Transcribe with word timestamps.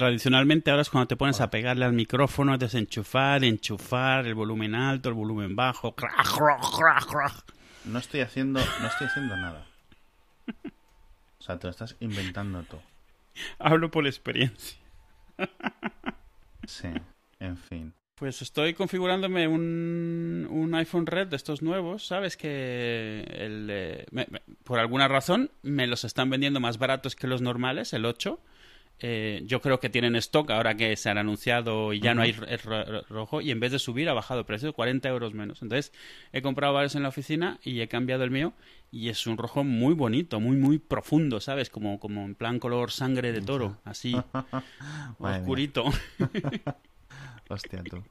tradicionalmente 0.00 0.70
ahora 0.70 0.82
es 0.82 0.90
cuando 0.90 1.08
te 1.08 1.16
pones 1.16 1.40
a 1.40 1.48
pegarle 1.48 1.86
al 1.86 1.94
micrófono, 1.94 2.58
desenchufar, 2.58 3.42
enchufar, 3.44 4.26
el 4.26 4.34
volumen 4.34 4.74
alto, 4.74 5.08
el 5.08 5.14
volumen 5.14 5.56
bajo. 5.56 5.94
No 7.86 7.98
estoy 7.98 8.20
haciendo, 8.20 8.60
no 8.60 8.86
estoy 8.88 9.06
haciendo 9.06 9.34
nada. 9.38 9.64
O 11.38 11.42
sea, 11.42 11.58
te 11.58 11.66
lo 11.66 11.70
estás 11.70 11.96
inventando 12.00 12.62
todo. 12.64 12.82
Hablo 13.58 13.90
por 13.90 14.06
experiencia. 14.06 14.76
Sí, 16.66 16.88
en 17.40 17.56
fin. 17.56 17.94
Pues 18.16 18.42
estoy 18.42 18.74
configurándome 18.74 19.48
un, 19.48 20.46
un 20.50 20.74
iPhone 20.74 21.06
Red 21.06 21.28
de 21.28 21.36
estos 21.36 21.62
nuevos, 21.62 22.06
¿sabes? 22.06 22.36
Que 22.36 23.24
el, 23.30 23.68
eh, 23.70 24.06
me- 24.10 24.26
me- 24.30 24.42
por 24.64 24.78
alguna 24.78 25.08
razón 25.08 25.50
me 25.62 25.86
los 25.86 26.04
están 26.04 26.28
vendiendo 26.28 26.60
más 26.60 26.76
baratos 26.78 27.16
que 27.16 27.26
los 27.26 27.40
normales, 27.40 27.92
el 27.94 28.04
8. 28.04 28.38
Eh, 29.00 29.42
yo 29.44 29.60
creo 29.60 29.78
que 29.78 29.90
tienen 29.90 30.16
stock 30.16 30.50
ahora 30.50 30.74
que 30.74 30.96
se 30.96 31.10
han 31.10 31.18
anunciado 31.18 31.92
y 31.92 32.00
ya 32.00 32.14
no 32.14 32.22
hay 32.22 32.32
rojo 33.10 33.42
y 33.42 33.50
en 33.50 33.60
vez 33.60 33.72
de 33.72 33.78
subir 33.78 34.08
ha 34.08 34.14
bajado 34.14 34.40
el 34.40 34.46
precio 34.46 34.72
40 34.72 35.08
euros 35.08 35.34
menos. 35.34 35.60
Entonces 35.62 35.92
he 36.32 36.40
comprado 36.40 36.72
varios 36.72 36.94
en 36.94 37.02
la 37.02 37.10
oficina 37.10 37.58
y 37.62 37.80
he 37.80 37.88
cambiado 37.88 38.24
el 38.24 38.30
mío 38.30 38.54
y 38.90 39.10
es 39.10 39.26
un 39.26 39.36
rojo 39.36 39.64
muy 39.64 39.92
bonito, 39.94 40.40
muy 40.40 40.56
muy 40.56 40.78
profundo, 40.78 41.40
¿sabes? 41.40 41.68
Como, 41.68 42.00
como 42.00 42.24
en 42.24 42.34
plan 42.34 42.58
color 42.58 42.90
sangre 42.90 43.32
de 43.32 43.42
toro, 43.42 43.78
así 43.84 44.16
oscurito. 45.18 45.84
Hostia, 47.48 47.82
tú. 47.84 48.02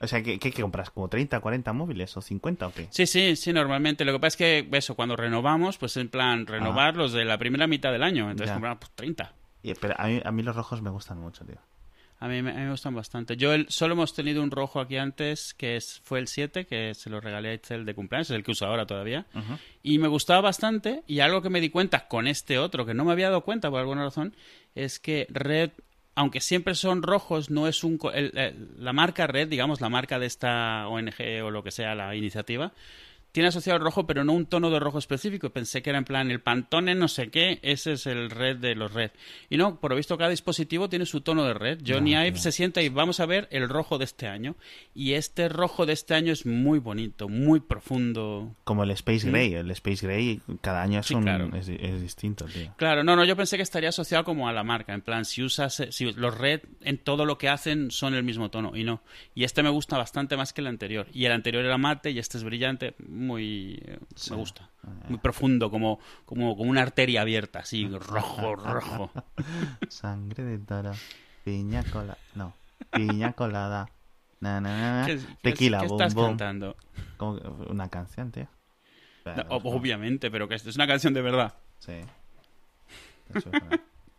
O 0.00 0.06
sea, 0.06 0.22
¿qué, 0.22 0.38
qué, 0.38 0.50
compras? 0.52 0.90
¿Como 0.90 1.08
30, 1.08 1.38
40 1.38 1.72
móviles 1.72 2.16
o 2.16 2.20
50 2.20 2.66
o 2.66 2.72
qué? 2.72 2.88
Sí, 2.90 3.06
sí, 3.06 3.36
sí, 3.36 3.52
normalmente. 3.52 4.04
Lo 4.04 4.12
que 4.12 4.18
pasa 4.18 4.28
es 4.28 4.36
que, 4.36 4.76
eso, 4.76 4.96
cuando 4.96 5.14
renovamos, 5.14 5.78
pues 5.78 5.96
en 5.96 6.08
plan, 6.08 6.46
renovar 6.46 6.96
los 6.96 7.12
de 7.12 7.24
la 7.24 7.38
primera 7.38 7.68
mitad 7.68 7.92
del 7.92 8.02
año. 8.02 8.24
Entonces 8.30 8.48
Ya. 8.48 8.54
compramos 8.54 8.80
pues, 8.80 8.90
30. 8.96 9.32
Y, 9.64 9.74
pero 9.74 9.94
a 9.98 10.06
mí, 10.06 10.20
a 10.24 10.30
mí 10.30 10.42
los 10.44 10.54
rojos 10.54 10.80
me 10.82 10.90
gustan 10.90 11.18
mucho, 11.18 11.44
tío. 11.44 11.56
A 12.20 12.28
mí, 12.28 12.40
me- 12.42 12.52
a 12.52 12.54
mí 12.54 12.60
me 12.60 12.70
gustan 12.70 12.94
bastante. 12.94 13.36
Yo 13.36 13.52
el- 13.52 13.66
solo 13.68 13.94
hemos 13.94 14.14
tenido 14.14 14.42
un 14.42 14.50
rojo 14.52 14.78
aquí 14.80 14.96
antes, 14.96 15.52
que 15.54 15.76
es, 15.76 16.00
fue 16.04 16.20
el 16.20 16.28
7, 16.28 16.64
que 16.64 16.94
se 16.94 17.10
lo 17.10 17.20
regalé 17.20 17.48
a 17.50 17.54
Itzel 17.54 17.84
de 17.84 17.94
cumpleaños, 17.94 18.30
es 18.30 18.36
el 18.36 18.44
que 18.44 18.52
uso 18.52 18.66
ahora 18.66 18.86
todavía. 18.86 19.26
Y 19.82 19.98
me 19.98 20.06
gustaba 20.08 20.40
bastante, 20.40 21.02
y 21.08 21.18
algo 21.20 21.42
que 21.42 21.50
me 21.50 21.60
di 21.60 21.70
cuenta 21.70 22.06
con 22.06 22.26
este 22.28 22.58
otro, 22.58 22.86
que 22.86 22.94
no 22.94 23.04
me 23.04 23.12
había 23.12 23.28
dado 23.28 23.40
cuenta 23.42 23.68
por 23.70 23.80
alguna 23.80 24.04
razón, 24.04 24.34
es 24.74 25.00
que 25.00 25.26
Red, 25.28 25.70
aunque 26.14 26.40
siempre 26.40 26.74
son 26.76 27.02
rojos, 27.02 27.50
no 27.50 27.66
es 27.66 27.82
un... 27.84 27.98
el- 28.14 28.36
el- 28.38 28.68
la 28.78 28.92
marca 28.92 29.26
Red, 29.26 29.48
digamos, 29.48 29.80
la 29.80 29.88
marca 29.88 30.18
de 30.18 30.26
esta 30.26 30.86
ONG 30.88 31.42
o 31.44 31.50
lo 31.50 31.62
que 31.64 31.72
sea, 31.72 31.94
la 31.96 32.14
iniciativa, 32.14 32.72
tiene 33.34 33.48
asociado 33.48 33.78
el 33.78 33.82
rojo, 33.82 34.06
pero 34.06 34.22
no 34.22 34.32
un 34.32 34.46
tono 34.46 34.70
de 34.70 34.78
rojo 34.78 34.98
específico. 34.98 35.50
Pensé 35.50 35.82
que 35.82 35.90
era 35.90 35.98
en 35.98 36.04
plan 36.04 36.30
el 36.30 36.40
Pantone 36.40 36.94
no 36.94 37.08
sé 37.08 37.30
qué, 37.30 37.58
ese 37.62 37.94
es 37.94 38.06
el 38.06 38.30
red 38.30 38.58
de 38.58 38.76
los 38.76 38.92
red. 38.92 39.10
Y 39.50 39.56
no, 39.56 39.80
por 39.80 39.90
lo 39.90 39.96
visto 39.96 40.16
cada 40.16 40.30
dispositivo 40.30 40.88
tiene 40.88 41.04
su 41.04 41.20
tono 41.20 41.44
de 41.44 41.52
red. 41.52 41.80
Johnny 41.84 42.12
Ya, 42.12 42.24
Ive 42.28 42.36
ya. 42.36 42.42
se 42.44 42.52
sienta 42.52 42.80
y 42.80 42.90
vamos 42.90 43.18
a 43.18 43.26
ver 43.26 43.48
el 43.50 43.68
rojo 43.68 43.98
de 43.98 44.04
este 44.04 44.28
año. 44.28 44.54
Y 44.94 45.14
este 45.14 45.48
rojo 45.48 45.84
de 45.84 45.94
este 45.94 46.14
año 46.14 46.32
es 46.32 46.46
muy 46.46 46.78
bonito, 46.78 47.28
muy 47.28 47.58
profundo. 47.58 48.54
Como 48.62 48.84
el 48.84 48.90
Space 48.92 49.28
Gray. 49.28 49.54
El 49.54 49.70
Space 49.72 50.06
Gray 50.06 50.40
cada 50.60 50.82
año 50.82 51.00
es, 51.00 51.06
Sí, 51.06 51.14
un, 51.14 51.22
claro. 51.24 51.50
es, 51.56 51.68
es 51.68 52.00
distinto, 52.00 52.44
tío. 52.44 52.72
Claro, 52.76 53.02
no, 53.02 53.16
no, 53.16 53.24
yo 53.24 53.34
pensé 53.36 53.56
que 53.56 53.62
estaría 53.64 53.88
asociado 53.88 54.22
como 54.24 54.48
a 54.48 54.52
la 54.52 54.62
marca, 54.62 54.94
en 54.94 55.02
plan, 55.02 55.24
si 55.24 55.42
usas, 55.42 55.82
si 55.90 56.12
los 56.12 56.38
red 56.38 56.60
en 56.82 56.98
todo 56.98 57.24
lo 57.24 57.36
que 57.36 57.48
hacen 57.48 57.90
son 57.90 58.14
el 58.14 58.22
mismo 58.22 58.50
tono, 58.50 58.76
y 58.76 58.84
no. 58.84 59.02
Y 59.34 59.42
este 59.44 59.62
me 59.64 59.70
gusta 59.70 59.98
bastante 59.98 60.36
más 60.36 60.52
que 60.52 60.60
el 60.60 60.68
anterior. 60.68 61.06
Y 61.12 61.24
el 61.24 61.32
anterior 61.32 61.64
era 61.64 61.78
mate 61.78 62.10
y 62.12 62.18
este 62.20 62.38
es 62.38 62.44
brillante, 62.44 62.94
muy, 63.24 63.80
eh, 63.84 63.98
me 64.30 64.36
gusta. 64.36 64.70
Muy 65.08 65.18
profundo, 65.18 65.70
como, 65.70 65.98
como, 66.24 66.56
como 66.56 66.70
una 66.70 66.82
arteria 66.82 67.22
abierta, 67.22 67.60
así, 67.60 67.88
rojo, 67.88 68.54
rojo. 68.56 69.10
Sangre 69.88 70.44
de 70.44 70.58
toro. 70.58 70.92
Piña 71.44 71.82
colada. 71.84 72.18
No. 72.34 72.54
Piña 72.92 73.32
colada. 73.32 73.88
Na, 74.40 74.60
na, 74.60 75.00
na. 75.00 75.06
¿Qué, 75.06 75.18
Tequila, 75.42 75.80
qué 75.80 75.86
boom, 75.86 76.00
estás 76.00 76.14
boom. 76.14 76.26
cantando? 76.28 76.76
Como 77.16 77.38
Una 77.70 77.88
canción, 77.88 78.30
tío. 78.30 78.48
No, 79.24 79.42
obviamente, 79.48 80.30
pero 80.30 80.46
que 80.48 80.54
esto 80.54 80.68
es 80.68 80.76
una 80.76 80.86
canción 80.86 81.14
de 81.14 81.22
verdad. 81.22 81.54
Sí. 81.78 81.92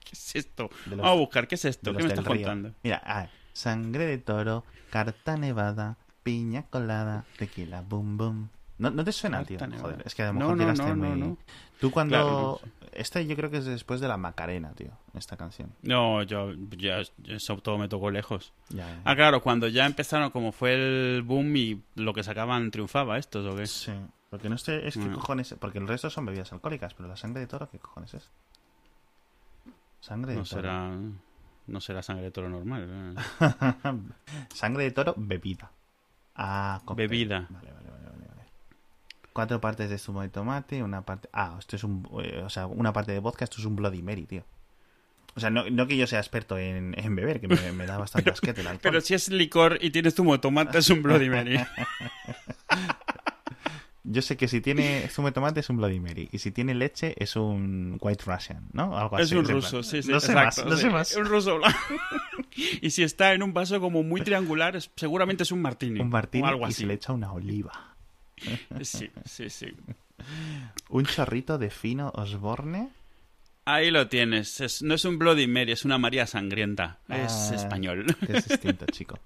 ¿Qué 0.03 0.12
es 0.12 0.35
esto? 0.35 0.69
Los- 0.85 0.97
Vamos 0.97 1.12
a 1.12 1.19
buscar, 1.19 1.47
¿qué 1.47 1.56
es 1.56 1.66
esto? 1.66 1.91
¿Qué 1.96 2.03
me 2.03 2.09
estás 2.09 2.25
río. 2.25 2.47
contando? 2.47 2.74
Mira, 2.84 3.01
ah, 3.06 3.28
sangre 3.53 4.06
de 4.06 4.18
toro, 4.18 4.63
carta 4.91 5.38
nevada, 5.38 5.97
piña 6.24 6.63
colada, 6.63 7.25
tequila, 7.38 7.81
boom, 7.81 8.18
boom. 8.18 8.50
¿No, 8.78 8.90
no 8.91 9.03
te 9.06 9.12
suena, 9.12 9.44
tío? 9.46 9.58
Joder, 9.81 10.02
es 10.06 10.13
que 10.16 10.24
a 10.24 10.28
lo 10.28 10.34
mejor 10.34 10.58
no, 10.58 10.74
no, 10.74 10.96
muy... 10.96 11.38
Tú 11.80 11.91
cuando... 11.91 12.12
Claro, 12.16 12.59
Este 12.91 13.25
yo 13.25 13.36
creo 13.36 13.50
que 13.50 13.58
es 13.58 13.66
después 13.66 14.00
de 14.02 14.08
la 14.08 14.18
Macarena, 14.18 14.72
tío, 14.74 14.91
esta 15.13 15.38
canción. 15.38 15.72
No, 15.81 16.24
yo, 16.24 16.52
ya, 16.78 17.02
eso 17.25 17.58
todo 17.58 17.78
me 17.78 17.88
tocó 17.90 18.09
lejos. 18.12 18.53
Ya, 18.69 18.88
ya. 18.88 19.02
Ah, 19.06 19.16
claro, 19.16 19.41
cuando 19.41 19.68
ya 19.68 19.86
empezaron, 19.86 20.30
como 20.31 20.52
fue 20.52 20.74
el 20.74 21.22
boom 21.24 21.56
y 21.56 21.81
lo 21.96 22.13
que 22.13 22.24
sacaban 22.24 22.72
triunfaba, 22.72 23.18
estos 23.18 23.46
o 23.46 23.56
qué. 23.58 23.68
Sí, 23.68 23.91
porque 24.30 24.50
no 24.50 24.58
sé, 24.58 24.88
es 24.88 24.96
que 24.96 25.02
Mm. 25.06 25.13
cojones... 25.13 25.56
Porque 25.59 25.80
el 25.80 25.88
resto 25.88 26.09
son 26.09 26.25
bebidas 26.25 26.52
alcohólicas, 26.53 26.94
pero 26.94 27.07
la 27.09 27.16
sangre 27.18 27.42
de 27.42 27.47
toro, 27.47 27.69
¿qué 27.69 27.80
cojones 27.80 28.13
es? 28.13 28.30
Sangre 30.02 30.34
de 30.34 30.38
No 30.40 30.44
toro. 30.44 30.62
será, 30.62 30.92
no 31.68 31.81
será 31.81 32.03
sangre 32.03 32.25
de 32.25 32.31
toro 32.31 32.50
normal. 32.50 33.16
¿eh? 33.18 33.96
sangre 34.53 34.84
de 34.84 34.92
toro, 34.92 35.13
bebida. 35.18 35.72
Ah, 36.36 36.81
cóctel. 36.86 37.07
Bebida. 37.07 37.47
Vale, 37.50 37.72
vale, 37.74 37.90
vale. 37.90 38.05
Cuatro 39.35 39.59
partes 39.59 39.90
de 39.90 39.97
zumo 39.97 40.22
de 40.22 40.29
tomate, 40.29 40.81
una 40.81 41.01
parte... 41.01 41.28
Ah, 41.34 41.57
esto 41.59 41.75
es 41.75 41.84
un... 41.84 42.07
eh, 42.23 42.41
O 42.46 42.50
sea, 42.50 42.68
una 42.68 42.94
parte 42.94 43.12
de 43.12 43.19
vodka, 43.19 43.44
esto 43.44 43.57
es 43.59 43.66
un 43.66 43.75
Bloody 43.75 44.01
Mary, 44.01 44.23
tío. 44.25 44.46
O 45.35 45.41
sea, 45.41 45.50
no, 45.50 45.69
no 45.69 45.85
que 45.88 45.97
yo 45.97 46.07
sea 46.07 46.19
experto 46.19 46.57
en, 46.57 46.96
en 46.97 47.13
beber, 47.18 47.41
que 47.41 47.50
me, 47.50 47.72
me 47.74 47.85
da 47.85 47.97
bastante 47.97 48.29
asquete 48.31 48.62
el 48.62 48.68
alcohol. 48.68 48.79
Pero 48.81 49.01
si 49.01 49.13
es 49.13 49.28
licor 49.28 49.78
y 49.81 49.90
tienes 49.91 50.16
zumo 50.16 50.31
de 50.31 50.40
tomate, 50.40 50.78
es 50.78 50.90
un 50.90 51.03
Bloody 51.03 51.29
Mary. 51.29 51.59
Yo 54.07 54.22
sé 54.22 54.38
que 54.38 54.47
si 54.47 54.62
tiene 54.62 55.07
zumo 55.09 55.29
de 55.29 55.31
tomate 55.34 55.59
es 55.62 55.69
un 55.69 55.78
Bloody 55.78 56.00
Mary. 56.00 56.29
Y 56.31 56.38
si 56.38 56.51
tiene 56.51 56.75
leche 56.75 57.16
es 57.18 57.35
un 57.35 57.97
White 58.00 58.24
Russian, 58.28 58.68
¿no? 58.72 58.95
Algo 58.97 59.18
es 59.18 59.25
así. 59.25 59.34
un 59.34 59.40
en 59.41 59.45
plan. 59.45 59.56
ruso, 59.57 59.81
sí, 59.81 60.03
sí. 60.03 60.12
No 60.12 60.19
sé 60.19 60.31
exacto, 60.31 60.62
más, 60.62 60.69
no 60.72 60.75
sí. 60.78 60.81
sé 60.84 60.90
más. 60.91 61.16
Un 61.16 61.25
ruso 61.25 61.57
blanco. 61.57 61.78
y 62.81 62.91
si 62.91 63.01
está 63.01 63.34
en 63.34 63.41
un 63.41 63.51
vaso 63.53 63.79
como 63.81 64.03
muy 64.03 64.22
triangular, 64.22 64.75
es- 64.75 64.91
seguramente 64.95 65.41
es 65.41 65.51
un 65.51 65.62
martini. 65.63 66.00
Un 66.00 66.09
martini 66.09 66.44
o 66.44 66.47
algo 66.47 66.62
y 66.68 66.69
así. 66.69 66.81
se 66.81 66.85
le 66.85 66.94
echa 66.94 67.13
una 67.13 67.31
oliva. 67.34 67.94
Sí, 68.81 69.09
sí, 69.25 69.50
sí. 69.50 69.68
Un 70.90 71.06
chorrito 71.06 71.57
de 71.57 71.69
fino 71.69 72.12
Osborne. 72.16 72.90
Ahí 73.66 73.90
lo 73.91 74.07
tienes. 74.07 74.62
Es- 74.62 74.81
no 74.84 74.94
es 74.94 75.06
un 75.06 75.18
Bloody 75.18 75.47
Mary, 75.47 75.72
es 75.72 75.85
una 75.85 75.97
María 75.97 76.28
Sangrienta. 76.28 77.00
Es 77.09 77.51
Ah, 77.51 77.56
español. 77.56 78.06
es 78.28 78.47
distinto, 78.47 78.85
chico. 78.88 79.18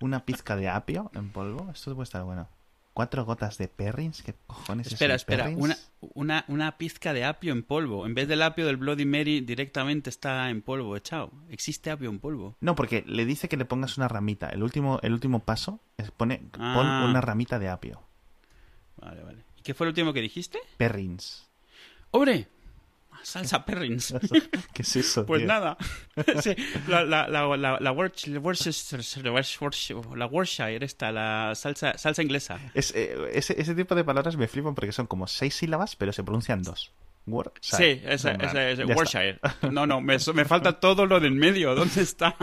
Una 0.00 0.24
pizca 0.24 0.56
de 0.56 0.68
apio 0.68 1.10
en 1.14 1.30
polvo. 1.30 1.68
Esto 1.72 1.94
puede 1.94 2.04
estar 2.04 2.22
bueno. 2.24 2.48
Cuatro 2.94 3.24
gotas 3.24 3.56
de 3.58 3.68
Perrins. 3.68 4.22
¿Qué 4.22 4.34
cojones 4.46 4.86
es 4.88 4.92
Espera, 4.94 5.14
el 5.14 5.16
espera. 5.16 5.44
Perrins? 5.44 5.62
Una, 5.62 5.76
una, 6.14 6.44
una 6.48 6.78
pizca 6.78 7.12
de 7.12 7.24
apio 7.24 7.52
en 7.52 7.62
polvo. 7.62 8.06
En 8.06 8.14
vez 8.14 8.28
del 8.28 8.42
apio 8.42 8.66
del 8.66 8.76
Bloody 8.76 9.04
Mary, 9.06 9.40
directamente 9.40 10.10
está 10.10 10.50
en 10.50 10.62
polvo 10.62 10.96
echado. 10.96 11.30
Existe 11.48 11.90
apio 11.90 12.10
en 12.10 12.18
polvo. 12.18 12.56
No, 12.60 12.74
porque 12.74 13.04
le 13.06 13.24
dice 13.24 13.48
que 13.48 13.56
le 13.56 13.64
pongas 13.64 13.96
una 13.96 14.08
ramita. 14.08 14.48
El 14.50 14.62
último, 14.62 14.98
el 15.02 15.12
último 15.12 15.40
paso 15.40 15.80
es 15.98 16.10
pone 16.10 16.38
pon 16.52 16.60
Ah. 16.86 17.06
una 17.08 17.20
ramita 17.20 17.58
de 17.58 17.68
apio. 17.68 18.02
Vale, 19.00 19.22
vale. 19.22 19.44
¿Y 19.56 19.62
qué 19.62 19.74
fue 19.74 19.86
el 19.86 19.90
último 19.90 20.12
que 20.12 20.20
dijiste? 20.20 20.58
Perrins. 20.76 21.48
¡Hombre! 22.10 22.48
Salsa 23.22 23.64
Perrins. 23.66 24.14
¿Qué 24.72 24.82
es 24.82 24.96
eso? 24.96 25.26
Pues 25.26 25.40
tío? 25.40 25.48
nada. 25.48 25.76
Sí, 26.42 26.54
la, 26.88 27.04
la, 27.04 27.28
la, 27.28 27.56
la, 27.56 27.78
la, 27.78 27.92
Worc- 27.92 28.40
Worcestershire, 28.40 30.84
esta, 30.84 31.12
la 31.12 31.54
salsa, 31.54 31.98
salsa 31.98 32.22
inglesa. 32.22 32.58
Es, 32.74 32.94
eh, 32.94 33.14
ese, 33.32 33.60
ese 33.60 33.74
tipo 33.74 33.94
de 33.94 34.04
palabras 34.04 34.36
me 34.36 34.48
flipan 34.48 34.74
porque 34.74 34.92
son 34.92 35.06
como 35.06 35.26
seis 35.26 35.54
sílabas, 35.54 35.96
pero 35.96 36.12
se 36.12 36.24
pronuncian 36.24 36.62
dos. 36.62 36.92
Wor- 37.26 37.52
Sí, 37.60 38.00
esa, 38.04 38.32
esa, 38.32 38.70
esa. 38.70 38.86
Worcestershire. 38.86 39.38
No, 39.70 39.86
no, 39.86 40.00
me, 40.00 40.16
me 40.34 40.44
falta 40.46 40.80
todo 40.80 41.04
lo 41.04 41.20
del 41.20 41.32
medio. 41.32 41.74
¿Dónde 41.74 42.00
está? 42.00 42.34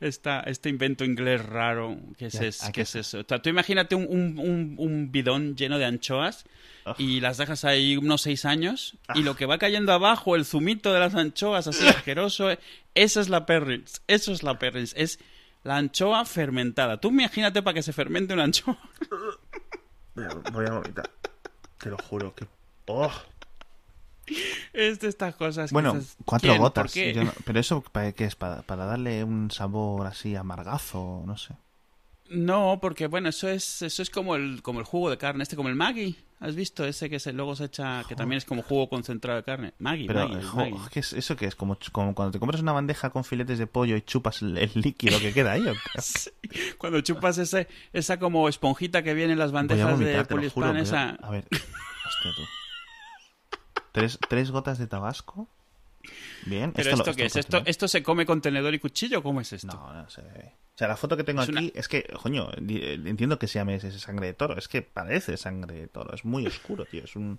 Esta, 0.00 0.40
este 0.40 0.68
invento 0.68 1.04
inglés 1.04 1.44
raro. 1.44 1.96
¿Qué 2.18 2.26
es, 2.26 2.60
qué 2.72 2.80
es 2.82 2.94
eso? 2.96 3.20
O 3.20 3.24
sea, 3.28 3.40
tú 3.40 3.48
imagínate 3.50 3.94
un, 3.94 4.06
un, 4.08 4.38
un, 4.38 4.74
un 4.78 5.12
bidón 5.12 5.54
lleno 5.56 5.78
de 5.78 5.84
anchoas 5.84 6.44
y 6.98 7.20
las 7.20 7.36
dejas 7.36 7.64
ahí 7.64 7.96
unos 7.96 8.22
seis 8.22 8.44
años 8.44 8.96
Ah. 9.06 9.12
y 9.16 9.22
lo 9.22 9.36
que 9.36 9.46
va 9.46 9.58
cayendo 9.58 9.92
abajo, 9.92 10.34
el 10.36 10.44
zumito 10.44 10.92
de 10.92 11.00
las 11.00 11.14
anchoas 11.14 11.66
así 11.68 11.86
asqueroso, 11.86 12.50
eh, 12.50 12.58
esa 12.94 13.20
es 13.20 13.28
la 13.28 13.46
perrins. 13.46 14.02
Eso 14.08 14.32
es 14.32 14.42
la 14.42 14.58
perrins. 14.58 14.92
Es 14.96 15.18
la 15.62 15.76
anchoa 15.76 16.24
fermentada. 16.24 17.00
Tú 17.00 17.08
imagínate 17.10 17.62
para 17.62 17.74
que 17.74 17.82
se 17.82 17.92
fermente 17.92 18.34
una 18.34 18.44
anchoa. 18.44 18.76
Voy 20.52 20.66
a 20.66 20.72
vomitar. 20.72 21.08
Te 21.78 21.88
lo 21.90 21.96
juro 21.98 22.34
que. 22.34 22.46
¡Oh! 22.86 23.10
Es 24.72 25.00
de 25.00 25.08
estas 25.08 25.34
cosas. 25.34 25.70
que 25.70 25.74
Bueno, 25.74 25.98
cuatro 26.24 26.48
¿quién? 26.48 26.56
¿Por 26.62 26.68
gotas. 26.70 26.94
Yo 26.94 27.24
no- 27.24 27.32
pero 27.44 27.60
eso, 27.60 27.80
¿para 27.82 28.12
qué 28.12 28.24
es? 28.24 28.36
¿Para, 28.36 28.62
para 28.62 28.84
darle 28.86 29.24
un 29.24 29.50
sabor 29.50 30.06
así 30.06 30.36
amargazo? 30.36 31.22
No 31.26 31.36
sé. 31.36 31.54
No, 32.30 32.78
porque 32.80 33.08
bueno, 33.08 33.28
eso 33.28 33.48
es 33.48 33.82
eso 33.82 34.02
es 34.02 34.08
como 34.08 34.36
el 34.36 34.62
como 34.62 34.80
el 34.80 34.86
jugo 34.86 35.10
de 35.10 35.18
carne, 35.18 35.42
este 35.42 35.56
como 35.56 35.68
el 35.68 35.74
Maggi. 35.74 36.16
¿Has 36.40 36.56
visto 36.56 36.84
ese 36.84 37.08
que 37.08 37.20
se, 37.20 37.32
luego 37.32 37.54
se 37.54 37.66
echa 37.66 38.02
que 38.08 38.16
también 38.16 38.38
es 38.38 38.44
como 38.44 38.62
jugo 38.62 38.88
concentrado 38.88 39.36
de 39.36 39.44
carne? 39.44 39.74
Maggi, 39.78 40.08
Pero, 40.08 40.28
Maggi, 40.28 40.44
jo, 40.44 40.56
Maggi. 40.56 40.76
¿qué 40.90 40.98
es, 40.98 41.12
¿eso 41.12 41.36
qué 41.36 41.46
es? 41.46 41.54
Como, 41.54 41.78
como 41.92 42.16
cuando 42.16 42.32
te 42.32 42.40
compras 42.40 42.60
una 42.60 42.72
bandeja 42.72 43.10
con 43.10 43.22
filetes 43.22 43.60
de 43.60 43.68
pollo 43.68 43.94
y 43.96 44.02
chupas 44.02 44.42
el, 44.42 44.58
el 44.58 44.72
líquido 44.74 45.20
que 45.20 45.32
queda 45.32 45.52
ahí. 45.52 45.62
Cuando 46.78 47.00
chupas 47.00 47.38
ese, 47.38 47.68
esa 47.92 48.18
como 48.18 48.48
esponjita 48.48 49.04
que 49.04 49.14
viene 49.14 49.34
en 49.34 49.38
las 49.38 49.52
bandejas 49.52 49.92
vomitar, 49.92 50.26
de 50.26 50.34
Poliespan, 50.34 50.76
esa... 50.78 51.10
A 51.10 51.30
ver, 51.30 51.44
hostia 51.52 52.32
tú. 52.34 52.42
¿Tres, 53.92 54.18
tres 54.28 54.50
gotas 54.50 54.78
de 54.78 54.86
tabasco. 54.86 55.48
Bien. 56.46 56.72
¿Pero 56.72 56.90
esto, 56.90 57.14
qué 57.14 57.26
es? 57.26 57.36
¿Esto. 57.36 57.62
¿Esto 57.64 57.86
se 57.88 58.02
come 58.02 58.26
con 58.26 58.40
tenedor 58.40 58.74
y 58.74 58.78
cuchillo 58.78 59.20
o 59.20 59.22
cómo 59.22 59.40
es 59.40 59.52
esto? 59.52 59.68
No, 59.68 59.92
no 59.92 60.10
se. 60.10 60.20
O 60.22 60.78
sea, 60.78 60.88
la 60.88 60.96
foto 60.96 61.16
que 61.16 61.22
tengo 61.24 61.42
Es 61.42 61.48
una- 61.50 61.60
aquí 61.60 61.72
es 61.76 61.86
que, 61.86 62.02
coño, 62.20 62.50
eh, 62.54 63.00
entiendo 63.04 63.38
que 63.38 63.46
se 63.46 63.58
llame 63.58 63.74
ese 63.76 63.96
sangre 63.98 64.26
de 64.28 64.34
toro. 64.34 64.56
Es 64.58 64.66
que 64.68 64.82
parece 64.82 65.36
sangre 65.36 65.74
de 65.74 65.86
toro. 65.88 66.14
Es 66.14 66.24
muy 66.24 66.46
oscuro, 66.46 66.84
tío. 66.86 67.04
Es 67.04 67.14
un. 67.14 67.38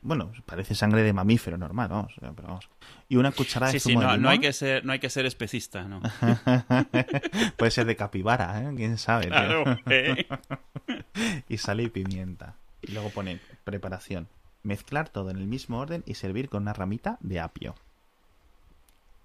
Bueno, 0.00 0.32
parece 0.46 0.74
sangre 0.74 1.02
de 1.02 1.12
mamífero 1.12 1.58
normal, 1.58 1.88
vamos. 1.88 2.14
Pero 2.18 2.32
vamos. 2.34 2.68
Y 3.08 3.16
una 3.16 3.32
cucharada 3.32 3.70
Sí, 3.72 3.76
de 3.76 3.80
sí, 3.80 3.92
zumo 3.92 4.02
no, 4.02 4.12
de 4.12 4.18
no 4.18 4.28
hay 4.30 4.38
que 4.38 4.52
ser, 4.52 4.84
no 4.84 4.92
hay 4.92 4.98
que 4.98 5.10
ser 5.10 5.26
especista, 5.26 5.84
¿no? 5.84 6.00
Puede 7.56 7.70
ser 7.70 7.86
de 7.86 7.96
capibara, 7.96 8.60
¿eh? 8.62 8.72
¿Quién 8.76 8.98
sabe? 8.98 9.24
tío? 9.24 9.30
Claro, 9.32 9.78
¿eh? 9.86 10.26
y 11.48 11.58
sal 11.58 11.80
y 11.80 11.88
pimienta. 11.88 12.54
Y 12.82 12.92
luego 12.92 13.10
pone 13.10 13.40
preparación. 13.64 14.28
Mezclar 14.62 15.08
todo 15.08 15.30
en 15.30 15.38
el 15.38 15.46
mismo 15.46 15.78
orden 15.78 16.02
y 16.06 16.14
servir 16.14 16.48
con 16.48 16.62
una 16.62 16.72
ramita 16.72 17.18
de 17.20 17.40
apio. 17.40 17.74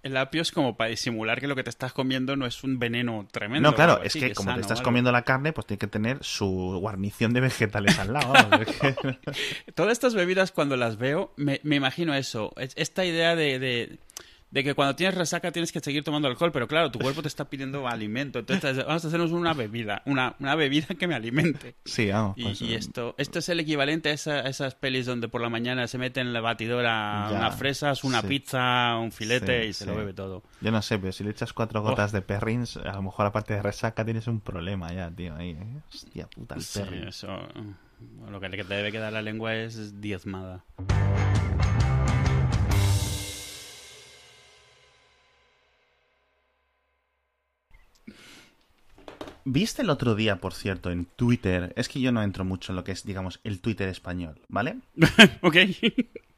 El 0.03 0.18
apio 0.18 0.41
es 0.41 0.51
como 0.51 0.75
para 0.75 0.89
disimular 0.89 1.39
que 1.39 1.47
lo 1.47 1.56
que 1.56 1.63
te 1.63 1.69
estás 1.69 1.94
comiendo 1.94 2.35
no 2.35 2.45
es 2.45 2.62
un 2.65 2.77
veneno 2.77 3.25
tremendo. 3.31 3.69
No, 3.69 3.74
claro, 3.75 4.03
es 4.03 4.12
que 4.13 4.33
como 4.33 4.53
te 4.53 4.59
estás 4.59 4.81
comiendo 4.81 5.13
la 5.13 5.21
carne, 5.21 5.53
pues 5.53 5.65
tiene 5.65 5.77
que 5.80 5.88
tener 5.88 6.21
su 6.25 6.77
guarnición 6.81 7.31
de 7.33 7.39
vegetales 7.39 7.97
al 8.00 8.12
lado. 8.12 8.33
Todas 9.75 9.94
estas 9.94 10.13
bebidas, 10.13 10.51
cuando 10.51 10.75
las 10.75 10.97
veo, 10.97 11.31
me, 11.38 11.62
me 11.63 11.77
imagino 11.77 12.13
eso. 12.15 12.51
Es- 12.57 12.74
Esta 12.75 13.06
idea 13.06 13.38
de, 13.38 13.59
de, 13.59 13.97
de 14.54 14.64
que 14.64 14.76
cuando 14.76 14.96
tienes 14.96 15.16
resaca 15.18 15.52
tienes 15.52 15.72
que 15.72 15.80
seguir 15.80 16.04
tomando 16.04 16.28
alcohol, 16.28 16.52
pero 16.52 16.68
claro, 16.68 16.92
tu 16.92 17.00
cuerpo 17.00 17.24
te 17.24 17.28
está 17.28 17.46
pidiendo 17.50 17.88
alimento. 17.88 18.38
Entonces, 18.38 18.78
vamos 18.86 19.04
a 19.04 19.08
hacernos 19.08 19.32
una 19.32 19.54
bebida, 19.56 20.04
una, 20.06 20.36
una 20.40 20.54
bebida 20.54 20.86
que 20.94 21.08
me 21.08 21.16
alimente. 21.16 21.74
sí, 21.86 22.12
vamos. 22.12 22.38
Y, 22.38 22.44
pues, 22.44 22.62
y 22.62 22.76
esto, 22.76 23.16
esto 23.18 23.40
es 23.40 23.50
el 23.50 23.60
equivalente 23.62 24.10
a, 24.10 24.14
esa- 24.14 24.42
a 24.42 24.48
esas 24.50 24.76
pelis 24.76 25.08
donde 25.08 25.28
por 25.28 25.42
la 25.42 25.50
mañana 25.50 25.88
se 25.88 25.98
meten 25.98 26.28
en 26.28 26.34
la 26.34 26.42
batidora 26.42 27.30
Ya, 27.32 27.38
unas 27.38 27.56
fresas, 27.58 28.04
una 28.04 28.22
sí. 28.22 28.28
pizza, 28.28 28.96
un 28.98 29.12
filete 29.12 29.64
Sí, 29.64 29.70
y 29.70 29.74
se 29.74 29.86
sí. 29.86 29.90
lo 29.90 29.96
bebe 29.98 30.14
todo. 30.14 30.44
Yo 30.62 30.70
no 30.72 30.84
sé, 30.84 31.00
pero 31.00 31.12
si 31.14 31.24
le 31.24 31.32
echas 31.32 31.52
cuatro 31.52 31.80
Oh. 31.80 31.84
gotas 31.84 32.12
de 32.12 32.22
perrins, 32.22 32.78
a 32.78 32.94
lo 32.94 33.02
mejor 33.02 33.26
aparte 33.26 33.56
de 33.56 33.62
resaca 33.64 34.06
tienes 34.06 34.28
un 34.28 34.40
problema 34.40 34.94
ya, 34.94 35.10
tío. 35.10 35.36
Ahí, 35.36 35.50
¿eh? 35.60 35.78
Hostia 35.92 36.28
puta, 36.28 36.54
el 36.54 36.62
Sí, 36.62 36.80
perrin. 36.80 37.08
eso. 37.08 37.28
Lo 38.30 38.40
que 38.40 38.50
te 38.50 38.64
debe 38.76 38.92
quedar 38.92 39.12
la 39.14 39.24
lengua 39.24 39.56
es 39.56 40.00
diezmada. 40.00 40.64
¿Viste 49.45 49.81
el 49.81 49.90
otro 49.90 50.16
día, 50.16 50.38
por 50.38 50.54
cierto, 50.54 50.90
en 50.92 51.06
Twitter? 51.06 51.74
Es 51.75 51.90
que 51.90 52.00
yo 52.00 52.12
no 52.12 52.22
entro 52.24 52.45
mucho 52.45 52.72
en 52.72 52.78
lo 52.78 52.84
que 52.84 52.92
es, 52.94 53.04
digamos, 53.06 53.40
el 53.44 53.60
Twitter 53.60 53.90
español, 53.90 54.40
¿vale? 54.48 54.78
ok. 55.42 55.56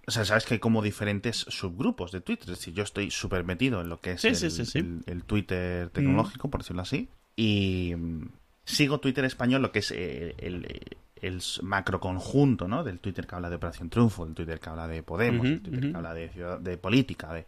O 0.08 0.12
sea, 0.12 0.26
sabes 0.26 0.46
que 0.46 0.56
hay 0.56 0.60
como 0.60 0.82
diferentes 0.82 1.46
subgrupos 1.50 2.12
de 2.12 2.22
Twitter. 2.22 2.50
Es 2.52 2.60
decir, 2.60 2.74
yo 2.74 2.84
estoy 2.84 3.12
súper 3.12 3.44
metido 3.44 3.82
en 3.82 3.90
lo 3.90 4.00
que 4.02 4.12
es 4.14 4.22
Sí, 4.22 4.28
el, 4.30 4.36
sí, 4.36 4.50
sí, 4.52 4.66
sí. 4.66 4.80
el- 4.80 5.04
el 5.08 5.24
Twitter 5.24 5.90
tecnológico, 5.90 6.50
por 6.50 6.62
decirlo 6.62 6.82
así. 6.84 7.08
Y 7.36 7.94
mm, 7.98 8.28
sigo 8.66 9.00
Twitter 9.00 9.26
español, 9.26 9.62
lo 9.62 9.72
que 9.72 9.80
es 9.80 9.92
eh, 9.92 10.36
el, 10.38 10.66
el, 10.66 10.98
el 11.22 11.42
macro 11.64 12.00
conjunto, 12.00 12.68
¿no? 12.68 12.84
Del 12.84 13.00
Twitter 13.00 13.26
que 13.28 13.36
habla 13.36 13.50
de 13.50 13.56
Operación 13.58 13.90
Triunfo, 13.90 14.26
el 14.26 14.34
Twitter 14.34 14.60
que 14.60 14.70
habla 14.70 14.88
de 14.88 15.02
Podemos, 15.04 15.46
Ujú, 15.46 15.54
el 15.56 15.62
Twitter 15.62 15.92
que 15.92 15.98
habla 15.98 16.14
de, 16.14 16.30
ciudad- 16.30 16.60
de 16.60 16.78
política, 16.78 17.34
de, 17.34 17.46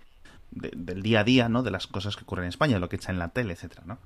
de- 0.52 0.72
del 0.76 1.02
día 1.04 1.20
a 1.20 1.24
día, 1.24 1.50
¿no? 1.50 1.62
De 1.64 1.72
las 1.72 1.86
cosas 1.88 2.16
que 2.16 2.24
ocurren 2.24 2.46
en 2.46 2.50
España, 2.50 2.80
lo 2.80 2.90
que 2.90 2.96
echa 2.98 3.12
en 3.12 3.20
la 3.20 3.30
tele, 3.30 3.54
etcétera, 3.54 3.84
¿no? 3.86 4.00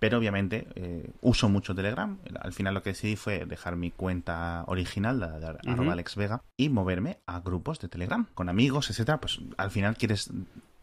Pero 0.00 0.18
obviamente 0.18 0.66
eh, 0.74 1.12
uso 1.20 1.48
mucho 1.48 1.74
Telegram. 1.74 2.18
Al 2.40 2.52
final 2.52 2.74
lo 2.74 2.82
que 2.82 2.90
decidí 2.90 3.14
fue 3.14 3.46
dejar 3.46 3.76
mi 3.76 3.92
cuenta 3.92 4.64
original, 4.66 5.20
la 5.20 5.38
de 5.38 5.58
arroba 5.70 5.92
Alex 5.92 6.16
Vega, 6.16 6.42
y 6.56 6.70
moverme 6.70 7.18
a 7.26 7.38
grupos 7.40 7.78
de 7.78 7.88
Telegram, 7.88 8.26
con 8.34 8.48
amigos, 8.48 8.90
etcétera. 8.90 9.20
Pues 9.20 9.40
al 9.58 9.70
final 9.70 9.96
quieres 9.96 10.32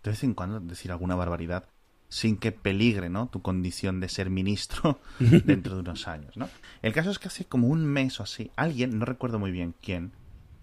de 0.04 0.12
vez 0.12 0.24
en 0.24 0.36
cuando 0.36 0.60
decir 0.62 0.92
alguna 0.92 1.16
barbaridad 1.16 1.66
sin 2.10 2.38
que 2.38 2.52
peligre, 2.54 3.10
¿no? 3.10 3.28
Tu 3.28 3.42
condición 3.42 4.00
de 4.00 4.08
ser 4.08 4.30
ministro 4.30 5.00
dentro 5.20 5.76
de 5.76 5.82
unos 5.82 6.08
años, 6.08 6.38
¿no? 6.38 6.48
El 6.82 6.94
caso 6.94 7.12
es 7.12 7.20
que 7.20 7.28
hace 7.28 7.46
como 7.46 7.68
un 7.68 7.86
mes 7.86 8.20
o 8.20 8.24
así, 8.24 8.52
alguien, 8.56 8.98
no 8.98 9.06
recuerdo 9.06 9.40
muy 9.40 9.52
bien 9.52 9.76
quién, 9.82 10.14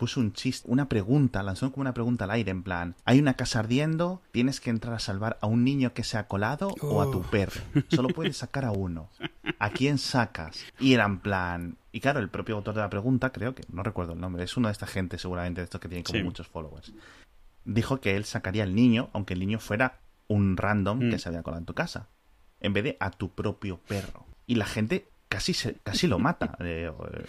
puso 0.04 0.20
un 0.20 0.34
chiste, 0.34 0.68
una 0.70 0.86
pregunta, 0.86 1.42
lanzó 1.42 1.72
como 1.72 1.80
una 1.80 1.94
pregunta 1.94 2.24
al 2.24 2.30
aire 2.32 2.50
en 2.50 2.62
plan, 2.62 2.94
hay 3.06 3.18
una 3.18 3.32
casa 3.34 3.60
ardiendo, 3.60 4.20
tienes 4.32 4.60
que 4.60 4.68
entrar 4.68 4.92
a 4.92 4.98
salvar 4.98 5.38
a 5.40 5.46
un 5.46 5.64
niño 5.64 5.94
que 5.94 6.04
se 6.04 6.18
ha 6.18 6.26
colado 6.28 6.74
o 6.82 7.00
a 7.00 7.10
tu 7.10 7.22
perro. 7.22 7.62
Solo 7.88 8.10
puedes 8.10 8.36
sacar 8.36 8.66
a 8.66 8.70
uno. 8.70 9.08
¿A 9.58 9.70
quién 9.70 9.96
sacas? 9.96 10.62
Y 10.78 10.92
era 10.92 11.06
en 11.06 11.20
plan... 11.20 11.78
Y 11.90 12.00
claro, 12.00 12.20
el 12.20 12.28
propio 12.28 12.56
autor 12.56 12.74
de 12.74 12.82
la 12.82 12.90
pregunta, 12.90 13.30
creo 13.32 13.54
que, 13.54 13.62
no 13.72 13.82
recuerdo 13.82 14.12
el 14.12 14.20
nombre, 14.20 14.44
es 14.44 14.54
uno 14.58 14.68
de 14.68 14.72
esta 14.72 14.86
gente 14.86 15.16
seguramente 15.16 15.62
de 15.62 15.64
estos 15.64 15.80
que 15.80 15.88
tiene 15.88 16.04
como 16.04 16.18
Sí. 16.18 16.22
muchos 16.22 16.48
followers. 16.48 16.92
Dijo 17.64 17.98
que 18.02 18.14
él 18.16 18.26
sacaría 18.26 18.64
al 18.64 18.74
niño, 18.74 19.08
aunque 19.14 19.32
el 19.32 19.40
niño 19.40 19.58
fuera 19.58 20.00
un 20.28 20.58
random 20.58 20.98
que 21.08 21.16
Mm. 21.16 21.18
se 21.18 21.28
había 21.30 21.42
colado 21.42 21.60
en 21.60 21.66
tu 21.66 21.72
casa, 21.72 22.08
en 22.60 22.74
vez 22.74 22.84
de 22.84 22.96
a 23.00 23.10
tu 23.10 23.30
propio 23.30 23.78
perro. 23.88 24.26
Y 24.46 24.56
la 24.56 24.66
gente 24.66 25.08
casi, 25.30 25.54
se, 25.54 25.76
casi 25.82 26.08
lo 26.08 26.18
mata, 26.18 26.56
eh, 26.60 26.90
eh, 26.92 27.24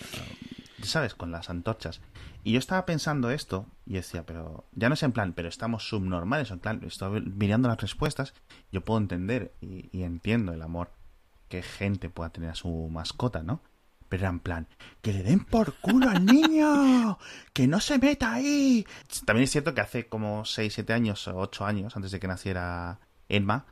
¿sabes? 0.86 1.16
Con 1.16 1.32
las 1.32 1.50
antorchas. 1.50 2.02
Y 2.44 2.52
yo 2.54 2.60
estaba 2.60 2.86
pensando 2.86 3.32
esto 3.32 3.66
y 3.86 3.94
decía, 3.94 4.26
pero 4.26 4.66
ya 4.74 4.90
no 4.90 4.94
es 4.94 5.04
en 5.04 5.12
plan, 5.12 5.34
pero 5.34 5.50
estamos 5.50 5.88
subnormales, 5.88 6.52
en 6.52 6.60
plan, 6.60 6.82
estoy 6.86 7.22
mirando 7.22 7.68
las 7.68 7.82
respuestas, 7.82 8.34
yo 8.72 8.82
puedo 8.82 9.00
entender 9.00 9.54
y, 9.62 10.04
entiendo 10.04 10.54
el 10.54 10.62
amor 10.62 10.92
que 11.50 11.62
gente 11.62 12.10
pueda 12.10 12.30
tener 12.30 12.50
a 12.52 12.56
su 12.56 12.70
mascota, 12.92 13.44
¿no? 13.44 13.62
Pero 14.10 14.22
era 14.22 14.30
en 14.30 14.40
plan, 14.40 14.68
que 15.02 15.14
le 15.14 15.24
den 15.24 15.44
por 15.44 15.74
culo 15.76 16.10
al 16.10 16.26
niño, 16.26 17.18
que 17.54 17.68
no 17.68 17.80
se 17.80 17.98
meta 17.98 18.34
ahí. 18.34 18.86
También 19.26 19.46
es 19.46 19.52
cierto 19.52 19.74
que 19.74 19.82
hace 19.82 20.08
como 20.08 20.46
6, 20.46 20.74
7 20.74 20.94
años 20.94 21.28
o 21.28 21.38
8 21.38 21.66
años, 21.66 21.96
antes 21.96 22.12
de 22.12 22.20
que 22.20 22.28
naciera 22.28 23.00
Emma, 23.28 23.66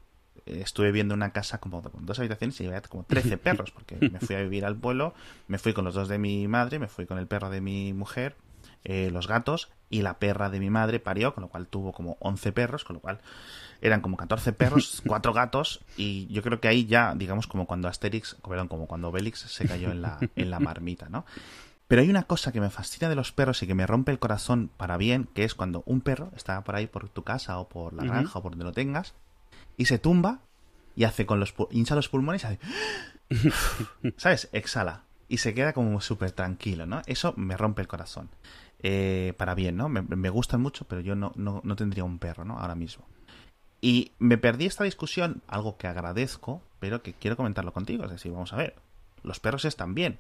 estuve 0.45 0.91
viendo 0.91 1.13
una 1.13 1.31
casa 1.31 1.59
como 1.59 1.81
con 1.81 2.05
dos 2.05 2.19
habitaciones 2.19 2.59
y 2.59 2.65
había 2.65 2.81
como 2.81 3.03
13 3.03 3.37
perros, 3.39 3.71
porque 3.71 3.97
me 4.09 4.19
fui 4.19 4.35
a 4.35 4.41
vivir 4.41 4.65
al 4.65 4.75
pueblo, 4.75 5.13
me 5.47 5.57
fui 5.57 5.73
con 5.73 5.85
los 5.85 5.95
dos 5.95 6.07
de 6.07 6.17
mi 6.17 6.47
madre, 6.47 6.79
me 6.79 6.87
fui 6.87 7.05
con 7.05 7.17
el 7.17 7.27
perro 7.27 7.49
de 7.49 7.61
mi 7.61 7.93
mujer, 7.93 8.35
eh, 8.83 9.09
los 9.11 9.27
gatos, 9.27 9.69
y 9.89 10.01
la 10.01 10.19
perra 10.19 10.49
de 10.49 10.59
mi 10.59 10.69
madre 10.69 10.99
parió, 10.99 11.33
con 11.33 11.43
lo 11.43 11.47
cual 11.49 11.67
tuvo 11.67 11.93
como 11.93 12.17
11 12.19 12.51
perros, 12.51 12.83
con 12.83 12.95
lo 12.95 12.99
cual 12.99 13.19
eran 13.81 14.01
como 14.01 14.17
14 14.17 14.53
perros, 14.53 15.01
cuatro 15.07 15.33
gatos, 15.33 15.81
y 15.97 16.27
yo 16.27 16.41
creo 16.41 16.59
que 16.59 16.67
ahí 16.67 16.85
ya, 16.85 17.13
digamos, 17.15 17.47
como 17.47 17.65
cuando 17.67 17.87
Asterix, 17.87 18.35
perdón, 18.47 18.67
como 18.67 18.87
cuando 18.87 19.09
Obelix 19.09 19.39
se 19.39 19.67
cayó 19.67 19.91
en 19.91 20.01
la, 20.01 20.19
en 20.35 20.49
la 20.49 20.59
marmita, 20.59 21.09
¿no? 21.09 21.25
Pero 21.87 22.01
hay 22.01 22.09
una 22.09 22.23
cosa 22.23 22.51
que 22.51 22.61
me 22.61 22.69
fascina 22.69 23.09
de 23.09 23.15
los 23.15 23.31
perros 23.31 23.61
y 23.61 23.67
que 23.67 23.75
me 23.75 23.85
rompe 23.85 24.11
el 24.11 24.17
corazón 24.17 24.71
para 24.77 24.97
bien, 24.97 25.29
que 25.33 25.43
es 25.43 25.53
cuando 25.53 25.83
un 25.85 26.01
perro 26.01 26.31
está 26.35 26.63
por 26.63 26.75
ahí 26.75 26.87
por 26.87 27.07
tu 27.09 27.23
casa 27.23 27.59
o 27.59 27.69
por 27.69 27.93
la 27.93 28.03
granja 28.03 28.39
o 28.39 28.41
por 28.41 28.53
donde 28.53 28.65
lo 28.65 28.71
tengas, 28.71 29.13
y 29.77 29.85
se 29.85 29.99
tumba 29.99 30.39
y 30.95 31.05
hace 31.05 31.25
con 31.25 31.39
los 31.39 31.53
hincha 31.71 31.95
los 31.95 32.09
pulmones 32.09 32.43
y 32.43 32.47
hace 32.47 32.59
¿sabes? 34.17 34.49
exhala 34.51 35.03
y 35.27 35.37
se 35.37 35.53
queda 35.53 35.73
como 35.73 35.99
súper 36.01 36.31
tranquilo 36.31 36.85
no 36.85 37.01
eso 37.05 37.33
me 37.37 37.57
rompe 37.57 37.81
el 37.81 37.87
corazón. 37.87 38.29
Eh, 38.85 39.33
para 39.37 39.55
bien 39.55 39.77
no 39.77 39.87
me, 39.87 40.01
me 40.01 40.29
gustan 40.29 40.61
mucho 40.61 40.85
pero 40.85 41.01
yo 41.01 41.15
no, 41.15 41.31
no, 41.35 41.61
no 41.63 41.75
tendría 41.75 42.03
un 42.03 42.19
perro 42.19 42.45
no 42.45 42.59
ahora 42.59 42.75
mismo. 42.75 43.05
Y 43.81 44.11
me 44.17 44.37
perdí 44.37 44.65
esta 44.65 44.83
discusión 44.83 45.41
algo 45.47 45.77
que 45.77 45.87
agradezco 45.87 46.61
pero 46.79 47.01
que 47.01 47.13
quiero 47.13 47.37
comentarlo 47.37 47.73
contigo 47.73 48.05
es 48.05 48.11
decir 48.11 48.31
vamos 48.31 48.53
a 48.53 48.57
ver 48.57 48.75
los 49.23 49.39
perros 49.39 49.65
están 49.65 49.95
bien. 49.95 50.19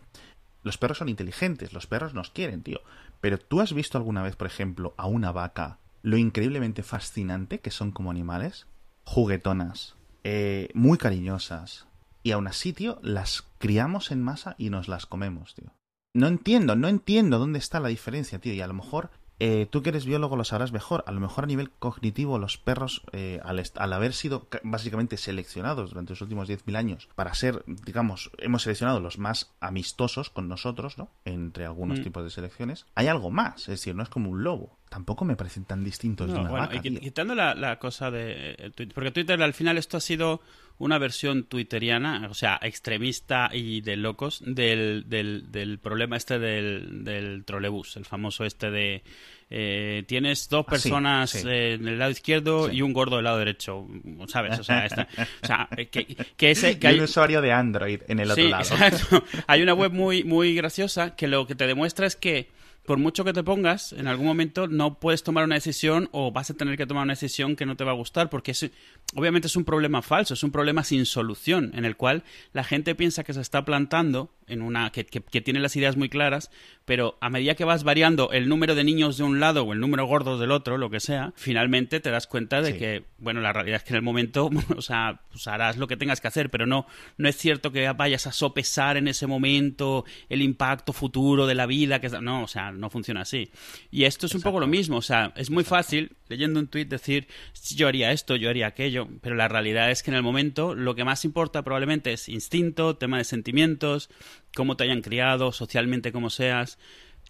Los 0.63 0.77
perros 0.77 0.97
son 0.97 1.09
inteligentes 1.09 1.73
los 1.73 1.87
perros 1.87 2.13
nos 2.13 2.29
quieren 2.29 2.63
tío. 2.63 2.81
Pero 3.21 3.37
tú 3.37 3.61
has 3.61 3.73
visto 3.73 3.97
alguna 3.97 4.23
vez 4.23 4.35
por 4.35 4.47
ejemplo 4.47 4.93
a 4.97 5.07
una 5.07 5.31
vaca 5.31 5.77
lo 6.01 6.17
increíblemente 6.17 6.83
fascinante 6.83 7.59
que 7.59 7.71
son 7.71 7.91
como 7.91 8.11
animales 8.11 8.67
juguetonas, 9.05 9.95
eh, 10.23 10.69
muy 10.73 10.97
cariñosas. 10.97 11.87
Y 12.23 12.31
aún 12.31 12.47
así, 12.47 12.71
tío, 12.73 12.99
las 13.01 13.43
criamos 13.57 14.11
en 14.11 14.21
masa 14.23 14.55
y 14.57 14.69
nos 14.69 14.87
las 14.87 15.05
comemos, 15.05 15.55
tío. 15.55 15.73
No 16.15 16.27
entiendo, 16.27 16.75
no 16.75 16.87
entiendo 16.87 17.39
dónde 17.39 17.59
está 17.59 17.79
la 17.79 17.89
diferencia, 17.89 18.39
tío. 18.39 18.53
Y 18.53 18.61
a 18.61 18.67
lo 18.67 18.73
mejor, 18.73 19.09
eh, 19.39 19.67
tú 19.69 19.81
que 19.81 19.89
eres 19.89 20.05
biólogo 20.05 20.37
lo 20.37 20.43
sabrás 20.45 20.71
mejor. 20.71 21.03
A 21.07 21.11
lo 21.11 21.19
mejor 21.19 21.43
a 21.43 21.47
nivel 21.47 21.71
cognitivo 21.71 22.37
los 22.39 22.57
perros, 22.57 23.01
eh, 23.11 23.41
al, 23.43 23.61
al 23.75 23.93
haber 23.93 24.13
sido 24.13 24.47
ca- 24.47 24.61
básicamente 24.63 25.17
seleccionados 25.17 25.89
durante 25.89 26.11
los 26.13 26.21
últimos 26.21 26.47
10.000 26.47 26.77
años 26.77 27.09
para 27.15 27.33
ser, 27.33 27.63
digamos, 27.65 28.31
hemos 28.37 28.61
seleccionado 28.63 28.99
los 29.01 29.17
más 29.17 29.51
amistosos 29.59 30.29
con 30.29 30.47
nosotros, 30.47 30.97
¿no? 30.97 31.09
Entre 31.25 31.65
algunos 31.65 31.99
Mm. 31.99 32.03
tipos 32.03 32.23
de 32.23 32.29
selecciones. 32.29 32.85
Hay 32.95 33.07
algo 33.07 33.31
más, 33.31 33.61
es 33.63 33.67
decir, 33.67 33.95
no 33.95 34.03
es 34.03 34.09
como 34.09 34.29
un 34.29 34.43
lobo. 34.43 34.77
Tampoco 34.93 35.25
me 35.25 35.35
parecen 35.35 35.65
tan 35.65 35.83
distintos 35.83 36.27
de 36.27 36.33
No, 36.35 36.41
una 36.41 36.49
bueno, 36.51 36.67
vaca, 36.67 36.79
y 36.83 36.97
quitando 36.99 37.33
la, 37.33 37.55
la 37.55 37.79
cosa 37.79 38.11
de 38.11 38.51
eh, 38.51 38.55
el 38.59 38.73
Twitter, 38.73 38.93
porque 38.93 39.09
Twitter 39.11 39.41
al 39.41 39.53
final 39.55 39.79
esto 39.79 39.97
ha 39.97 40.01
sido 40.01 40.39
una 40.77 40.99
versión 40.99 41.45
twitteriana, 41.45 42.27
o 42.29 42.33
sea, 42.35 42.59
extremista 42.61 43.49
y 43.53 43.81
de 43.81 43.95
locos 43.95 44.43
del, 44.45 45.05
del, 45.07 45.51
del 45.51 45.79
problema 45.79 46.15
este 46.17 46.37
del, 46.37 47.03
del 47.03 47.43
trolebús, 47.45 47.95
el 47.97 48.05
famoso 48.05 48.43
este 48.45 48.69
de 48.69 49.03
eh, 49.49 50.03
tienes 50.07 50.49
dos 50.49 50.65
Ah, 50.67 50.77
sí, 50.77 50.89
personas 50.89 51.29
sí. 51.31 51.47
eh, 51.47 51.73
en 51.73 51.87
el 51.87 51.99
lado 51.99 52.11
izquierdo 52.11 52.69
Sí. 52.69 52.77
y 52.77 52.81
un 52.81 52.91
gordo 52.93 53.15
del 53.17 53.25
lado 53.25 53.37
derecho, 53.39 53.87
¿sabes? 54.27 54.59
O 54.59 54.63
sea, 54.63 54.85
esta- 54.85 55.07
o 55.43 55.45
sea 55.47 55.67
eh, 55.77 55.87
que, 55.87 56.05
que 56.37 56.51
ese 56.51 56.77
que 56.79 56.87
Y 56.87 56.89
hay- 56.91 56.97
un 56.97 57.03
usuario 57.05 57.41
de 57.41 57.51
Android 57.51 58.01
en 58.07 58.19
el 58.19 58.29
otro 58.31 58.43
lado. 58.47 58.63
exacto. 58.63 59.23
Hay 59.47 59.61
una 59.61 59.73
web 59.73 59.91
muy, 59.91 60.23
muy 60.23 60.55
graciosa 60.55 61.15
que 61.15 61.27
lo 61.27 61.45
que 61.47 61.55
te 61.55 61.67
demuestra 61.67 62.05
es 62.07 62.15
que 62.15 62.49
por 62.85 62.97
mucho 62.97 63.23
que 63.23 63.33
te 63.33 63.43
pongas, 63.43 63.93
en 63.93 64.07
algún 64.07 64.25
momento 64.25 64.67
no 64.67 64.99
puedes 64.99 65.23
tomar 65.23 65.45
una 65.45 65.55
decisión 65.55 66.09
o 66.11 66.31
vas 66.31 66.49
a 66.49 66.53
tener 66.53 66.77
que 66.77 66.85
tomar 66.85 67.03
una 67.03 67.13
decisión 67.13 67.55
que 67.55 67.65
no 67.65 67.77
te 67.77 67.83
va 67.83 67.91
a 67.91 67.95
gustar, 67.95 68.29
porque 68.29 68.51
es, 68.51 68.69
obviamente 69.15 69.47
es 69.47 69.55
un 69.55 69.63
problema 69.63 70.01
falso, 70.01 70.33
es 70.33 70.43
un 70.43 70.51
problema 70.51 70.83
sin 70.83 71.05
solución, 71.05 71.71
en 71.75 71.85
el 71.85 71.95
cual 71.95 72.23
la 72.51 72.63
gente 72.63 72.95
piensa 72.95 73.23
que 73.23 73.33
se 73.33 73.41
está 73.41 73.63
plantando 73.63 74.31
en 74.47 74.61
una 74.61 74.91
que, 74.91 75.05
que- 75.05 75.21
que 75.21 75.41
tiene 75.41 75.59
las 75.59 75.75
ideas 75.75 75.97
muy 75.97 76.09
claras, 76.09 76.51
pero 76.85 77.17
a 77.21 77.29
medida 77.29 77.55
que 77.55 77.63
vas 77.63 77.83
variando 77.83 78.31
el 78.31 78.49
número 78.49 78.75
de 78.75 78.83
niños 78.83 79.17
de 79.17 79.23
un 79.23 79.39
lado 79.39 79.63
o 79.63 79.73
el 79.73 79.79
número 79.79 80.05
gordo 80.05 80.37
del 80.37 80.51
otro, 80.51 80.77
lo 80.77 80.89
que 80.89 80.99
sea, 80.99 81.33
finalmente 81.35 81.99
te 81.99 82.11
das 82.11 82.27
cuenta 82.27 82.61
de 82.61 82.73
Sí. 82.73 82.77
que, 82.79 83.03
bueno, 83.19 83.39
la 83.41 83.53
realidad 83.53 83.77
es 83.77 83.83
que 83.83 83.89
en 83.91 83.97
el 83.97 84.01
momento, 84.01 84.49
o 84.77 84.81
sea, 84.81 85.21
pues 85.31 85.47
harás 85.47 85.77
lo 85.77 85.87
que 85.87 85.95
tengas 85.97 86.19
que 86.21 86.27
hacer, 86.27 86.49
pero 86.49 86.65
no, 86.65 86.85
no 87.17 87.29
es 87.29 87.37
cierto 87.37 87.71
que 87.71 87.89
vayas 87.93 88.27
a 88.27 88.31
sopesar 88.31 88.97
en 88.97 89.07
ese 89.07 89.27
momento 89.27 90.05
el 90.29 90.41
impacto 90.41 90.93
futuro 90.93 91.47
de 91.47 91.55
la 91.55 91.65
vida, 91.65 91.99
que 92.01 92.09
no, 92.09 92.43
o 92.43 92.47
sea, 92.47 92.71
no 92.71 92.89
funciona 92.89 93.21
así. 93.21 93.49
Y 93.91 94.03
esto 94.03 94.25
es 94.25 94.35
un 94.35 94.41
poco 94.41 94.59
lo 94.59 94.67
mismo, 94.67 94.97
o 94.97 95.01
sea, 95.01 95.31
es 95.35 95.49
muy 95.49 95.63
fácil 95.63 96.11
leyendo 96.27 96.59
un 96.59 96.67
tuit 96.67 96.89
decir, 96.89 97.27
"Sí, 97.53 97.75
yo 97.75 97.87
haría 97.87 98.11
esto, 98.11 98.35
yo 98.35 98.49
haría 98.49 98.67
aquello, 98.67 99.07
pero 99.21 99.35
la 99.35 99.47
realidad 99.47 99.91
es 99.91 100.01
que 100.03 100.11
en 100.11 100.15
el 100.17 100.23
momento 100.23 100.73
lo 100.75 100.95
que 100.95 101.03
más 101.03 101.23
importa 101.25 101.61
probablemente 101.63 102.11
es 102.13 102.27
instinto, 102.27 102.95
tema 102.97 103.17
de 103.19 103.23
sentimientos, 103.23 104.09
cómo 104.55 104.77
te 104.77 104.83
hayan 104.83 105.01
criado, 105.01 105.51
socialmente 105.51 106.11
como 106.11 106.29
seas. 106.29 106.77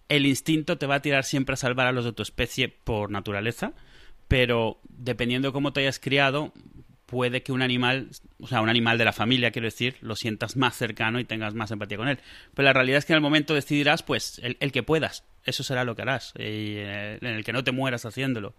El 0.08 0.26
instinto 0.26 0.78
te 0.78 0.86
va 0.86 0.96
a 0.96 1.02
tirar 1.02 1.24
siempre 1.24 1.54
a 1.54 1.56
salvar 1.56 1.86
a 1.86 1.92
los 1.92 2.04
de 2.04 2.12
tu 2.12 2.22
especie 2.22 2.68
por 2.68 3.10
naturaleza, 3.10 3.72
pero 4.28 4.80
dependiendo 4.88 5.48
de 5.48 5.52
cómo 5.52 5.72
te 5.72 5.80
hayas 5.80 5.98
criado, 5.98 6.52
puede 7.06 7.42
que 7.42 7.52
un 7.52 7.62
animal, 7.62 8.08
o 8.40 8.46
sea, 8.46 8.60
un 8.60 8.68
animal 8.68 8.98
de 8.98 9.04
la 9.04 9.12
familia, 9.12 9.50
quiero 9.50 9.66
decir, 9.66 9.96
lo 10.00 10.16
sientas 10.16 10.56
más 10.56 10.76
cercano 10.76 11.20
y 11.20 11.24
tengas 11.24 11.54
más 11.54 11.70
empatía 11.70 11.96
con 11.98 12.08
él. 12.08 12.18
Pero 12.54 12.64
la 12.64 12.72
realidad 12.72 12.98
es 12.98 13.04
que 13.04 13.12
en 13.12 13.18
el 13.18 13.22
momento 13.22 13.54
decidirás, 13.54 14.02
pues, 14.02 14.40
el, 14.42 14.56
el 14.60 14.72
que 14.72 14.82
puedas. 14.82 15.24
Eso 15.44 15.62
será 15.62 15.84
lo 15.84 15.94
que 15.94 16.02
harás, 16.02 16.32
y, 16.38 16.42
eh, 16.78 17.18
en 17.20 17.28
el 17.28 17.44
que 17.44 17.52
no 17.52 17.62
te 17.62 17.70
mueras 17.70 18.06
haciéndolo. 18.06 18.54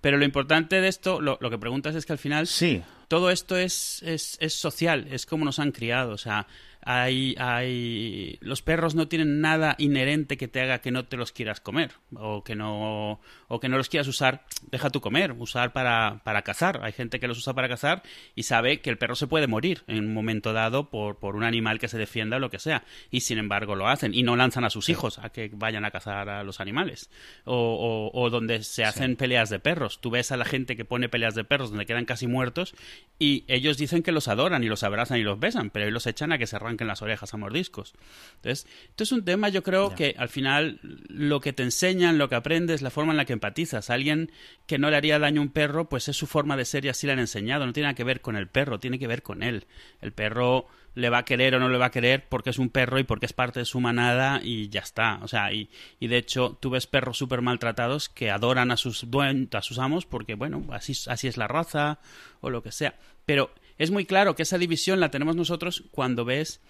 Pero 0.00 0.16
lo 0.16 0.24
importante 0.24 0.80
de 0.80 0.88
esto, 0.88 1.20
lo, 1.20 1.36
lo 1.40 1.50
que 1.50 1.58
preguntas 1.58 1.94
es 1.94 2.06
que 2.06 2.12
al 2.12 2.18
final 2.18 2.46
Sí, 2.46 2.82
todo 3.08 3.30
esto 3.30 3.58
es, 3.58 4.02
es, 4.02 4.38
es 4.40 4.54
social, 4.54 5.06
es 5.10 5.26
como 5.26 5.44
nos 5.44 5.58
han 5.58 5.70
criado. 5.70 6.12
O 6.12 6.18
sea, 6.18 6.46
hay, 6.82 7.34
hay. 7.38 8.38
Los 8.40 8.62
perros 8.62 8.94
no 8.94 9.08
tienen 9.08 9.40
nada 9.40 9.74
inherente 9.78 10.36
que 10.36 10.48
te 10.48 10.60
haga 10.60 10.80
que 10.80 10.90
no 10.90 11.04
te 11.04 11.16
los 11.16 11.32
quieras 11.32 11.60
comer. 11.60 11.92
O 12.14 12.42
que 12.42 12.56
no. 12.56 13.20
O 13.48 13.60
que 13.60 13.68
no 13.68 13.76
los 13.76 13.88
quieras 13.88 14.08
usar. 14.08 14.44
Deja 14.70 14.90
tu 14.90 15.00
comer, 15.00 15.32
usar 15.32 15.72
para, 15.72 16.20
para 16.24 16.42
cazar. 16.42 16.80
Hay 16.82 16.92
gente 16.92 17.20
que 17.20 17.28
los 17.28 17.38
usa 17.38 17.54
para 17.54 17.68
cazar 17.68 18.02
y 18.34 18.44
sabe 18.44 18.80
que 18.80 18.90
el 18.90 18.98
perro 18.98 19.14
se 19.14 19.26
puede 19.26 19.46
morir 19.46 19.82
en 19.86 20.06
un 20.06 20.14
momento 20.14 20.52
dado 20.52 20.90
por, 20.90 21.18
por 21.18 21.36
un 21.36 21.44
animal 21.44 21.78
que 21.78 21.88
se 21.88 21.98
defienda 21.98 22.38
o 22.38 22.40
lo 22.40 22.50
que 22.50 22.58
sea. 22.58 22.84
Y 23.10 23.20
sin 23.20 23.38
embargo 23.38 23.76
lo 23.76 23.88
hacen. 23.88 24.14
Y 24.14 24.22
no 24.22 24.36
lanzan 24.36 24.64
a 24.64 24.70
sus 24.70 24.88
hijos 24.88 25.18
a 25.18 25.30
que 25.30 25.50
vayan 25.52 25.84
a 25.84 25.90
cazar 25.90 26.28
a 26.30 26.42
los 26.44 26.60
animales. 26.60 27.10
O, 27.44 28.10
o, 28.14 28.20
o 28.20 28.30
donde 28.30 28.62
se 28.62 28.84
hacen 28.84 29.16
peleas 29.16 29.50
de 29.50 29.60
perros. 29.60 30.00
Tú 30.00 30.10
ves 30.10 30.32
a 30.32 30.36
la 30.36 30.44
gente 30.46 30.76
que 30.76 30.84
pone 30.84 31.08
peleas 31.08 31.34
de 31.34 31.44
perros 31.44 31.70
donde 31.70 31.86
quedan 31.86 32.06
casi 32.06 32.26
muertos 32.26 32.74
y 33.18 33.44
ellos 33.48 33.76
dicen 33.76 34.02
que 34.02 34.12
los 34.12 34.28
adoran 34.28 34.64
y 34.64 34.68
los 34.68 34.82
abrazan 34.82 35.18
y 35.18 35.22
los 35.22 35.38
besan, 35.38 35.70
pero 35.70 35.84
ellos 35.84 35.94
los 35.94 36.06
echan 36.06 36.32
a 36.32 36.38
que 36.38 36.46
se 36.46 36.56
arranquen 36.56 36.69
las 36.78 37.02
orejas 37.02 37.32
a 37.34 37.36
mordiscos. 37.36 37.94
Entonces, 38.36 38.66
esto 38.88 39.04
es 39.04 39.12
un 39.12 39.24
tema, 39.24 39.48
yo 39.48 39.62
creo 39.62 39.94
que 39.94 40.14
al 40.18 40.28
final 40.28 40.80
lo 41.08 41.40
que 41.40 41.52
te 41.52 41.62
enseñan, 41.62 42.18
lo 42.18 42.28
que 42.28 42.34
aprendes, 42.34 42.82
la 42.82 42.90
forma 42.90 43.12
en 43.12 43.16
la 43.16 43.24
que 43.24 43.32
empatizas. 43.32 43.90
Alguien 43.90 44.30
que 44.66 44.78
no 44.78 44.90
le 44.90 44.96
haría 44.96 45.18
daño 45.18 45.40
a 45.40 45.44
un 45.44 45.50
perro, 45.50 45.88
pues 45.88 46.08
es 46.08 46.16
su 46.16 46.26
forma 46.26 46.56
de 46.56 46.64
ser 46.64 46.84
y 46.84 46.88
así 46.88 47.06
le 47.06 47.14
han 47.14 47.18
enseñado. 47.18 47.66
No 47.66 47.72
tiene 47.72 47.86
nada 47.86 47.94
que 47.94 48.04
ver 48.04 48.20
con 48.20 48.36
el 48.36 48.48
perro, 48.48 48.78
tiene 48.78 48.98
que 48.98 49.06
ver 49.06 49.22
con 49.22 49.42
él. 49.42 49.66
El 50.00 50.12
perro 50.12 50.66
le 50.94 51.08
va 51.08 51.18
a 51.18 51.24
querer 51.24 51.54
o 51.54 51.60
no 51.60 51.68
le 51.68 51.78
va 51.78 51.86
a 51.86 51.90
querer 51.90 52.28
porque 52.28 52.50
es 52.50 52.58
un 52.58 52.68
perro 52.68 52.98
y 52.98 53.04
porque 53.04 53.26
es 53.26 53.32
parte 53.32 53.60
de 53.60 53.64
su 53.64 53.80
manada 53.80 54.40
y 54.42 54.68
ya 54.68 54.80
está. 54.80 55.20
O 55.22 55.28
sea, 55.28 55.52
y, 55.52 55.70
y 55.98 56.08
de 56.08 56.18
hecho 56.18 56.58
tú 56.60 56.70
ves 56.70 56.86
perros 56.86 57.18
súper 57.18 57.42
maltratados 57.42 58.08
que 58.08 58.30
adoran 58.30 58.70
a 58.70 58.76
sus 58.76 59.10
dueños, 59.10 59.48
a 59.54 59.62
sus 59.62 59.78
amos 59.78 60.06
porque, 60.06 60.34
bueno, 60.34 60.64
así, 60.70 60.92
así 61.08 61.28
es 61.28 61.36
la 61.36 61.48
raza 61.48 62.00
o 62.40 62.50
lo 62.50 62.62
que 62.62 62.72
sea. 62.72 62.98
Pero 63.24 63.52
es 63.80 63.90
muy 63.90 64.04
claro 64.04 64.36
que 64.36 64.42
esa 64.42 64.58
división 64.58 65.00
la 65.00 65.10
tenemos 65.10 65.36
nosotros 65.36 65.84
cuando 65.90 66.26
ves 66.26 66.60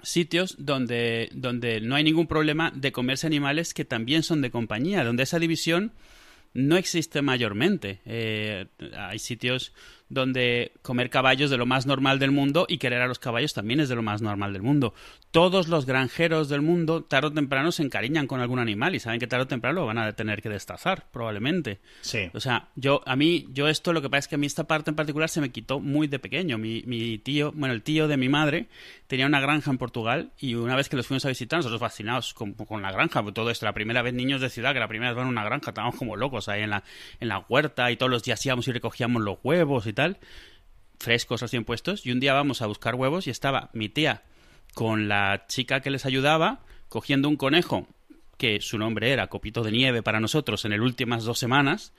sitios 0.00 0.54
donde, 0.60 1.28
donde 1.32 1.80
no 1.80 1.96
hay 1.96 2.04
ningún 2.04 2.28
problema 2.28 2.70
de 2.72 2.92
comerse 2.92 3.26
animales 3.26 3.74
que 3.74 3.84
también 3.84 4.22
son 4.22 4.40
de 4.40 4.52
compañía, 4.52 5.02
donde 5.02 5.24
esa 5.24 5.40
división 5.40 5.92
no 6.54 6.76
existe 6.76 7.20
mayormente. 7.20 7.98
Eh, 8.04 8.66
hay 8.96 9.18
sitios 9.18 9.72
donde 10.10 10.72
comer 10.82 11.08
caballos 11.08 11.46
es 11.46 11.50
de 11.50 11.56
lo 11.56 11.64
más 11.64 11.86
normal 11.86 12.18
del 12.18 12.30
mundo 12.30 12.66
y 12.68 12.78
querer 12.78 13.00
a 13.00 13.06
los 13.06 13.18
caballos 13.18 13.54
también 13.54 13.80
es 13.80 13.88
de 13.88 13.94
lo 13.94 14.02
más 14.02 14.20
normal 14.20 14.52
del 14.52 14.62
mundo. 14.62 14.92
Todos 15.30 15.68
los 15.68 15.86
granjeros 15.86 16.48
del 16.48 16.60
mundo 16.60 17.04
tarde 17.04 17.28
o 17.28 17.32
temprano 17.32 17.72
se 17.72 17.82
encariñan 17.82 18.26
con 18.26 18.40
algún 18.40 18.58
animal 18.58 18.94
y 18.94 19.00
saben 19.00 19.20
que 19.20 19.26
tarde 19.26 19.44
o 19.44 19.46
temprano 19.48 19.80
lo 19.80 19.86
van 19.86 19.98
a 19.98 20.12
tener 20.12 20.42
que 20.42 20.48
destazar, 20.48 21.06
probablemente. 21.10 21.80
sí. 22.02 22.28
O 22.34 22.40
sea, 22.40 22.68
yo, 22.74 23.02
a 23.06 23.16
mí, 23.16 23.46
yo 23.52 23.68
esto, 23.68 23.92
lo 23.92 24.02
que 24.02 24.10
pasa 24.10 24.18
es 24.18 24.28
que 24.28 24.34
a 24.34 24.38
mí 24.38 24.46
esta 24.46 24.64
parte 24.64 24.90
en 24.90 24.96
particular 24.96 25.28
se 25.28 25.40
me 25.40 25.50
quitó 25.50 25.80
muy 25.80 26.08
de 26.08 26.18
pequeño. 26.18 26.58
Mi, 26.58 26.82
mi 26.86 27.18
tío, 27.18 27.52
bueno, 27.52 27.74
el 27.74 27.82
tío 27.82 28.08
de 28.08 28.16
mi 28.16 28.28
madre 28.28 28.68
tenía 29.06 29.26
una 29.26 29.40
granja 29.40 29.70
en 29.70 29.78
Portugal 29.78 30.32
y 30.38 30.54
una 30.54 30.76
vez 30.76 30.88
que 30.88 30.96
los 30.96 31.06
fuimos 31.06 31.24
a 31.24 31.28
visitar, 31.28 31.58
nosotros 31.58 31.80
fascinados 31.80 32.34
con, 32.34 32.54
con 32.54 32.82
la 32.82 32.90
granja, 32.92 33.22
todo 33.32 33.50
esto, 33.50 33.66
la 33.66 33.72
primera 33.72 34.02
vez 34.02 34.14
niños 34.14 34.40
de 34.40 34.50
ciudad, 34.50 34.72
que 34.72 34.80
la 34.80 34.88
primera 34.88 35.10
vez 35.10 35.16
van 35.16 35.26
a 35.26 35.30
una 35.30 35.44
granja, 35.44 35.70
estábamos 35.70 35.96
como 35.96 36.16
locos 36.16 36.48
ahí 36.48 36.62
en 36.62 36.70
la, 36.70 36.82
en 37.20 37.28
la 37.28 37.44
huerta 37.48 37.90
y 37.90 37.96
todos 37.96 38.10
los 38.10 38.22
días 38.22 38.44
íbamos 38.44 38.66
y 38.68 38.72
recogíamos 38.72 39.22
los 39.22 39.38
huevos 39.42 39.86
y 39.86 39.92
tal, 39.92 39.99
frescos 40.98 41.40
recién 41.40 41.64
puestos, 41.64 42.04
y 42.04 42.12
un 42.12 42.20
día 42.20 42.34
vamos 42.34 42.62
a 42.62 42.66
buscar 42.66 42.94
huevos 42.94 43.26
y 43.26 43.30
estaba 43.30 43.70
mi 43.72 43.88
tía 43.88 44.22
con 44.74 45.08
la 45.08 45.46
chica 45.48 45.80
que 45.80 45.90
les 45.90 46.06
ayudaba 46.06 46.60
cogiendo 46.88 47.28
un 47.28 47.36
conejo 47.36 47.86
que 48.36 48.60
su 48.60 48.78
nombre 48.78 49.12
era 49.12 49.26
Copito 49.28 49.62
de 49.62 49.70
Nieve 49.70 50.02
para 50.02 50.20
nosotros 50.20 50.64
en 50.64 50.70
las 50.72 50.80
últimas 50.80 51.24
dos 51.24 51.38
semanas, 51.38 51.92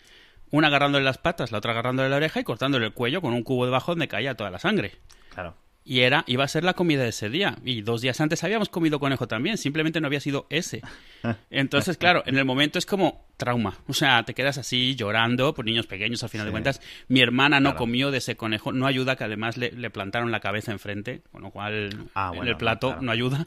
una 0.50 0.68
agarrándole 0.68 1.06
las 1.06 1.18
patas, 1.18 1.52
la 1.52 1.60
otra 1.60 1.72
agarrándole 1.72 2.10
la 2.10 2.16
oreja 2.16 2.40
y 2.40 2.44
cortándole 2.44 2.88
el 2.88 2.94
cuello 2.94 3.22
con 3.22 3.34
un 3.34 3.44
cubo 3.44 3.66
debajo 3.66 3.92
donde 3.92 4.08
caía 4.08 4.36
toda 4.36 4.50
la 4.50 4.60
sangre. 4.60 4.94
Claro. 5.30 5.56
Y 5.84 6.02
era, 6.02 6.24
iba 6.28 6.44
a 6.44 6.48
ser 6.48 6.64
la 6.64 6.76
comida 6.76 7.02
de 7.02 7.10
ese 7.10 7.30
día. 7.30 7.58
Y 7.66 7.82
dos 7.82 8.02
días 8.02 8.22
antes 8.22 8.44
habíamos 8.44 8.70
comido 8.70 9.00
conejo 9.00 9.28
también, 9.28 9.58
simplemente 9.58 10.00
no 10.00 10.06
había 10.08 10.20
sido 10.20 10.46
ese. 10.52 10.82
Entonces, 11.50 11.98
claro, 11.98 12.22
en 12.28 12.38
el 12.38 12.46
momento 12.46 12.78
es 12.78 12.86
como 12.86 13.26
trauma. 13.38 13.78
O 13.88 13.94
sea, 13.94 14.24
te 14.24 14.36
quedas 14.36 14.60
así 14.60 14.96
llorando 14.96 15.54
por 15.56 15.66
niños 15.66 15.88
pequeños, 15.88 16.22
al 16.24 16.30
final 16.30 16.46
de 16.46 16.52
cuentas. 16.52 16.82
Mi 17.08 17.22
hermana 17.22 17.60
no 17.60 17.70
Claro. 17.72 17.78
comió 17.80 18.12
de 18.12 18.20
ese 18.20 18.36
conejo, 18.38 18.72
no 18.72 18.86
ayuda 18.86 19.16
que 19.16 19.24
además 19.24 19.58
le, 19.58 19.72
le 19.72 19.90
plantaron 19.90 20.30
la 20.32 20.40
cabeza 20.40 20.72
enfrente, 20.72 21.22
con 21.32 21.42
lo 21.42 21.50
cual 21.50 22.08
Ah, 22.14 22.32
en 22.36 22.48
el 22.48 22.58
plato 22.58 22.88
claro. 22.90 23.02
no 23.02 23.12
ayuda. 23.12 23.46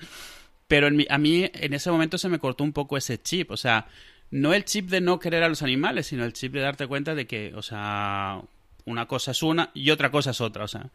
Pero 0.67 0.89
en 0.89 0.97
mi- 0.97 1.07
a 1.09 1.19
mí 1.19 1.49
en 1.53 1.73
ese 1.75 1.91
momento 1.93 2.19
se 2.19 2.29
me 2.29 2.41
cortó 2.41 2.65
un 2.65 2.73
poco 2.73 2.97
ese 2.97 3.23
chip. 3.23 3.53
O 3.53 3.57
sea, 3.57 3.87
no 4.33 4.53
el 4.55 4.65
chip 4.65 4.89
de 4.91 5.01
no 5.01 5.21
querer 5.21 5.45
a 5.45 5.49
los 5.49 5.63
animales, 5.63 6.09
sino 6.09 6.25
el 6.25 6.33
chip 6.33 6.53
de 6.53 6.61
darte 6.61 6.89
cuenta 6.89 7.15
de 7.15 7.27
que, 7.29 7.53
o 7.55 7.63
sea, 7.63 8.41
una 8.87 9.07
cosa 9.07 9.31
es 9.31 9.43
una 9.45 9.71
y 9.73 9.91
otra 9.91 10.11
cosa 10.11 10.31
es 10.33 10.41
otra. 10.41 10.65
O 10.65 10.69
sea, 10.69 10.89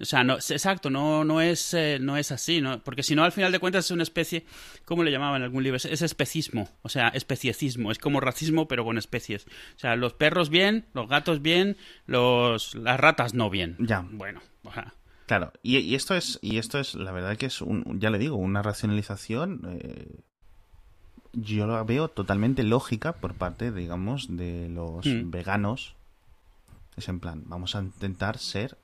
o 0.00 0.04
sea, 0.04 0.24
no, 0.24 0.34
exacto, 0.34 0.90
no, 0.90 1.24
no, 1.24 1.40
es, 1.40 1.74
eh, 1.74 1.98
no 2.00 2.16
es 2.16 2.32
así, 2.32 2.60
¿no? 2.60 2.80
Porque 2.82 3.02
si 3.02 3.14
no, 3.14 3.24
al 3.24 3.32
final 3.32 3.52
de 3.52 3.58
cuentas 3.58 3.84
es 3.86 3.90
una 3.90 4.02
especie, 4.02 4.44
¿cómo 4.84 5.04
le 5.04 5.10
llamaban 5.10 5.36
en 5.36 5.42
algún 5.44 5.62
libro? 5.62 5.76
Es, 5.76 5.84
es 5.84 6.02
especismo, 6.02 6.68
o 6.82 6.88
sea, 6.88 7.08
especiecismo, 7.08 7.90
es 7.92 7.98
como 7.98 8.20
racismo 8.20 8.66
pero 8.68 8.84
con 8.84 8.98
especies. 8.98 9.46
O 9.76 9.78
sea, 9.78 9.96
los 9.96 10.12
perros 10.14 10.50
bien, 10.50 10.86
los 10.94 11.08
gatos 11.08 11.42
bien, 11.42 11.76
los, 12.06 12.74
las 12.74 12.98
ratas 12.98 13.34
no 13.34 13.50
bien. 13.50 13.76
Ya. 13.78 14.06
Bueno, 14.10 14.40
o 14.64 14.72
sea, 14.72 14.94
Claro, 15.26 15.52
y, 15.62 15.78
y 15.78 15.94
esto 15.94 16.16
es, 16.16 16.40
y 16.42 16.58
esto 16.58 16.80
es, 16.80 16.96
la 16.96 17.12
verdad 17.12 17.36
que 17.36 17.46
es 17.46 17.60
un, 17.60 18.00
ya 18.00 18.10
le 18.10 18.18
digo, 18.18 18.34
una 18.34 18.62
racionalización, 18.62 19.60
eh, 19.80 20.18
yo 21.32 21.68
la 21.68 21.84
veo 21.84 22.08
totalmente 22.08 22.64
lógica 22.64 23.12
por 23.12 23.34
parte, 23.34 23.70
digamos, 23.70 24.36
de 24.36 24.68
los 24.68 25.06
Mm. 25.06 25.30
veganos. 25.30 25.94
Es 26.96 27.08
en 27.08 27.20
plan, 27.20 27.44
vamos 27.46 27.76
a 27.76 27.80
intentar 27.82 28.38
ser, 28.38 28.76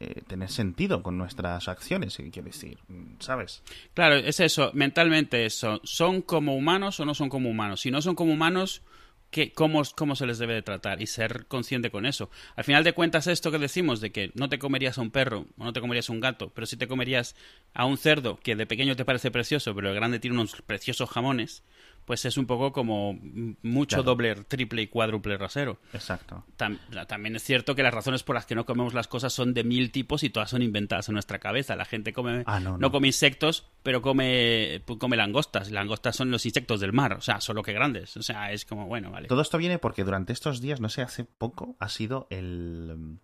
eh, 0.00 0.22
tener 0.26 0.50
sentido 0.50 1.02
con 1.02 1.18
nuestras 1.18 1.68
acciones, 1.68 2.16
quiero 2.16 2.46
decir, 2.46 2.78
¿sabes? 3.18 3.62
Claro, 3.94 4.16
es 4.16 4.40
eso, 4.40 4.70
mentalmente 4.74 5.46
eso. 5.46 5.80
¿Son 5.84 6.22
como 6.22 6.56
humanos 6.56 7.00
o 7.00 7.04
no 7.04 7.14
son 7.14 7.28
como 7.28 7.50
humanos? 7.50 7.80
Si 7.80 7.90
no 7.90 8.02
son 8.02 8.14
como 8.14 8.32
humanos, 8.32 8.82
¿qué, 9.30 9.52
cómo, 9.52 9.82
¿cómo 9.96 10.16
se 10.16 10.26
les 10.26 10.38
debe 10.38 10.54
de 10.54 10.62
tratar? 10.62 11.00
Y 11.02 11.06
ser 11.06 11.46
consciente 11.46 11.90
con 11.90 12.06
eso. 12.06 12.30
Al 12.56 12.64
final 12.64 12.84
de 12.84 12.92
cuentas, 12.92 13.26
esto 13.26 13.50
que 13.50 13.58
decimos 13.58 14.00
de 14.00 14.12
que 14.12 14.30
no 14.34 14.48
te 14.48 14.58
comerías 14.58 14.98
a 14.98 15.02
un 15.02 15.10
perro 15.10 15.46
o 15.58 15.64
no 15.64 15.72
te 15.72 15.80
comerías 15.80 16.08
a 16.10 16.12
un 16.12 16.20
gato, 16.20 16.50
pero 16.54 16.66
sí 16.66 16.76
te 16.76 16.88
comerías 16.88 17.36
a 17.74 17.84
un 17.84 17.98
cerdo 17.98 18.38
que 18.42 18.56
de 18.56 18.66
pequeño 18.66 18.96
te 18.96 19.04
parece 19.04 19.30
precioso, 19.30 19.74
pero 19.74 19.88
de 19.88 19.94
grande 19.94 20.20
tiene 20.20 20.36
unos 20.36 20.62
preciosos 20.62 21.10
jamones, 21.10 21.62
pues 22.06 22.24
es 22.24 22.38
un 22.38 22.46
poco 22.46 22.72
como 22.72 23.18
mucho 23.62 23.96
Claro. 23.96 24.02
doble, 24.04 24.34
triple 24.44 24.82
y 24.82 24.86
cuádruple 24.86 25.36
rasero. 25.36 25.78
Exacto. 25.92 26.44
Tam- 26.56 26.78
también 27.06 27.36
es 27.36 27.42
cierto 27.42 27.74
que 27.74 27.82
las 27.82 27.92
razones 27.92 28.22
por 28.22 28.34
las 28.36 28.46
que 28.46 28.54
no 28.54 28.64
comemos 28.64 28.94
las 28.94 29.08
cosas 29.08 29.32
son 29.32 29.52
de 29.52 29.64
mil 29.64 29.90
tipos 29.90 30.22
y 30.22 30.30
todas 30.30 30.48
son 30.50 30.62
inventadas 30.62 31.08
en 31.08 31.14
nuestra 31.14 31.38
cabeza. 31.40 31.76
La 31.76 31.84
gente 31.84 32.12
come, 32.12 32.44
Ah, 32.46 32.60
no, 32.60 32.78
no. 32.78 32.90
come 32.90 33.08
insectos, 33.08 33.66
pero 33.82 34.00
come, 34.02 34.80
come 34.98 35.16
langostas. 35.16 35.70
Langostas 35.70 36.16
son 36.16 36.30
los 36.30 36.46
insectos 36.46 36.80
del 36.80 36.92
mar, 36.92 37.12
o 37.14 37.20
sea, 37.20 37.40
solo 37.40 37.62
que 37.62 37.72
grandes. 37.72 38.16
O 38.16 38.22
sea, 38.22 38.52
es 38.52 38.64
como, 38.64 38.86
bueno, 38.86 39.10
vale. 39.10 39.28
Todo 39.28 39.42
esto 39.42 39.58
viene 39.58 39.78
porque 39.78 40.04
durante 40.04 40.32
estos 40.32 40.60
días, 40.60 40.80
no 40.80 40.88
sé, 40.88 41.02
hace 41.02 41.24
poco, 41.24 41.76
ha 41.80 41.88
sido 41.88 42.28
el 42.30 43.18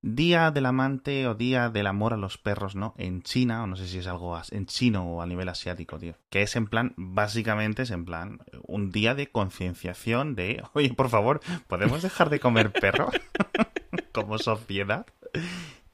Día 0.00 0.52
del 0.52 0.66
Amante 0.66 1.26
o 1.26 1.34
Día 1.34 1.70
del 1.70 1.88
Amor 1.88 2.14
a 2.14 2.16
los 2.16 2.38
Perros, 2.38 2.76
¿no? 2.76 2.94
En 2.98 3.22
China, 3.22 3.64
o 3.64 3.66
no 3.66 3.74
sé 3.76 3.88
si 3.88 3.98
es 3.98 4.06
algo 4.06 4.40
en 4.52 4.66
chino 4.66 5.04
o 5.04 5.22
a 5.22 5.26
nivel 5.26 5.48
asiático, 5.48 5.98
tío. 5.98 6.14
Que 6.30 6.42
es 6.42 6.54
en 6.54 6.66
plan, 6.68 6.94
básicamente 6.96 7.82
es 7.82 7.90
en 7.90 8.04
plan, 8.04 8.38
un 8.62 8.90
día 8.92 9.14
de 9.16 9.26
concienciación 9.28 10.36
de, 10.36 10.62
oye, 10.74 10.94
por 10.94 11.08
favor, 11.08 11.40
¿podemos 11.66 12.02
dejar 12.02 12.30
de 12.30 12.38
comer 12.40 12.72
perro? 12.72 13.10
Como 14.12 14.38
sociedad. 14.38 15.04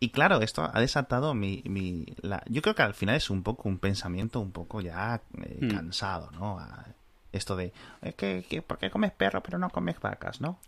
Y 0.00 0.11
claro, 0.11 0.42
esto 0.42 0.68
ha 0.70 0.80
desatado 0.80 1.32
mi... 1.32 1.62
mi 1.64 2.04
la... 2.20 2.42
Yo 2.46 2.61
creo 2.61 2.75
que 2.75 2.82
al 2.82 2.92
final 2.94 3.16
es 3.16 3.30
un 3.30 3.42
poco 3.42 3.68
un 3.70 3.78
pensamiento 3.78 4.38
un 4.40 4.52
poco 4.52 4.82
ya 4.82 5.23
eh, 5.42 5.58
Hmm. 5.62 5.68
cansado, 5.70 6.30
¿no? 6.32 6.58
A- 6.58 6.84
Esto 7.32 7.56
de, 7.56 7.73
es 8.02 8.14
que, 8.16 8.44
que- 8.49 8.61
¿por 8.61 8.76
qué 8.78 8.90
comes 8.90 9.12
perro 9.12 9.42
pero 9.42 9.58
no 9.58 9.70
comes 9.70 9.99
vacas, 9.99 10.42
no? 10.42 10.58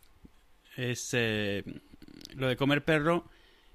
es 0.76 1.11
eh, 1.14 1.64
lo 2.37 2.49
de 2.49 2.57
comer 2.57 2.85
perro. 2.85 3.28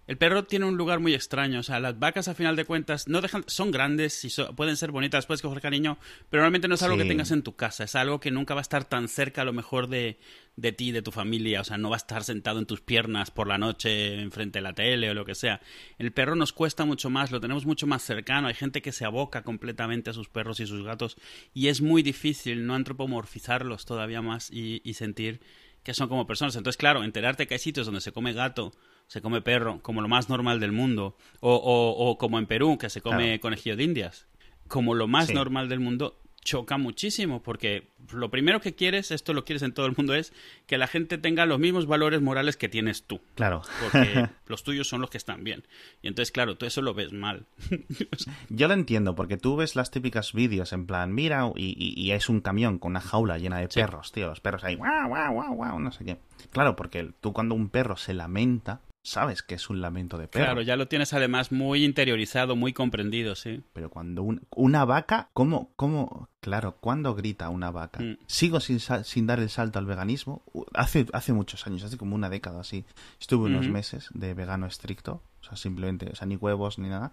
El 0.07 0.17
perro 0.17 0.43
tiene 0.43 0.65
un 0.65 0.75
lugar 0.77 0.99
muy 0.99 1.13
extraño. 1.13 1.59
O 1.59 1.63
sea, 1.63 1.79
las 1.79 1.97
vacas, 1.97 2.27
a 2.27 2.33
final 2.33 2.55
de 2.55 2.65
cuentas, 2.65 3.07
no 3.07 3.21
dejan, 3.21 3.43
son 3.47 3.71
grandes 3.71 4.25
y 4.25 4.29
so- 4.31 4.53
pueden 4.55 4.75
ser 4.75 4.91
bonitas, 4.91 5.25
puedes 5.27 5.41
coger 5.43 5.61
cariño, 5.61 5.99
pero 6.29 6.41
realmente 6.41 6.67
no 6.67 6.73
es 6.75 6.81
algo 6.81 6.95
Sí. 6.97 7.03
que 7.03 7.07
tengas 7.07 7.31
en 7.31 7.43
tu 7.43 7.55
casa. 7.55 7.83
Es 7.85 7.95
algo 7.95 8.19
que 8.19 8.31
nunca 8.31 8.53
va 8.55 8.61
a 8.61 8.63
estar 8.63 8.83
tan 8.83 9.07
cerca, 9.07 9.43
a 9.43 9.45
lo 9.45 9.53
mejor, 9.53 9.87
de, 9.87 10.17
de 10.57 10.71
ti, 10.73 10.91
de 10.91 11.01
tu 11.03 11.11
familia. 11.11 11.61
O 11.61 11.63
sea, 11.63 11.77
no 11.77 11.91
va 11.91 11.95
a 11.95 11.97
estar 11.97 12.23
sentado 12.23 12.57
en 12.59 12.65
tus 12.65 12.81
piernas 12.81 13.29
por 13.31 13.47
la 13.47 13.59
noche, 13.59 14.19
enfrente 14.19 14.57
de 14.57 14.63
la 14.63 14.73
tele 14.73 15.11
o 15.11 15.13
lo 15.13 15.23
que 15.23 15.35
sea. 15.35 15.61
El 15.99 16.11
perro 16.11 16.35
nos 16.35 16.51
cuesta 16.51 16.83
mucho 16.83 17.09
más, 17.11 17.31
lo 17.31 17.39
tenemos 17.39 17.65
mucho 17.65 17.85
más 17.87 18.01
cercano. 18.01 18.47
Hay 18.47 18.55
gente 18.55 18.81
que 18.81 18.91
se 18.91 19.05
aboca 19.05 19.43
completamente 19.43 20.09
a 20.09 20.13
sus 20.13 20.27
perros 20.29 20.59
y 20.59 20.65
sus 20.65 20.83
gatos 20.83 21.15
y 21.53 21.67
es 21.67 21.79
muy 21.79 22.01
difícil 22.01 22.65
no 22.65 22.73
antropomorfizarlos 22.73 23.85
todavía 23.85 24.21
más 24.21 24.49
y, 24.51 24.81
y 24.83 24.95
sentir 24.95 25.39
que 25.83 25.93
son 25.93 26.07
como 26.09 26.27
personas. 26.27 26.55
Entonces, 26.55 26.77
claro, 26.77 27.03
enterarte 27.03 27.47
que 27.47 27.55
hay 27.55 27.59
sitios 27.59 27.85
donde 27.85 28.01
se 28.01 28.11
come 28.11 28.33
gato, 28.33 28.73
se 29.07 29.21
come 29.21 29.41
perro, 29.41 29.79
como 29.81 30.01
lo 30.01 30.07
más 30.07 30.29
normal 30.29 30.59
del 30.59 30.71
mundo, 30.71 31.15
o, 31.39 31.55
o- 31.55 32.09
o 32.09 32.17
como 32.17 32.39
en 32.39 32.45
Perú, 32.45 32.77
que 32.77 32.89
se 32.89 33.01
come 33.01 33.25
Claro. 33.25 33.41
conejillo 33.41 33.75
de 33.77 33.83
indias, 33.83 34.27
como 34.67 34.93
lo 34.95 35.07
más 35.07 35.27
Sí. 35.27 35.33
normal 35.33 35.69
del 35.69 35.79
mundo, 35.79 36.17
choca 36.43 36.77
muchísimo, 36.77 37.43
porque 37.43 37.87
lo 38.11 38.29
primero 38.31 38.59
que 38.61 38.73
quieres, 38.73 39.11
esto 39.11 39.33
lo 39.33 39.45
quieres 39.45 39.61
en 39.61 39.73
todo 39.73 39.85
el 39.85 39.93
mundo, 39.95 40.15
es 40.15 40.33
que 40.65 40.77
la 40.79 40.87
gente 40.87 41.17
tenga 41.17 41.45
los 41.45 41.59
mismos 41.59 41.85
valores 41.85 42.21
morales 42.21 42.57
que 42.57 42.67
tienes 42.67 43.03
tú, 43.03 43.21
Claro. 43.35 43.61
porque 43.81 44.27
los 44.47 44.63
tuyos 44.63 44.87
son 44.87 45.01
los 45.01 45.09
que 45.11 45.17
están 45.17 45.43
bien. 45.43 45.63
Y 46.01 46.07
entonces, 46.07 46.31
claro, 46.31 46.57
tú 46.57 46.65
eso 46.65 46.81
lo 46.81 46.93
ves 46.93 47.13
mal. 47.13 47.45
Yo 48.49 48.67
lo 48.67 48.73
entiendo, 48.73 49.15
porque 49.15 49.37
tú 49.37 49.55
ves 49.55 49.75
las 49.75 49.91
típicas 49.91 50.33
vídeos 50.33 50.73
en 50.73 50.85
plan, 50.87 51.13
mira, 51.13 51.45
y, 51.55 51.75
y- 51.77 51.93
y 52.01 52.11
es 52.11 52.27
un 52.29 52.41
camión 52.41 52.79
con 52.79 52.91
una 52.91 53.01
jaula 53.01 53.37
llena 53.37 53.59
de 53.59 53.67
Sí. 53.69 53.79
perros, 53.79 54.11
tío. 54.11 54.27
Los 54.27 54.39
perros 54.41 54.63
ahí, 54.63 54.75
guau, 54.75 55.07
guau, 55.09 55.33
guau, 55.33 55.53
guau, 55.55 55.79
no 55.79 55.91
sé 55.91 56.03
qué. 56.05 56.17
Claro, 56.51 56.75
porque 56.75 57.11
tú 57.21 57.33
cuando 57.33 57.53
un 57.55 57.69
perro 57.69 57.95
se 57.97 58.13
lamenta, 58.13 58.81
sabes 59.03 59.41
que 59.41 59.55
es 59.55 59.69
un 59.69 59.81
lamento 59.81 60.17
de 60.17 60.27
perro. 60.27 60.45
Claro, 60.45 60.61
ya 60.61 60.75
lo 60.75 60.87
tienes 60.87 61.13
además 61.13 61.51
muy 61.51 61.83
interiorizado, 61.83 62.55
muy 62.55 62.71
comprendido, 62.73 63.35
sí. 63.35 63.63
Pero 63.73 63.89
cuando 63.89 64.23
un- 64.23 64.45
una 64.55 64.85
vaca, 64.85 65.29
¿cómo, 65.33 65.71
cómo? 65.75 66.29
Claro, 66.39 66.77
¿cuándo 66.79 67.15
grita 67.15 67.49
una 67.49 67.71
vaca? 67.71 67.99
Mm. 68.01 68.17
Sigo 68.27 68.59
sin, 68.59 68.79
sin 68.79 69.27
dar 69.27 69.39
el 69.39 69.49
salto 69.49 69.79
al 69.79 69.85
veganismo. 69.85 70.43
Hace, 70.73 71.07
hace 71.13 71.33
muchos 71.33 71.65
años, 71.67 71.83
hace 71.83 71.97
como 71.97 72.15
una 72.15 72.29
década 72.29 72.61
así. 72.61 72.85
Estuve 73.19 73.45
unos 73.47 73.67
meses 73.67 74.09
de 74.13 74.33
vegano 74.33 74.65
estricto. 74.67 75.21
O 75.41 75.43
sea, 75.43 75.55
simplemente, 75.57 76.09
o 76.11 76.15
sea, 76.15 76.27
ni 76.27 76.35
huevos 76.35 76.77
ni 76.77 76.87
nada. 76.89 77.11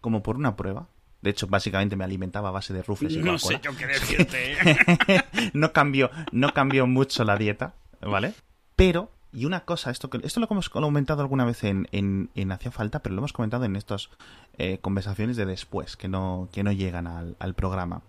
Como 0.00 0.22
por 0.22 0.36
una 0.36 0.56
prueba. 0.56 0.88
De 1.22 1.28
hecho, 1.30 1.46
básicamente 1.46 1.96
me 1.96 2.04
alimentaba 2.04 2.48
a 2.48 2.52
base 2.52 2.72
de 2.72 2.82
rufles 2.82 3.12
y 3.14 3.18
No 3.18 3.38
sé 3.38 3.60
yo 3.62 3.76
qué 3.76 3.86
decirte. 3.86 4.52
¿eh? 4.52 5.22
no 5.52 5.72
cambió, 5.72 6.10
no 6.32 6.52
cambió 6.54 6.86
mucho 6.86 7.24
la 7.24 7.36
dieta, 7.36 7.74
¿vale? 8.00 8.32
Pero, 8.76 9.10
y 9.32 9.44
una 9.44 9.64
cosa, 9.64 9.90
esto 9.90 10.10
que 10.10 10.20
esto 10.24 10.40
lo 10.40 10.48
hemos 10.50 10.68
comentado 10.70 11.22
alguna 11.22 11.44
vez 11.44 11.62
en, 11.64 11.88
en, 11.92 12.30
en 12.34 12.52
Hacía 12.52 12.70
Falta, 12.70 13.00
pero 13.00 13.14
lo 13.14 13.20
hemos 13.20 13.32
comentado 13.32 13.64
en 13.64 13.76
estas 13.76 14.10
eh, 14.58 14.78
conversaciones 14.78 15.36
de 15.36 15.46
después, 15.46 15.96
que 15.96 16.08
no, 16.08 16.48
que 16.52 16.62
no 16.64 16.72
llegan 16.72 17.06
al, 17.06 17.36
al 17.38 17.54
programa. 17.54 18.02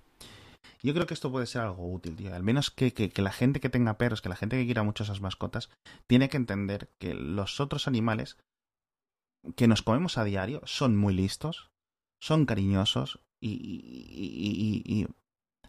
Yo 0.83 0.93
creo 0.95 1.05
que 1.05 1.13
esto 1.13 1.31
puede 1.31 1.45
ser 1.45 1.61
algo 1.61 1.91
útil, 1.93 2.15
tío. 2.15 2.33
Al 2.33 2.41
menos 2.41 2.71
que, 2.71 2.91
que, 2.93 3.09
que 3.11 3.21
la 3.21 3.31
gente 3.31 3.59
que 3.59 3.69
tenga 3.69 3.97
perros, 3.99 4.21
que 4.21 4.29
la 4.29 4.35
gente 4.35 4.57
que 4.57 4.65
quiera 4.65 4.81
mucho 4.81 5.03
esas 5.03 5.21
mascotas, 5.21 5.69
tiene 6.07 6.27
que 6.27 6.37
entender 6.37 6.89
que 6.99 7.13
los 7.13 7.59
otros 7.59 7.87
animales 7.87 8.37
que 9.55 9.67
nos 9.67 9.81
comemos 9.83 10.17
a 10.17 10.23
diario 10.23 10.61
son 10.65 10.97
muy 10.97 11.13
listos, 11.13 11.69
son 12.19 12.45
cariñosos 12.47 13.19
y, 13.39 13.49
y- 13.51 14.83
y- 14.83 14.83
y- 14.85 15.01
y 15.01 15.07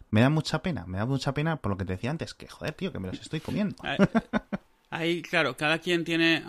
me 0.09 0.21
da 0.21 0.29
mucha 0.29 0.61
pena, 0.63 0.85
me 0.87 0.97
da 0.97 1.05
mucha 1.05 1.33
pena 1.33 1.57
por 1.57 1.71
lo 1.71 1.77
que 1.77 1.85
te 1.85 1.93
decía 1.93 2.11
antes, 2.11 2.33
que 2.33 2.47
joder, 2.47 2.73
tío, 2.73 2.91
que 2.91 2.99
me 2.99 3.07
los 3.09 3.19
estoy 3.21 3.39
comiendo. 3.39 3.75
Ahí- 4.95 5.21
claro, 5.21 5.55
cada 5.57 5.79
quien 5.79 6.03
tiene. 6.03 6.43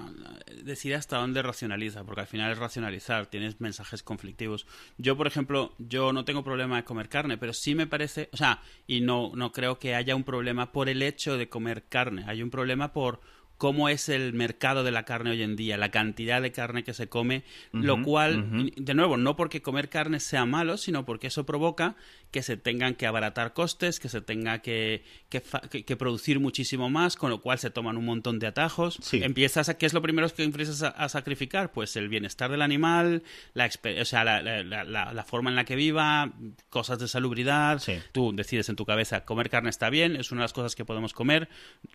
decide 0.62 0.94
hasta 0.94 1.18
dónde 1.18 1.42
racionaliza, 1.42 2.04
porque 2.04 2.22
al 2.22 2.26
final 2.26 2.50
es 2.50 2.56
racionalizar, 2.58 3.26
tienes 3.26 3.60
mensajes 3.60 4.02
conflictivos. 4.02 4.66
Yo, 4.96 5.14
por 5.14 5.26
ejemplo, 5.26 5.74
yo 5.78 6.12
no 6.12 6.24
tengo 6.24 6.42
problema 6.42 6.76
de 6.76 6.84
comer 6.84 7.10
carne, 7.10 7.36
pero 7.36 7.52
sí 7.52 7.74
me 7.74 7.86
parece. 7.86 8.30
O 8.32 8.36
sea, 8.38 8.62
y 8.86 9.02
no, 9.02 9.32
no 9.34 9.52
creo 9.52 9.78
que 9.78 9.94
haya 9.94 10.16
un 10.16 10.24
problema 10.24 10.72
por 10.72 10.88
el 10.88 11.02
hecho 11.02 11.36
de 11.36 11.48
comer 11.50 11.84
carne. 11.88 12.24
Hay 12.26 12.42
un 12.42 12.50
problema 12.50 12.92
por 12.94 13.20
cómo 13.58 13.88
es 13.88 14.08
el 14.08 14.32
mercado 14.32 14.82
de 14.84 14.90
la 14.90 15.04
carne 15.04 15.30
hoy 15.30 15.42
en 15.42 15.56
día, 15.56 15.76
la 15.76 15.90
cantidad 15.90 16.42
de 16.42 16.52
carne 16.52 16.84
que 16.84 16.92
se 16.94 17.08
come, 17.08 17.44
lo 17.72 18.02
cual, 18.02 18.72
de 18.76 18.94
nuevo, 18.94 19.16
no 19.16 19.36
porque 19.36 19.62
comer 19.62 19.88
carne 19.88 20.20
sea 20.20 20.44
malo, 20.44 20.76
sino 20.76 21.04
porque 21.04 21.28
eso 21.28 21.46
provoca 21.46 21.96
que 22.30 22.42
se 22.42 22.56
tengan 22.56 22.96
que 22.96 23.06
abaratar 23.06 23.52
costes, 23.52 24.00
que 24.00 24.08
se 24.08 24.20
tenga 24.20 24.58
que, 24.58 25.04
que, 25.28 25.40
fa- 25.40 25.60
que- 25.60 25.84
que 25.84 25.96
producir 25.96 26.40
muchísimo 26.40 26.90
más, 26.90 27.14
con 27.14 27.30
lo 27.30 27.40
cual 27.40 27.60
se 27.60 27.70
toman 27.70 27.96
un 27.96 28.04
montón 28.04 28.40
de 28.40 28.48
atajos. 28.48 28.98
Sí. 29.00 29.22
Empiezas 29.22 29.68
a, 29.68 29.78
¿qué 29.78 29.86
es 29.86 29.92
lo 29.94 30.02
primero 30.02 30.28
que 30.28 30.42
empiezas 30.42 30.82
a, 30.82 30.88
a 30.88 31.08
sacrificar? 31.08 31.70
Pues 31.70 31.94
el 31.94 32.08
bienestar 32.08 32.50
del 32.50 32.62
animal, 32.62 33.22
la, 33.54 33.66
expe- 33.70 34.00
o 34.00 34.04
sea, 34.04 34.24
la, 34.24 34.42
la- 34.42 34.64
la- 34.64 34.82
la- 34.82 35.12
la 35.12 35.24
forma 35.24 35.50
en 35.50 35.54
la 35.56 35.64
que 35.64 35.76
viva, 35.76 36.32
cosas 36.70 36.98
de 36.98 37.06
salubridad. 37.06 37.78
Sí. 37.78 38.00
Tú 38.10 38.32
decides 38.34 38.68
en 38.68 38.74
tu 38.74 38.84
cabeza, 38.84 39.24
comer 39.24 39.48
carne 39.48 39.70
está 39.70 39.88
bien, 39.88 40.16
es 40.16 40.32
una 40.32 40.40
de 40.40 40.44
las 40.44 40.52
cosas 40.52 40.74
que 40.74 40.84
podemos 40.84 41.12
comer. 41.12 41.48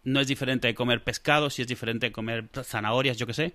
No 0.05 0.21
es 0.21 0.27
diferente 0.29 0.67
de 0.69 0.73
comer 0.73 1.03
pescado, 1.03 1.48
si 1.49 1.61
es 1.61 1.67
diferente 1.67 2.11
comer 2.11 2.49
zanahorias, 2.63 3.17
yo 3.17 3.27
qué 3.27 3.33
sé 3.33 3.53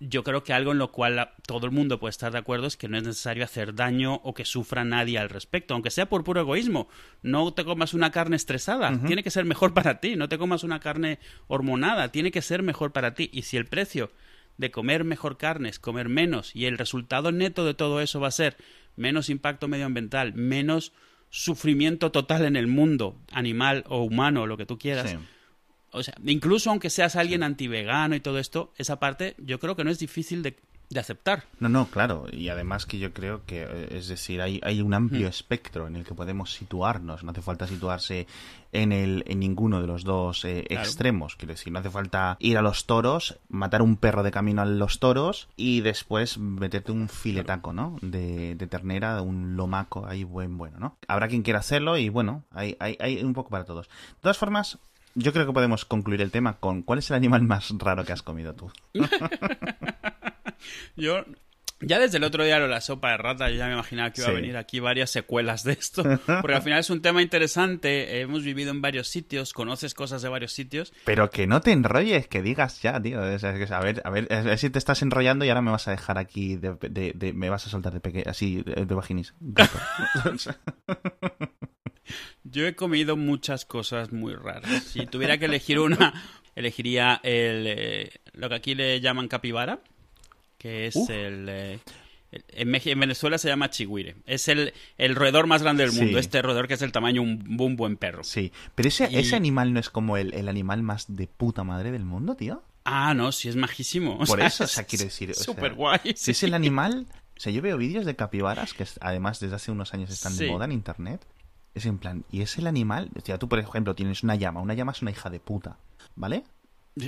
yo 0.00 0.22
creo 0.22 0.44
que 0.44 0.52
algo 0.52 0.72
en 0.72 0.78
lo 0.78 0.92
cual 0.92 1.30
todo 1.46 1.66
el 1.66 1.72
mundo 1.72 1.98
puede 1.98 2.10
estar 2.10 2.30
de 2.30 2.38
acuerdo 2.38 2.66
es 2.66 2.76
que 2.76 2.88
no 2.88 2.96
es 2.96 3.02
necesario 3.02 3.42
hacer 3.42 3.74
daño 3.74 4.20
o 4.22 4.32
que 4.32 4.44
sufra 4.44 4.84
nadie 4.84 5.18
al 5.18 5.28
respecto, 5.28 5.74
aunque 5.74 5.90
sea 5.90 6.08
por 6.08 6.22
puro 6.22 6.40
egoísmo. 6.40 6.88
No 7.22 7.52
te 7.52 7.64
comas 7.64 7.94
una 7.94 8.12
carne 8.12 8.36
estresada, 8.36 8.96
tiene 9.06 9.24
que 9.24 9.30
ser 9.30 9.44
mejor 9.44 9.74
para 9.74 9.98
ti, 10.00 10.14
no 10.14 10.28
te 10.28 10.38
comas 10.38 10.62
una 10.62 10.78
carne 10.78 11.18
hormonada, 11.48 12.12
tiene 12.12 12.30
que 12.30 12.42
ser 12.42 12.62
mejor 12.62 12.92
para 12.92 13.14
ti. 13.14 13.28
Y 13.32 13.42
si 13.42 13.56
el 13.56 13.66
precio 13.66 14.12
de 14.56 14.70
comer 14.70 15.02
mejor 15.02 15.36
carne 15.36 15.68
es 15.68 15.80
comer 15.80 16.08
menos 16.08 16.54
y 16.54 16.66
el 16.66 16.78
resultado 16.78 17.32
neto 17.32 17.64
de 17.64 17.74
todo 17.74 18.00
eso 18.00 18.20
va 18.20 18.28
a 18.28 18.32
ser 18.32 18.56
menos 18.94 19.30
impacto 19.30 19.66
medioambiental, 19.66 20.32
menos 20.34 20.92
sufrimiento 21.30 22.12
total 22.12 22.44
en 22.44 22.56
el 22.56 22.68
mundo, 22.68 23.20
animal 23.32 23.84
o 23.88 24.02
humano, 24.02 24.46
lo 24.46 24.56
que 24.56 24.66
tú 24.66 24.78
quieras, 24.78 25.10
Sí. 25.10 25.18
O 25.92 26.02
sea, 26.02 26.14
incluso 26.24 26.70
aunque 26.70 26.90
seas 26.90 27.16
alguien 27.16 27.42
antivegano 27.42 28.14
y 28.14 28.20
todo 28.20 28.38
esto, 28.38 28.72
esa 28.76 28.98
parte 28.98 29.34
yo 29.38 29.58
creo 29.58 29.76
que 29.76 29.84
no 29.84 29.90
es 29.90 29.98
difícil 29.98 30.42
de, 30.42 30.56
de 30.90 31.00
aceptar. 31.00 31.44
No, 31.60 31.68
no, 31.68 31.86
claro. 31.86 32.26
Y 32.32 32.48
además 32.48 32.86
que 32.86 32.98
yo 32.98 33.12
creo 33.12 33.44
que, 33.44 33.62
eh, 33.64 33.88
es 33.92 34.08
decir, 34.08 34.40
hay, 34.40 34.58
hay 34.62 34.80
un 34.80 34.94
amplio 34.94 35.28
espectro 35.28 35.86
en 35.86 35.96
el 35.96 36.04
que 36.04 36.14
podemos 36.14 36.52
situarnos. 36.54 37.24
No 37.24 37.30
hace 37.32 37.42
falta 37.42 37.66
situarse 37.66 38.26
en, 38.72 38.92
el, 38.92 39.22
en 39.26 39.38
ninguno 39.40 39.80
de 39.82 39.86
los 39.86 40.04
dos 40.04 40.44
eh, 40.46 40.64
Claro. 40.66 40.82
extremos. 40.84 41.36
Quiero 41.36 41.52
decir, 41.52 41.72
no 41.72 41.78
hace 41.80 41.90
falta 41.90 42.36
ir 42.40 42.56
a 42.56 42.62
los 42.62 42.86
toros, 42.86 43.38
matar 43.50 43.82
un 43.82 43.96
perro 43.98 44.22
de 44.22 44.30
camino 44.30 44.62
a 44.62 44.64
los 44.66 44.98
toros 44.98 45.48
y 45.56 45.82
después 45.82 46.38
meterte 46.38 46.90
un 46.92 47.08
filetaco, 47.10 47.72
¿no? 47.74 47.98
De, 48.00 48.54
de 48.54 48.66
ternera, 48.66 49.20
un 49.20 49.56
lomaco 49.56 50.06
ahí 50.06 50.24
buen, 50.24 50.56
bueno, 50.56 50.78
¿no? 50.78 50.96
Habrá 51.06 51.28
quien 51.28 51.42
quiera 51.42 51.58
hacerlo 51.60 51.98
y 51.98 52.08
bueno, 52.08 52.44
hay, 52.50 52.76
hay, 52.80 52.96
hay 53.00 53.22
un 53.22 53.34
poco 53.34 53.50
para 53.50 53.64
todos. 53.64 53.88
De 53.88 54.20
todas 54.22 54.38
formas, 54.38 54.78
yo 55.18 55.32
creo 55.32 55.46
que 55.46 55.52
podemos 55.52 55.84
concluir 55.84 56.20
el 56.22 56.30
tema 56.30 56.58
con 56.58 56.82
¿cuál 56.82 56.98
es 57.00 57.10
el 57.10 57.16
animal 57.16 57.42
más 57.42 57.70
raro 57.78 58.04
que 58.04 58.12
has 58.12 58.22
comido 58.22 58.54
tú? 58.54 58.70
Yo 60.96 61.24
ya 61.80 62.00
desde 62.00 62.16
el 62.18 62.24
otro 62.24 62.42
día 62.42 62.58
lo 62.58 62.64
de 62.64 62.70
la 62.70 62.80
sopa 62.80 63.12
de 63.12 63.18
rata, 63.18 63.48
yo 63.50 63.54
ya 63.56 63.68
me 63.68 63.74
imaginaba 63.74 64.10
que 64.12 64.20
iba 64.20 64.30
a 64.30 64.32
Sí. 64.32 64.36
venir 64.40 64.56
aquí 64.56 64.80
varias 64.80 65.10
secuelas 65.10 65.62
de 65.62 65.74
esto, 65.74 66.02
porque 66.40 66.56
al 66.56 66.62
final 66.62 66.80
es 66.80 66.90
un 66.90 67.00
tema 67.02 67.22
interesante, 67.22 68.20
hemos 68.20 68.42
vivido 68.42 68.72
en 68.72 68.82
varios 68.82 69.06
sitios, 69.06 69.52
conoces 69.52 69.94
cosas 69.94 70.20
de 70.20 70.28
varios 70.28 70.50
sitios, 70.52 70.92
Pero 71.04 71.30
que 71.30 71.46
no 71.46 71.60
te 71.60 71.70
enrolles, 71.70 72.26
que 72.26 72.42
digas 72.42 72.82
ya, 72.82 73.00
tío. 73.00 73.20
A 73.22 73.26
ver, 73.26 74.02
a 74.04 74.10
ver, 74.10 74.26
a 74.32 74.40
ver 74.42 74.58
si 74.58 74.70
te 74.70 74.78
estás 74.80 75.02
enrollando 75.02 75.44
y 75.44 75.50
ahora 75.50 75.62
me 75.62 75.70
vas 75.70 75.86
a 75.86 75.92
dejar 75.92 76.18
aquí, 76.18 76.56
de, 76.56 76.74
de- 76.90 77.12
de- 77.14 77.32
me 77.32 77.48
vas 77.48 77.64
a 77.68 77.70
soltar 77.70 77.92
de 77.92 78.00
pequeño, 78.00 78.24
así, 78.26 78.60
de, 78.64 78.84
de 78.84 78.94
vaginis. 78.96 79.34
Yo 82.44 82.66
he 82.66 82.74
comido 82.74 83.16
muchas 83.16 83.64
cosas 83.64 84.12
muy 84.12 84.34
raras. 84.34 84.82
Si 84.84 85.06
tuviera 85.06 85.38
que 85.38 85.46
elegir 85.46 85.78
una, 85.78 86.12
elegiría 86.56 87.20
el, 87.22 87.64
eh, 87.66 88.10
lo 88.32 88.48
que 88.48 88.54
aquí 88.54 88.74
le 88.74 89.00
llaman 89.00 89.28
capibara, 89.28 89.80
que 90.58 90.86
es 90.86 90.96
Uf. 90.96 91.10
el... 91.10 91.46
eh, 91.48 91.78
en, 92.30 92.74
en 92.74 93.00
Venezuela 93.00 93.38
se 93.38 93.48
llama 93.48 93.70
chigüire. 93.70 94.16
Es 94.26 94.48
el, 94.48 94.74
el 94.98 95.14
roedor 95.14 95.46
más 95.46 95.62
grande 95.62 95.84
del 95.84 95.92
mundo. 95.94 96.12
Sí. 96.12 96.18
Este 96.18 96.42
roedor 96.42 96.68
que 96.68 96.74
es 96.74 96.82
el 96.82 96.92
tamaño 96.92 97.22
de 97.22 97.28
un, 97.28 97.56
un 97.60 97.76
buen 97.76 97.96
perro. 97.96 98.22
Sí, 98.22 98.52
pero 98.74 98.88
ese, 98.88 99.08
Y- 99.10 99.16
ese 99.16 99.34
animal 99.36 99.72
no 99.72 99.80
es 99.80 99.88
como 99.88 100.16
el, 100.18 100.34
el 100.34 100.48
animal 100.48 100.82
más 100.82 101.06
de 101.16 101.26
puta 101.26 101.64
madre 101.64 101.90
del 101.90 102.04
mundo, 102.04 102.34
tío. 102.36 102.62
Ah, 102.84 103.14
no, 103.14 103.32
sí 103.32 103.48
es 103.48 103.56
majísimo. 103.56 104.14
O 104.16 104.24
Por 104.24 104.38
sea, 104.38 104.46
eso, 104.46 104.64
o 104.64 104.66
sea, 104.66 104.84
quiero 104.84 105.04
decir, 105.06 105.34
Súper 105.34 105.74
guay. 105.74 106.00
Si 106.16 106.32
es 106.32 106.42
el 106.42 106.52
animal... 106.54 107.06
O 107.36 107.40
sea, 107.40 107.52
yo 107.52 107.62
veo 107.62 107.78
vídeos 107.78 108.04
de 108.04 108.16
capibaras 108.16 108.74
que 108.74 108.84
además 109.00 109.38
desde 109.38 109.54
hace 109.54 109.70
unos 109.70 109.94
años 109.94 110.10
están 110.10 110.32
Sí. 110.32 110.44
de 110.44 110.50
moda 110.50 110.64
en 110.64 110.72
internet. 110.72 111.24
Es 111.74 111.86
en 111.86 111.98
plan, 111.98 112.24
y 112.30 112.40
es 112.42 112.58
el 112.58 112.66
animal... 112.66 113.10
O 113.16 113.20
sea, 113.24 113.38
tú, 113.38 113.48
por 113.48 113.58
ejemplo, 113.58 113.94
tienes 113.94 114.22
una 114.22 114.34
llama. 114.34 114.60
Una 114.60 114.74
llama 114.74 114.92
es 114.92 115.02
una 115.02 115.10
hija 115.10 115.30
de 115.30 115.38
puta, 115.40 115.76
¿vale? 116.16 116.44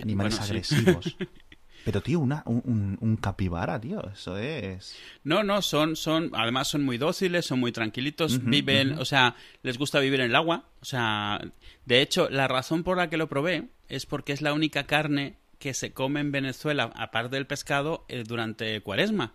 Animales 0.03 0.39
Bueno, 0.39 0.47
sí. 0.47 0.51
agresivos. 0.53 1.17
Pero, 1.85 2.03
tío, 2.03 2.21
una, 2.21 2.43
un, 2.45 2.99
un- 3.01 3.17
capibara, 3.17 3.81
tío, 3.81 4.07
eso 4.11 4.37
es... 4.37 4.95
No, 5.25 5.43
no, 5.43 5.63
son, 5.63 5.97
son, 5.97 6.31
además 6.35 6.69
son 6.69 6.85
muy 6.85 6.99
dóciles, 6.99 7.47
son 7.47 7.59
muy 7.59 7.73
tranquilitos, 7.73 8.45
viven, 8.45 8.99
o 8.99 9.07
sea, 9.07 9.35
les 9.63 9.79
gusta 9.79 9.99
vivir 9.99 10.21
en 10.21 10.27
el 10.27 10.37
agua. 10.37 10.67
O 10.83 10.85
sea, 10.85 11.41
de 11.87 12.03
hecho, 12.03 12.29
la 12.29 12.49
razón 12.49 12.83
por 12.85 12.99
la 12.99 13.09
que 13.09 13.17
lo 13.17 13.31
probé 13.31 13.71
es 13.89 14.05
porque 14.05 14.35
es 14.35 14.43
la 14.43 14.53
única 14.53 14.85
carne 14.85 15.39
que 15.59 15.73
se 15.73 15.93
come 15.95 16.21
en 16.21 16.33
Venezuela, 16.33 16.93
aparte 16.95 17.37
del 17.37 17.47
pescado, 17.47 18.05
eh, 18.09 18.25
durante 18.27 18.83
cuaresma. 18.83 19.33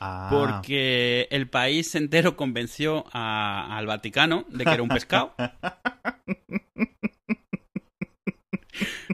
Ah, 0.00 0.28
Porque 0.30 1.28
el 1.30 1.48
país 1.48 1.94
entero 1.94 2.36
convenció 2.36 3.04
a- 3.12 3.76
al 3.76 3.86
Vaticano 3.86 4.44
de 4.48 4.64
que 4.64 4.70
era 4.70 4.82
un 4.82 4.88
pescado. 4.88 5.34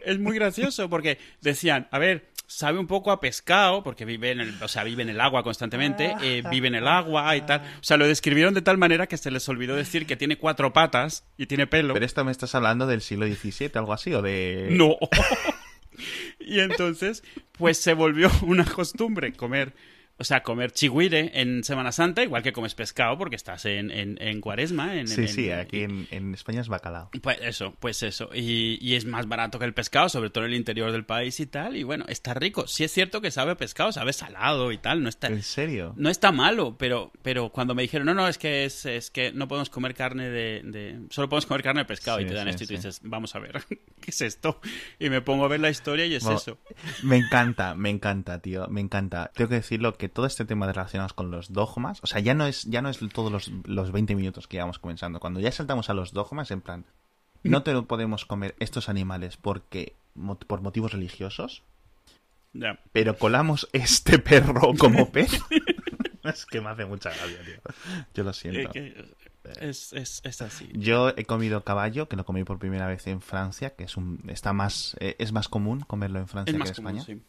es 0.05 0.19
muy 0.19 0.35
gracioso 0.37 0.89
porque 0.91 1.19
decían, 1.41 1.89
a 1.91 1.99
ver, 1.99 2.29
sabe 2.47 2.79
un 2.79 2.87
poco 2.87 3.11
a 3.11 3.21
pescado, 3.21 3.83
porque 3.83 4.05
vive 4.05 4.31
en 4.31 4.41
el, 4.41 4.63
o 4.63 4.69
sea, 4.69 4.85
vive 4.85 5.03
en 5.03 5.09
el 5.09 5.21
agua 5.21 5.43
constantemente, 5.43 6.15
eh, 6.23 6.43
vive 6.51 6.69
en 6.69 6.75
el 6.75 6.87
agua 6.87 7.35
y 7.37 7.41
tal. 7.43 7.61
O 7.81 7.83
sea, 7.83 7.97
lo 7.97 8.07
describieron 8.07 8.55
de 8.55 8.63
tal 8.63 8.79
manera 8.79 9.07
que 9.07 9.17
se 9.17 9.31
les 9.31 9.49
olvidó 9.49 9.77
decir 9.77 10.07
que 10.07 10.17
tiene 10.17 10.37
cuatro 10.37 10.73
patas 10.73 11.27
y 11.37 11.47
tiene 11.47 11.67
pelo. 11.67 11.95
Pero 11.95 12.07
esto 12.07 12.25
me 12.25 12.33
estás 12.33 12.55
hablando 12.55 12.87
del 12.87 13.01
siglo 13.01 13.27
XVII, 13.27 13.71
algo 13.75 13.93
así, 13.93 14.13
o 14.13 14.23
de... 14.23 14.69
No. 14.71 14.97
y 16.41 16.61
entonces, 16.61 17.23
pues 17.53 17.79
se 17.79 17.95
volvió 17.95 18.31
una 18.43 18.65
costumbre 18.65 19.33
comer, 19.33 19.73
o 20.19 20.25
sea, 20.25 20.43
comer 20.43 20.71
chigüire 20.73 21.33
en 21.41 21.65
Semana 21.65 21.91
Santa, 21.93 22.23
igual 22.23 22.43
que 22.43 22.53
comes 22.53 22.75
pescado, 22.75 23.19
porque 23.19 23.37
estás 23.37 23.65
en, 23.65 23.91
en, 23.91 24.17
en 24.21 24.41
cuaresma. 24.41 24.97
En, 24.99 25.09
Sí, 25.09 25.23
en- 25.23 25.29
sí, 25.29 25.51
aquí 25.51 25.83
en, 25.83 26.07
en 26.11 26.35
España 26.35 26.61
es 26.61 26.69
bacalao. 26.69 27.11
Pues 27.23 27.39
eso, 27.43 27.75
pues 27.81 28.03
eso. 28.03 28.31
Y, 28.35 28.79
y 28.81 28.95
es 28.95 29.05
más 29.07 29.27
barato 29.27 29.59
que 29.59 29.65
el 29.65 29.75
pescado, 29.75 30.09
sobre 30.09 30.31
todo 30.31 30.45
en 30.45 30.51
el 30.53 30.57
interior 30.57 30.93
del 30.93 31.05
país 31.05 31.41
y 31.41 31.47
tal. 31.47 31.77
Y 31.77 31.83
bueno, 31.83 32.05
está 32.09 32.35
rico. 32.35 32.67
Sí 32.67 32.85
es 32.85 32.93
cierto 32.93 33.21
que 33.21 33.31
sabe 33.31 33.53
a 33.53 33.57
pescado, 33.57 33.91
sabe 33.93 34.13
salado 34.13 34.73
y 34.73 34.79
tal. 34.79 35.03
No 35.03 35.09
está, 35.09 35.27
¿En 35.29 35.43
serio? 35.43 35.95
no 35.97 36.09
está 36.11 36.31
malo, 36.33 36.77
pero, 36.79 37.11
pero 37.23 37.51
cuando 37.51 37.75
me 37.75 37.83
dijeron, 37.83 38.07
no, 38.07 38.15
no, 38.15 38.29
es 38.29 38.39
que 38.39 38.65
es, 38.65 38.87
es 38.87 39.11
que 39.11 39.33
no 39.33 39.49
podemos 39.49 39.71
comer 39.71 39.95
carne 39.95 40.31
de, 40.31 40.63
de- 40.65 41.01
Solo 41.11 41.29
podemos 41.29 41.47
comer 41.47 41.63
carne 41.63 41.81
de 41.81 41.87
pescado 41.87 42.21
y 42.21 42.27
te 42.27 42.35
dan 42.35 42.45
sí, 42.47 42.51
esto 42.51 42.65
y 42.65 42.67
tú 42.69 42.73
sí. 42.73 42.77
dices, 42.77 43.01
vamos 43.03 43.35
a 43.35 43.39
ver, 43.41 43.63
¿qué 44.01 44.11
es 44.11 44.21
esto? 44.21 44.61
Y 44.99 45.11
me 45.11 45.21
pongo 45.23 45.45
a 45.45 45.49
ver 45.49 45.61
la 45.61 45.71
historia 45.71 46.07
y 46.07 46.15
es 46.15 46.23
Bueno, 46.25 46.39
eso. 46.39 46.59
Me 47.03 47.17
encanta, 47.17 47.75
me 47.75 47.91
encanta, 47.91 48.39
tío, 48.41 48.69
me 48.69 48.81
encanta. 48.81 49.31
Tengo 49.35 49.49
que 49.49 49.57
decirlo 49.57 49.95
que 49.95 50.04
todo 50.09 50.27
este 50.27 50.45
tema 50.45 50.67
relacionados 50.71 51.13
con 51.13 51.31
los 51.31 51.53
dogmas, 51.53 52.01
o 52.03 52.07
sea, 52.07 52.21
ya 52.21 52.35
no 52.35 52.47
es, 52.47 52.65
ya 52.65 52.83
no 52.83 52.89
es 52.89 52.99
todos 53.13 53.31
los, 53.33 53.51
los 53.65 53.93
20 53.93 54.15
minutos 54.15 54.47
que 54.49 54.57
íbamos 54.57 54.79
comenzando. 54.79 55.21
Cuando 55.21 55.41
ya 55.41 55.51
saltamos 55.53 55.91
a 55.91 55.95
los 55.95 56.13
dogmas, 56.13 56.51
en 56.51 56.61
plan, 56.61 56.85
no 57.43 57.63
te 57.63 57.73
lo 57.73 57.85
podemos 57.87 58.25
comer 58.25 58.55
estos 58.59 58.89
animales 58.89 59.37
porque 59.37 59.95
por 60.47 60.61
motivos 60.63 60.93
religiosos, 60.93 61.63
pero 62.93 63.19
colamos 63.19 63.69
este 63.73 64.19
perro 64.19 64.73
como 64.79 65.11
pez. 65.13 65.33
es 66.25 66.47
que 66.47 66.61
me 66.61 66.71
hace 66.71 66.85
mucha 66.87 67.11
gracia, 67.11 67.39
tío. 67.45 67.75
Yo 68.15 68.25
lo 68.25 68.31
Eh, 68.31 68.35
siento. 68.35 68.71
que 68.73 69.05
es, 69.61 69.93
es, 69.93 70.23
es 70.25 70.41
así. 70.41 70.71
Yo 70.73 71.11
he 71.17 71.25
comido 71.27 71.65
caballo, 71.65 72.09
que 72.09 72.17
lo 72.17 72.25
comí 72.25 72.45
por 72.45 72.59
primera 72.59 72.87
vez 72.87 73.07
en 73.09 73.21
Francia, 73.21 73.75
que 73.75 73.85
es 73.85 73.97
un 73.97 74.23
está 74.29 74.53
más 74.55 74.97
eh, 75.01 75.17
es 75.19 75.33
más 75.33 75.49
común 75.49 75.81
comerlo 75.81 76.19
en 76.21 76.29
Francia 76.29 76.53
Es 76.53 76.63
que 76.63 76.69
en 76.69 76.75
común, 76.77 76.99
España. 76.99 77.21
sí. 77.21 77.23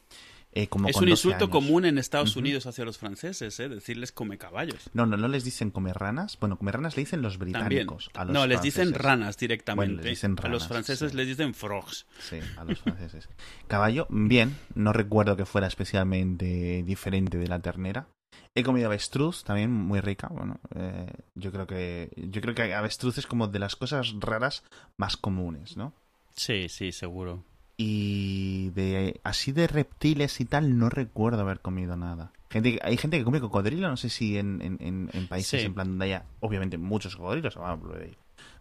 Eh, 0.55 0.67
como 0.67 0.87
Es 0.87 0.95
un 0.95 1.01
12 1.01 1.11
insulto 1.11 1.45
años. 1.45 1.49
común 1.49 1.85
en 1.85 1.97
Estados. 1.97 2.37
Unidos 2.37 2.65
hacia 2.65 2.85
los 2.85 2.97
franceses, 2.97 3.59
¿eh? 3.59 3.67
Decirles 3.67 4.13
come 4.13 4.37
caballos. 4.37 4.89
No, 4.93 5.05
no, 5.05 5.17
no 5.17 5.27
les 5.27 5.43
dicen 5.43 5.69
comer 5.69 5.97
ranas. 5.97 6.37
Bueno, 6.39 6.57
comer 6.57 6.75
ranas 6.75 6.95
le 6.95 7.01
dicen 7.01 7.21
los 7.21 7.37
británicos. 7.37 8.09
A 8.13 8.23
los 8.23 8.33
no, 8.33 8.47
les 8.47 8.61
dicen 8.61 8.93
ranas 8.93 9.37
directamente. 9.37 9.93
Bueno, 9.93 10.01
les 10.01 10.11
dicen 10.11 10.37
a 10.41 10.47
los 10.47 10.67
franceses 10.67 11.11
sí. 11.11 11.17
les 11.17 11.27
dicen 11.27 11.53
frogs. 11.53 12.05
Sí, 12.19 12.39
a 12.57 12.63
los 12.63 12.79
franceses. 12.79 13.27
Caballo, 13.67 14.07
bien. 14.09 14.55
No 14.75 14.93
recuerdo 14.93 15.35
que 15.35 15.45
fuera 15.45 15.67
especialmente 15.67 16.83
diferente 16.85 17.37
de 17.37 17.47
la 17.47 17.59
ternera. 17.59 18.07
He 18.53 18.63
comido 18.63 18.87
avestruz, 18.87 19.43
también 19.43 19.71
muy 19.71 19.99
rica. 19.99 20.29
Bueno, 20.31 20.61
eh, 20.73 21.11
yo 21.35 21.51
creo 21.51 21.67
que 21.67 22.11
yo 22.15 22.41
creo 22.41 22.55
que 22.55 22.73
avestruz 22.73 23.17
es 23.17 23.27
como 23.27 23.49
de 23.49 23.59
las 23.59 23.75
cosas 23.75 24.13
raras 24.19 24.63
más 24.95 25.17
comunes, 25.17 25.75
¿no? 25.75 25.93
Sí, 26.35 26.69
sí, 26.69 26.93
seguro. 26.93 27.43
Y 27.77 28.69
de 28.69 29.19
así 29.23 29.51
de 29.51 29.67
reptiles 29.67 30.39
y 30.39 30.45
tal, 30.45 30.77
no 30.79 30.89
recuerdo 30.89 31.41
haber 31.41 31.59
comido 31.59 31.97
nada. 31.97 32.31
Gente, 32.49 32.79
hay 32.81 32.95
gente 32.97 33.17
que 33.17 33.23
come 33.25 33.41
cocodrilo, 33.41 33.89
no 33.89 33.97
sé 33.97 34.09
si 34.09 34.37
en, 34.37 34.61
en, 34.61 34.77
en- 34.79 35.09
en 35.13 35.27
países 35.27 35.59
Sí. 35.59 35.65
en 35.65 35.73
plan 35.73 35.89
donde 35.89 36.05
haya, 36.05 36.25
obviamente, 36.39 36.77
muchos 36.77 37.15
cocodrilos, 37.17 37.57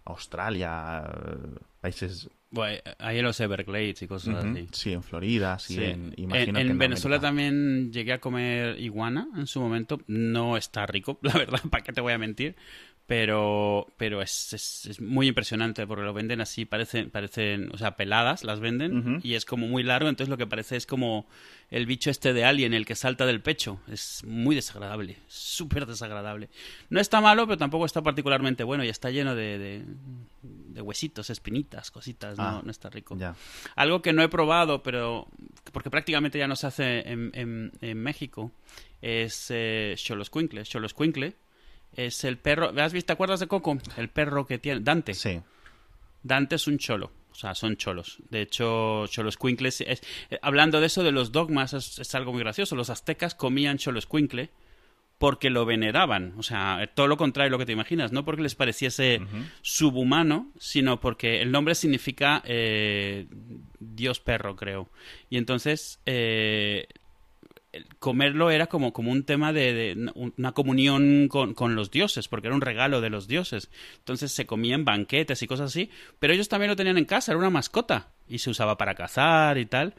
Australia, 0.07 1.05
países. 1.81 2.29
Bueno, 2.51 2.79
hay 2.99 3.19
en 3.19 3.25
los 3.25 3.41
Everglades 3.41 4.03
y 4.03 4.07
cosas 4.07 4.45
Ujú, 4.45 4.53
así. 4.53 4.69
Sí, 4.73 4.93
en 4.93 5.03
Florida, 5.03 5.59
sí, 5.59 5.75
Sí. 5.75 5.83
en. 5.85 6.07
En, 6.07 6.15
Imagino 6.17 6.59
en 6.61 6.67
que 6.69 6.75
Venezuela 6.75 7.17
América. 7.17 7.29
también 7.29 7.93
llegué 7.93 8.13
a 8.13 8.21
comer 8.21 8.79
iguana 8.81 9.29
en 9.37 9.47
su 9.47 9.61
momento. 9.61 10.01
No 10.07 10.57
está 10.57 10.87
rico, 10.87 11.19
la 11.23 11.33
verdad, 11.35 11.61
¿para 11.71 11.83
qué 11.83 11.93
te 11.93 12.01
voy 12.01 12.13
a 12.13 12.19
mentir? 12.19 12.55
Pero, 13.07 13.87
pero 13.99 14.23
es, 14.23 14.55
es, 14.55 14.87
es 14.87 15.01
muy 15.01 15.29
impresionante 15.29 15.87
porque 15.87 16.05
lo 16.05 16.15
venden 16.15 16.41
así, 16.41 16.65
parecen, 16.65 17.11
parecen, 17.11 17.69
o 17.75 17.77
sea, 17.77 17.97
peladas 17.97 18.45
las 18.45 18.61
venden 18.61 19.21
y 19.23 19.35
es 19.35 19.45
como 19.45 19.67
muy 19.69 19.83
largo, 19.83 20.09
entonces 20.09 20.31
lo 20.31 20.39
que 20.39 20.47
parece 20.47 20.77
es 20.77 20.87
como 20.87 21.27
el 21.71 21.85
bicho 21.85 22.09
este 22.11 22.33
de 22.33 22.47
Alien, 22.47 22.73
el 22.73 22.87
que 22.87 22.95
salta 22.95 23.27
del 23.27 23.43
pecho. 23.43 23.79
Es 23.89 24.25
muy 24.25 24.55
desagradable, 24.55 25.19
súper 25.29 25.85
desagradable. 25.85 26.49
No 26.89 26.99
está 26.99 27.21
malo, 27.21 27.47
pero 27.47 27.59
tampoco 27.59 27.85
está 27.85 28.01
particularmente 28.01 28.65
bueno 28.65 28.85
y 28.85 28.89
está 28.89 29.11
lleno 29.11 29.35
de, 29.35 29.59
de, 29.59 29.85
de 30.43 30.81
huesitos, 30.81 31.29
espinitas, 31.29 31.91
cositas, 31.91 32.39
no, 32.39 32.45
Ah, 32.45 32.63
no 32.65 32.71
está 32.71 32.89
rico. 32.89 33.17
Ya. 33.19 33.35
Algo 33.77 34.01
que 34.01 34.15
no 34.15 34.23
he 34.23 34.29
probado, 34.31 34.83
pero 34.83 35.29
porque 35.73 35.91
prácticamente 35.91 36.39
ya 36.39 36.49
no 36.49 36.57
se 36.57 36.67
hace 36.69 37.01
en, 37.11 37.31
en- 37.35 37.73
en 37.83 37.99
México, 38.03 38.51
es 39.03 39.49
eh, 39.51 39.95
Xoloscuincle. 39.99 40.65
Xoloscuincle 40.65 41.35
es 41.97 42.25
el 42.25 42.39
perro. 42.39 42.73
¿Has 42.81 42.93
visto? 42.93 43.09
¿Te 43.09 43.13
acuerdas 43.15 43.41
de 43.41 43.47
Coco? 43.47 43.79
El 43.97 44.09
perro 44.09 44.47
que 44.47 44.59
tiene. 44.59 44.81
Dante. 44.81 45.15
Sí. 45.15 45.41
Dante 46.23 46.57
es 46.57 46.67
un 46.67 46.79
cholo. 46.79 47.11
O 47.31 47.35
sea, 47.37 47.55
son 47.55 47.77
cholos. 47.77 48.19
De 48.31 48.43
hecho, 48.43 49.07
Xoloscuincle 49.13 49.69
es, 49.69 49.81
es- 49.81 50.03
eh, 50.31 50.39
hablando 50.41 50.81
de 50.81 50.87
eso 50.87 51.03
de 51.03 51.11
los 51.11 51.33
dogmas, 51.33 51.73
es, 51.75 51.99
es 51.99 52.15
algo 52.15 52.33
muy 52.33 52.41
gracioso. 52.41 52.77
Los 52.77 52.91
aztecas 52.91 53.35
comían 53.35 53.79
Xoloscuincle 53.81 54.51
porque 55.19 55.51
lo 55.51 55.65
veneraban. 55.65 56.35
O 56.39 56.43
sea, 56.45 56.89
todo 56.95 57.09
lo 57.09 57.17
contrario 57.17 57.49
de 57.49 57.53
lo 57.53 57.59
que 57.59 57.67
te 57.67 57.73
imaginas. 57.73 58.13
No 58.13 58.25
porque 58.25 58.43
les 58.43 58.55
pareciese 58.55 59.21
subhumano, 59.63 60.51
sino 60.59 61.01
porque 61.01 61.41
el 61.43 61.51
nombre 61.51 61.75
significa 61.75 62.43
eh, 62.45 63.27
Dios 63.81 64.21
perro, 64.21 64.55
creo. 64.57 64.89
Y 65.31 65.37
entonces 65.39 66.01
eh, 66.07 66.87
comerlo 67.99 68.51
era 68.51 68.67
como, 68.67 68.93
como 68.93 69.11
un 69.13 69.25
tema 69.25 69.53
de, 69.53 69.73
de 69.73 70.11
una 70.15 70.53
comunión 70.53 71.29
con, 71.29 71.55
con 71.55 71.75
los 71.75 71.91
dioses, 71.91 72.29
porque 72.29 72.49
era 72.49 72.55
un 72.55 72.61
regalo 72.63 73.01
de 73.01 73.11
los 73.11 73.27
dioses. 73.29 73.71
Entonces 73.99 74.33
se 74.33 74.47
comía 74.47 74.75
en 74.75 74.85
banquetes 74.85 75.43
y 75.43 75.47
cosas 75.47 75.67
así, 75.71 75.91
pero 76.19 76.33
ellos 76.33 76.49
también 76.49 76.71
lo 76.71 76.77
tenían 76.77 76.99
en 76.99 77.05
casa, 77.05 77.33
era 77.33 77.39
una 77.39 77.51
mascota 77.51 78.13
y 78.29 78.39
se 78.39 78.51
usaba 78.51 78.77
para 78.77 78.95
cazar 78.95 79.59
y 79.59 79.67
tal. 79.67 79.95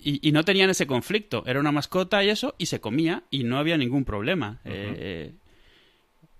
Y, 0.00 0.26
y 0.28 0.32
no 0.32 0.44
tenían 0.44 0.70
ese 0.70 0.86
conflicto, 0.86 1.42
era 1.46 1.58
una 1.58 1.72
mascota 1.72 2.22
y 2.22 2.28
eso, 2.28 2.54
y 2.58 2.66
se 2.66 2.80
comía 2.80 3.24
y 3.30 3.42
no 3.44 3.58
había 3.58 3.76
ningún 3.76 4.04
problema. 4.04 4.60
Eh, 4.64 5.34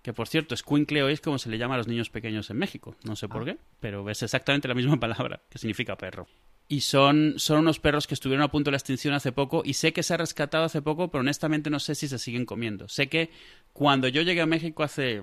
que 0.03 0.13
por 0.13 0.29
cierto, 0.29 0.55
escuincle 0.55 1.03
hoy 1.03 1.13
es 1.15 1.21
como 1.21 1.39
se 1.39 1.51
le 1.51 1.59
llama 1.59 1.75
a 1.75 1.79
los 1.79 1.89
niños 1.89 2.09
pequeños 2.09 2.49
en 2.51 2.57
México. 2.59 2.95
No 3.05 3.17
sé 3.17 3.29
por 3.29 3.43
Ah. 3.43 3.45
qué, 3.47 3.59
pero 3.81 4.09
es 4.09 4.23
exactamente 4.23 4.69
la 4.69 4.75
misma 4.75 4.97
palabra, 5.01 5.41
que 5.51 5.59
significa 5.59 5.97
perro. 5.97 6.29
Y 6.71 6.83
son, 6.83 7.35
son 7.39 7.61
unos 7.61 7.81
perros 7.81 8.07
que 8.07 8.15
estuvieron 8.15 8.45
a 8.45 8.51
punto 8.51 8.69
de 8.69 8.73
la 8.73 8.77
extinción 8.77 9.15
hace 9.15 9.33
poco 9.33 9.63
y 9.65 9.73
sé 9.73 9.95
que 9.95 10.03
se 10.03 10.13
ha 10.13 10.19
rescatado 10.19 10.65
hace 10.65 10.83
poco, 10.83 11.11
pero 11.11 11.21
honestamente 11.21 11.71
no 11.71 11.81
sé 11.81 11.95
si 11.95 12.09
se 12.09 12.19
siguen 12.19 12.45
comiendo. 12.45 12.89
Sé 12.89 13.09
que 13.09 13.31
cuando 13.73 14.07
yo 14.07 14.21
llegué 14.21 14.43
a 14.43 14.47
México 14.47 14.83
hace 14.83 15.23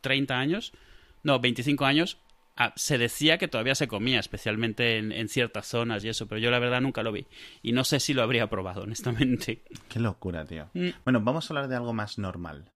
30 0.00 0.38
años, 0.38 0.72
no, 1.22 1.38
25 1.38 1.84
años, 1.84 2.16
ah, 2.56 2.72
se 2.76 2.96
decía 2.96 3.36
que 3.36 3.48
todavía 3.48 3.74
se 3.74 3.88
comía, 3.88 4.20
especialmente 4.20 4.96
en, 4.96 5.12
en 5.12 5.28
ciertas 5.28 5.66
zonas 5.66 6.02
y 6.02 6.08
eso, 6.08 6.26
pero 6.26 6.38
yo 6.38 6.50
la 6.50 6.58
verdad 6.58 6.80
nunca 6.80 7.02
lo 7.02 7.12
vi. 7.12 7.26
Y 7.62 7.72
no 7.72 7.84
sé 7.84 8.00
si 8.00 8.14
lo 8.14 8.22
habría 8.22 8.48
probado, 8.48 8.82
honestamente. 8.82 9.64
Qué 9.90 10.00
locura, 10.00 10.46
tío. 10.46 10.70
Mm. 10.72 10.88
Bueno, 11.04 11.20
vamos 11.20 11.50
a 11.50 11.52
hablar 11.52 11.68
de 11.68 11.76
algo 11.76 11.92
más 11.92 12.16
normal. 12.18 12.72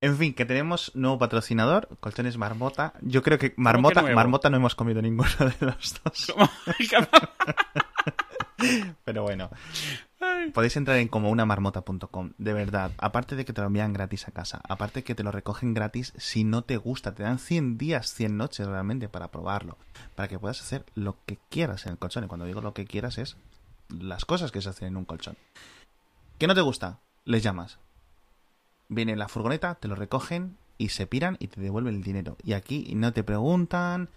En 0.00 0.16
fin, 0.16 0.32
que 0.32 0.44
tenemos 0.44 0.94
nuevo 0.94 1.18
patrocinador, 1.18 1.88
Colchones 1.98 2.38
Marmota. 2.38 2.94
Yo 3.00 3.22
creo 3.22 3.38
que 3.38 3.52
Marmota? 3.56 4.02
Marmota 4.02 4.48
no 4.48 4.56
hemos 4.56 4.76
comido 4.76 5.02
ninguno 5.02 5.30
de 5.38 5.66
los 5.66 6.00
dos. 6.04 6.32
Pero 9.04 9.22
bueno, 9.22 9.50
podéis 10.52 10.76
entrar 10.76 10.98
en 10.98 11.08
comounamarmota.com, 11.08 12.32
de 12.38 12.52
verdad. 12.52 12.92
Aparte 12.98 13.34
de 13.34 13.44
que 13.44 13.52
te 13.52 13.60
lo 13.60 13.66
envían 13.68 13.92
gratis 13.92 14.28
a 14.28 14.32
casa, 14.32 14.60
aparte 14.68 15.00
de 15.00 15.04
que 15.04 15.14
te 15.14 15.24
lo 15.24 15.32
recogen 15.32 15.74
gratis 15.74 16.12
si 16.16 16.44
no 16.44 16.62
te 16.62 16.76
gusta, 16.76 17.14
te 17.14 17.24
dan 17.24 17.38
100 17.38 17.78
días, 17.78 18.12
100 18.14 18.36
noches 18.36 18.66
realmente 18.66 19.08
para 19.08 19.28
probarlo, 19.28 19.78
para 20.14 20.28
que 20.28 20.38
puedas 20.38 20.60
hacer 20.60 20.84
lo 20.94 21.16
que 21.24 21.38
quieras 21.48 21.86
en 21.86 21.92
el 21.92 21.98
colchón. 21.98 22.24
Y 22.24 22.28
cuando 22.28 22.46
digo 22.46 22.60
lo 22.60 22.74
que 22.74 22.84
quieras 22.84 23.18
es 23.18 23.36
las 23.88 24.24
cosas 24.24 24.52
que 24.52 24.60
se 24.60 24.68
hacen 24.68 24.88
en 24.88 24.96
un 24.96 25.04
colchón. 25.04 25.36
¿Qué 26.38 26.46
no 26.46 26.54
te 26.54 26.60
gusta? 26.60 27.00
Les 27.24 27.42
llamas. 27.42 27.78
Viene 28.88 29.16
la 29.16 29.28
furgoneta, 29.28 29.74
te 29.74 29.88
lo 29.88 29.94
recogen 29.94 30.56
y 30.78 30.90
se 30.90 31.06
piran 31.06 31.36
y 31.40 31.48
te 31.48 31.60
devuelven 31.60 31.96
el 31.96 32.02
dinero. 32.02 32.36
Y 32.42 32.54
aquí 32.54 32.94
no 32.94 33.12
te 33.12 33.22
preguntan, 33.22 34.08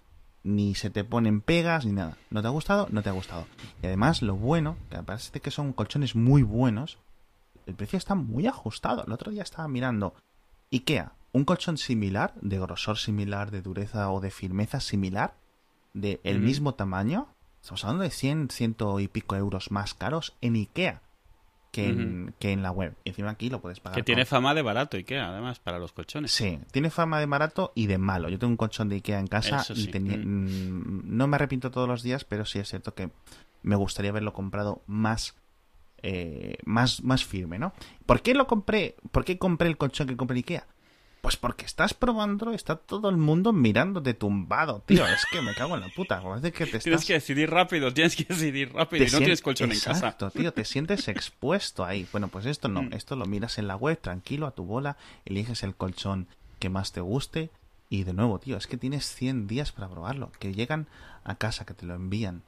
ni 0.44 0.74
se 0.74 0.90
te 0.90 1.04
ponen 1.04 1.40
pegas, 1.40 1.84
ni 1.84 1.92
nada. 1.92 2.16
¿No 2.30 2.40
te 2.40 2.48
ha 2.48 2.52
gustado? 2.52 2.86
No 2.90 3.02
te 3.02 3.10
ha 3.10 3.12
gustado. 3.12 3.46
Y 3.82 3.86
además, 3.86 4.22
lo 4.22 4.34
bueno, 4.34 4.76
que 4.90 4.96
aparte 4.96 5.24
de 5.32 5.40
que 5.40 5.50
son 5.50 5.72
colchones 5.72 6.16
muy 6.16 6.42
buenos, 6.42 6.98
el 7.66 7.74
precio 7.74 7.98
está 7.98 8.14
muy 8.14 8.46
ajustado. 8.46 9.04
El 9.04 9.12
otro 9.12 9.30
día 9.30 9.42
estaba 9.42 9.68
mirando 9.68 10.14
IKEA, 10.72 11.12
un 11.32 11.44
colchón 11.44 11.76
similar, 11.76 12.34
de 12.40 12.58
grosor 12.58 12.98
similar, 12.98 13.50
de 13.50 13.62
dureza 13.62 14.10
o 14.10 14.20
de 14.20 14.30
firmeza 14.30 14.80
similar, 14.80 15.34
de 15.92 16.20
el 16.24 16.40
mismo 16.40 16.74
tamaño. 16.74 17.28
Estamos 17.60 17.84
hablando 17.84 18.04
de 18.04 18.10
100, 18.10 18.48
ciento 18.50 18.98
y 19.00 19.08
pico 19.08 19.36
euros 19.36 19.70
más 19.70 19.94
caros 19.94 20.34
en 20.40 20.54
IKEA 20.54 21.02
que 21.72 21.88
en, 21.88 22.34
que 22.38 22.52
en 22.52 22.62
la 22.62 22.70
web. 22.70 22.94
Encima 23.04 23.30
aquí 23.30 23.50
lo 23.50 23.60
puedes 23.60 23.80
pagar. 23.80 23.96
Que 23.96 24.02
tiene 24.04 24.22
con- 24.22 24.28
fama 24.28 24.54
de 24.54 24.62
barato 24.62 24.96
Ikea, 24.96 25.30
además, 25.30 25.58
para 25.58 25.78
los 25.80 25.92
colchones. 25.92 26.30
Sí, 26.30 26.60
tiene 26.70 26.90
fama 26.90 27.18
de 27.18 27.26
barato 27.26 27.72
y 27.74 27.86
de 27.86 27.98
malo. 27.98 28.28
Yo 28.28 28.38
tengo 28.38 28.50
un 28.52 28.56
colchón 28.56 28.88
de 28.90 28.96
Ikea 28.96 29.18
en 29.18 29.26
casa 29.26 29.60
Eso 29.62 29.72
y 29.72 29.84
sí. 29.84 29.88
tenía, 29.88 30.18
mm, 30.18 31.02
no 31.16 31.26
me 31.26 31.34
arrepiento 31.36 31.70
todos 31.70 31.88
los 31.88 32.02
días, 32.02 32.24
pero 32.24 32.44
sí 32.44 32.58
es 32.60 32.68
cierto 32.68 32.94
que 32.94 33.10
me 33.62 33.74
gustaría 33.74 34.10
haberlo 34.10 34.32
comprado 34.34 34.82
más, 34.86 35.34
eh, 36.02 36.58
más, 36.64 37.02
más 37.02 37.24
firme, 37.24 37.58
¿no? 37.58 37.72
¿Por 38.06 38.20
qué 38.22 38.34
lo 38.34 38.46
compré? 38.46 38.96
¿Por 39.10 39.24
qué 39.24 39.38
compré 39.38 39.68
el 39.68 39.76
colchón 39.78 40.06
que 40.08 40.16
compré 40.16 40.34
en 40.34 40.38
Ikea? 40.44 40.66
Pues 41.22 41.36
porque 41.36 41.64
estás 41.64 41.94
probándolo, 41.94 42.52
está 42.52 42.74
todo 42.76 43.08
el 43.08 43.16
mundo 43.16 43.52
mirándote 43.52 44.12
tumbado, 44.12 44.82
tío. 44.84 45.06
Es 45.06 45.24
que 45.30 45.40
me 45.40 45.54
cago 45.54 45.76
en 45.76 45.82
la 45.82 45.88
puta. 45.88 46.20
Parece 46.20 46.50
que 46.50 46.64
te 46.66 46.80
Tienes 46.80 46.86
estás 46.86 47.04
que 47.06 47.12
decidir 47.14 47.48
rápido, 47.48 47.94
tienes 47.94 48.16
que 48.16 48.24
decidir 48.24 48.72
rápido 48.74 49.04
y 49.04 49.06
no 49.06 49.10
sien- 49.12 49.18
tienes 49.20 49.40
colchón 49.40 49.70
en 49.70 49.76
Exacto, 49.76 50.26
casa. 50.26 50.38
tío, 50.38 50.52
te 50.52 50.64
sientes 50.64 51.06
expuesto 51.06 51.84
ahí. 51.84 52.08
Bueno, 52.10 52.26
pues 52.26 52.44
esto 52.46 52.66
no, 52.66 52.82
Mm. 52.82 52.92
esto 52.94 53.14
lo 53.14 53.24
miras 53.26 53.56
en 53.58 53.68
la 53.68 53.76
web, 53.76 54.00
tranquilo, 54.00 54.48
a 54.48 54.50
tu 54.50 54.64
bola, 54.64 54.96
eliges 55.24 55.62
el 55.62 55.76
colchón 55.76 56.26
que 56.58 56.68
más 56.70 56.90
te 56.90 57.00
guste 57.00 57.50
y 57.88 58.02
de 58.02 58.14
nuevo, 58.14 58.40
tío, 58.40 58.56
es 58.56 58.66
que 58.66 58.76
tienes 58.76 59.06
100 59.14 59.46
días 59.46 59.70
para 59.70 59.88
probarlo, 59.88 60.32
que 60.40 60.52
llegan 60.54 60.88
a 61.22 61.36
casa, 61.36 61.64
que 61.64 61.74
te 61.74 61.86
lo 61.86 61.94
envían. 61.94 62.42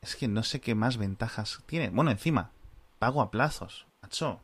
Es 0.00 0.16
que 0.16 0.26
no 0.26 0.42
sé 0.42 0.62
qué 0.62 0.74
más 0.74 0.96
ventajas 0.96 1.60
tiene. 1.66 1.90
Bueno, 1.90 2.10
encima, 2.10 2.50
pago 2.98 3.20
a 3.20 3.30
plazos. 3.30 3.84
Macho, 4.00 4.40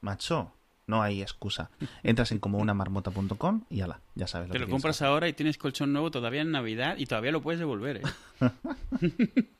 macho, 0.00 0.52
no 0.86 1.02
hay 1.02 1.22
excusa. 1.22 1.70
Entras 2.02 2.32
en 2.32 2.38
comounamarmota.com 2.38 3.64
y 3.70 3.80
ala, 3.80 4.00
ya 4.14 4.26
sabes 4.26 4.48
lo 4.48 4.52
Te 4.52 4.58
que 4.58 4.60
lo 4.60 4.66
que 4.66 4.72
compras 4.72 5.02
ahora 5.02 5.28
y 5.28 5.32
tienes 5.32 5.58
colchón 5.58 5.92
nuevo 5.92 6.10
todavía 6.10 6.42
en 6.42 6.50
Navidad 6.50 6.96
y 6.98 7.06
todavía 7.06 7.32
lo 7.32 7.42
puedes 7.42 7.58
devolver, 7.58 7.98
¿eh? 7.98 8.02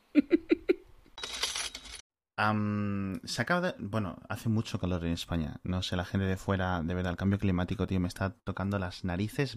Am, 2.36 3.20
se 3.24 3.42
acaba 3.42 3.60
de... 3.60 3.74
Bueno, 3.78 4.16
hace 4.28 4.48
mucho 4.48 4.80
calor 4.80 5.04
en 5.04 5.12
España. 5.12 5.60
No 5.62 5.82
sé, 5.84 5.94
la 5.94 6.04
gente 6.04 6.26
de 6.26 6.36
fuera, 6.36 6.82
de 6.82 6.92
verdad, 6.92 7.12
el 7.12 7.16
cambio 7.16 7.38
climático, 7.38 7.86
tío, 7.86 8.00
me 8.00 8.08
está 8.08 8.30
tocando 8.42 8.76
las 8.80 9.04
narices 9.04 9.56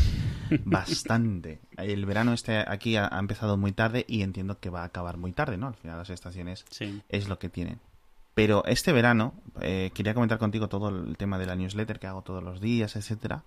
bastante. 0.64 1.60
El 1.76 2.06
verano 2.06 2.32
este 2.32 2.64
aquí 2.66 2.96
ha, 2.96 3.14
ha 3.14 3.18
empezado 3.18 3.58
muy 3.58 3.72
tarde 3.72 4.06
y 4.08 4.22
entiendo 4.22 4.58
que 4.58 4.70
va 4.70 4.80
a 4.82 4.84
acabar 4.86 5.18
muy 5.18 5.32
tarde, 5.32 5.58
¿no? 5.58 5.66
Al 5.66 5.74
final 5.74 5.98
las 5.98 6.08
estaciones 6.08 6.64
Sí. 6.70 7.02
es 7.10 7.28
lo 7.28 7.38
que 7.38 7.50
tienen. 7.50 7.80
Pero 8.34 8.64
este 8.66 8.92
verano, 8.92 9.34
eh, 9.60 9.90
quería 9.94 10.14
comentar 10.14 10.38
contigo 10.38 10.68
todo 10.68 10.88
el 10.88 11.16
tema 11.16 11.38
de 11.38 11.46
la 11.46 11.54
newsletter 11.54 11.98
que 11.98 12.06
hago 12.06 12.22
todos 12.22 12.42
los 12.42 12.60
días, 12.60 12.96
etcétera. 12.96 13.44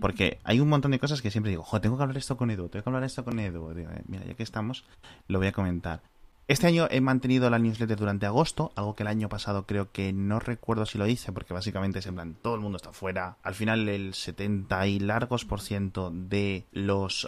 Porque 0.00 0.38
hay 0.44 0.60
un 0.60 0.68
montón 0.68 0.92
de 0.92 1.00
cosas 1.00 1.20
que 1.20 1.30
siempre 1.30 1.50
digo, 1.50 1.64
jo, 1.64 1.80
tengo 1.80 1.96
que 1.96 2.02
hablar 2.04 2.16
esto 2.16 2.36
con 2.36 2.50
Edu, 2.50 2.68
tengo 2.68 2.84
que 2.84 2.88
hablar 2.88 3.04
esto 3.04 3.24
con 3.24 3.38
Edu. 3.38 3.74
Digo, 3.74 3.90
eh, 3.90 4.02
mira, 4.06 4.24
ya 4.24 4.34
que 4.34 4.44
estamos, 4.44 4.84
lo 5.26 5.38
voy 5.38 5.48
a 5.48 5.52
comentar. 5.52 6.02
Este 6.48 6.68
año 6.68 6.86
he 6.92 7.00
mantenido 7.00 7.50
la 7.50 7.58
newsletter 7.58 7.98
durante 7.98 8.24
agosto, 8.24 8.70
algo 8.76 8.94
que 8.94 9.02
el 9.02 9.08
año 9.08 9.28
pasado 9.28 9.66
creo 9.66 9.90
que 9.90 10.12
no 10.12 10.38
recuerdo 10.38 10.86
si 10.86 10.96
lo 10.96 11.08
hice, 11.08 11.32
porque 11.32 11.52
básicamente 11.52 11.98
es 11.98 12.06
en 12.06 12.14
plan, 12.14 12.36
todo 12.40 12.54
el 12.54 12.60
mundo 12.60 12.76
está 12.76 12.92
fuera. 12.92 13.36
Al 13.42 13.56
final 13.56 13.88
el 13.88 14.14
70 14.14 14.86
y 14.86 15.00
largos 15.00 15.44
por 15.44 15.60
ciento 15.60 16.12
de 16.14 16.64
los 16.70 17.26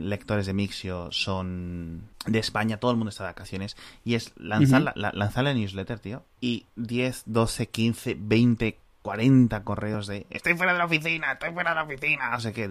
lectores 0.00 0.44
de 0.44 0.52
Mixio 0.52 1.10
son 1.12 2.02
de 2.26 2.38
España, 2.40 2.76
todo 2.76 2.90
el 2.90 2.98
mundo 2.98 3.08
está 3.08 3.24
de 3.24 3.30
vacaciones, 3.30 3.74
y 4.04 4.16
es 4.16 4.32
lanzar, 4.36 4.82
la, 4.82 4.92
la- 4.96 5.12
lanzar 5.12 5.44
la 5.44 5.54
newsletter, 5.54 5.98
tío, 5.98 6.22
y 6.38 6.66
10, 6.76 7.22
12, 7.24 7.68
15, 7.70 8.16
20, 8.20 8.78
40 9.02 9.64
correos 9.64 10.06
de 10.06 10.26
estoy 10.30 10.54
fuera 10.54 10.72
de 10.72 10.78
la 10.78 10.84
oficina, 10.84 11.32
estoy 11.32 11.50
fuera 11.52 11.70
de 11.70 11.76
la 11.76 11.82
oficina, 11.82 12.30
no 12.30 12.40
sé 12.40 12.52
qué. 12.52 12.64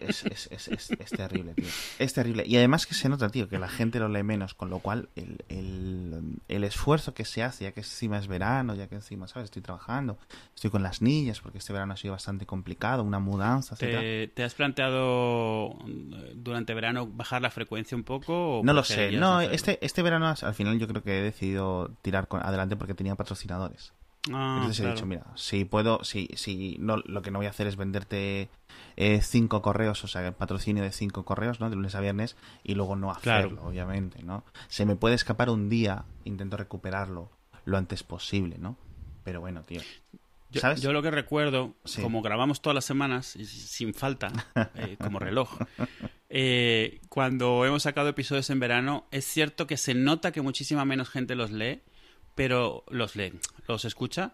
Es, 0.00 1.10
terrible, 1.16 1.54
tío. 1.54 1.66
Es 1.98 2.12
terrible. 2.14 2.44
Y 2.46 2.56
además 2.56 2.86
que 2.86 2.94
se 2.94 3.08
nota, 3.08 3.28
tío, 3.28 3.48
que 3.48 3.58
la 3.58 3.68
gente 3.68 3.98
lo 3.98 4.08
lee 4.08 4.22
menos, 4.22 4.54
con 4.54 4.70
lo 4.70 4.78
cual 4.78 5.08
el, 5.16 5.44
el- 5.48 6.36
el 6.48 6.64
esfuerzo 6.64 7.14
que 7.14 7.24
se 7.24 7.42
hace, 7.42 7.64
ya 7.64 7.72
que 7.72 7.80
encima 7.80 8.18
es 8.18 8.26
verano, 8.28 8.74
ya 8.74 8.88
que 8.88 8.94
encima, 8.94 9.28
¿sabes? 9.28 9.46
Estoy 9.46 9.62
trabajando, 9.62 10.18
estoy 10.54 10.70
con 10.70 10.82
las 10.82 11.02
niñas, 11.02 11.40
porque 11.40 11.58
este 11.58 11.72
verano 11.72 11.92
ha 11.92 11.96
sido 11.96 12.12
bastante 12.12 12.46
complicado, 12.46 13.02
una 13.02 13.18
mudanza. 13.18 13.76
¿Te, 13.76 14.28
te 14.28 14.44
has 14.44 14.54
planteado 14.54 15.72
eh, 15.86 16.32
durante 16.34 16.74
verano 16.74 17.06
bajar 17.06 17.42
la 17.42 17.50
frecuencia 17.50 17.96
un 17.96 18.04
poco? 18.04 18.60
o 18.60 18.64
No 18.64 18.72
lo 18.72 18.84
sé. 18.84 19.12
No, 19.12 19.36
hacerlo? 19.38 19.54
este, 19.54 19.78
este 19.84 20.02
verano 20.02 20.34
al 20.40 20.54
final 20.54 20.78
yo 20.78 20.88
creo 20.88 21.02
que 21.02 21.18
he 21.18 21.22
decidido 21.22 21.90
tirar 22.02 22.28
con, 22.28 22.42
adelante 22.42 22.76
porque 22.76 22.94
tenía 22.94 23.14
patrocinadores. 23.14 23.92
Ah, 24.32 24.56
Entonces 24.58 24.84
he 24.84 24.90
dicho, 24.90 25.06
mira, 25.06 25.24
si 25.36 25.64
puedo, 25.64 26.02
si, 26.04 26.28
si 26.34 26.76
no, 26.80 26.96
lo 26.98 27.22
que 27.22 27.30
no 27.30 27.38
voy 27.38 27.46
a 27.46 27.50
hacer 27.50 27.66
es 27.66 27.76
venderte 27.76 28.48
eh, 28.96 29.20
cinco 29.22 29.62
correos, 29.62 30.02
o 30.04 30.08
sea, 30.08 30.26
el 30.26 30.32
patrocinio 30.34 30.82
de 30.82 30.90
cinco 30.92 31.24
correos, 31.24 31.60
¿no? 31.60 31.70
De 31.70 31.76
lunes 31.76 31.94
a 31.94 32.00
viernes, 32.00 32.36
y 32.64 32.74
luego 32.74 32.96
no 32.96 33.10
hacerlo, 33.10 33.50
Claro. 33.50 33.68
obviamente, 33.68 34.22
¿no? 34.22 34.44
Se 34.68 34.84
me 34.86 34.96
puede 34.96 35.14
escapar 35.14 35.48
un 35.50 35.68
día, 35.68 36.04
intento 36.24 36.56
recuperarlo 36.56 37.30
lo 37.64 37.76
antes 37.76 38.02
posible, 38.02 38.56
¿no? 38.58 38.76
Pero 39.24 39.40
bueno, 39.40 39.62
tío. 39.62 39.80
Yo, 40.50 40.60
¿Sabes? 40.60 40.80
yo 40.80 40.92
lo 40.92 41.02
que 41.02 41.10
recuerdo, 41.10 41.74
Sí. 41.84 42.00
como 42.02 42.22
grabamos 42.22 42.62
todas 42.62 42.74
las 42.76 42.84
semanas, 42.84 43.26
sin 43.26 43.92
falta, 43.94 44.32
eh, 44.76 44.96
como 45.00 45.18
reloj, 45.18 45.50
eh, 46.28 47.00
cuando 47.08 47.64
hemos 47.64 47.82
sacado 47.82 48.08
episodios 48.08 48.48
en 48.50 48.60
verano, 48.60 49.06
es 49.10 49.24
cierto 49.24 49.66
que 49.66 49.76
se 49.76 49.94
nota 49.94 50.32
que 50.32 50.42
muchísima 50.42 50.84
menos 50.84 51.08
gente 51.08 51.34
los 51.34 51.50
lee, 51.50 51.80
pero 52.36 52.84
los 52.88 53.16
lee, 53.16 53.32
los 53.66 53.84
escucha, 53.84 54.32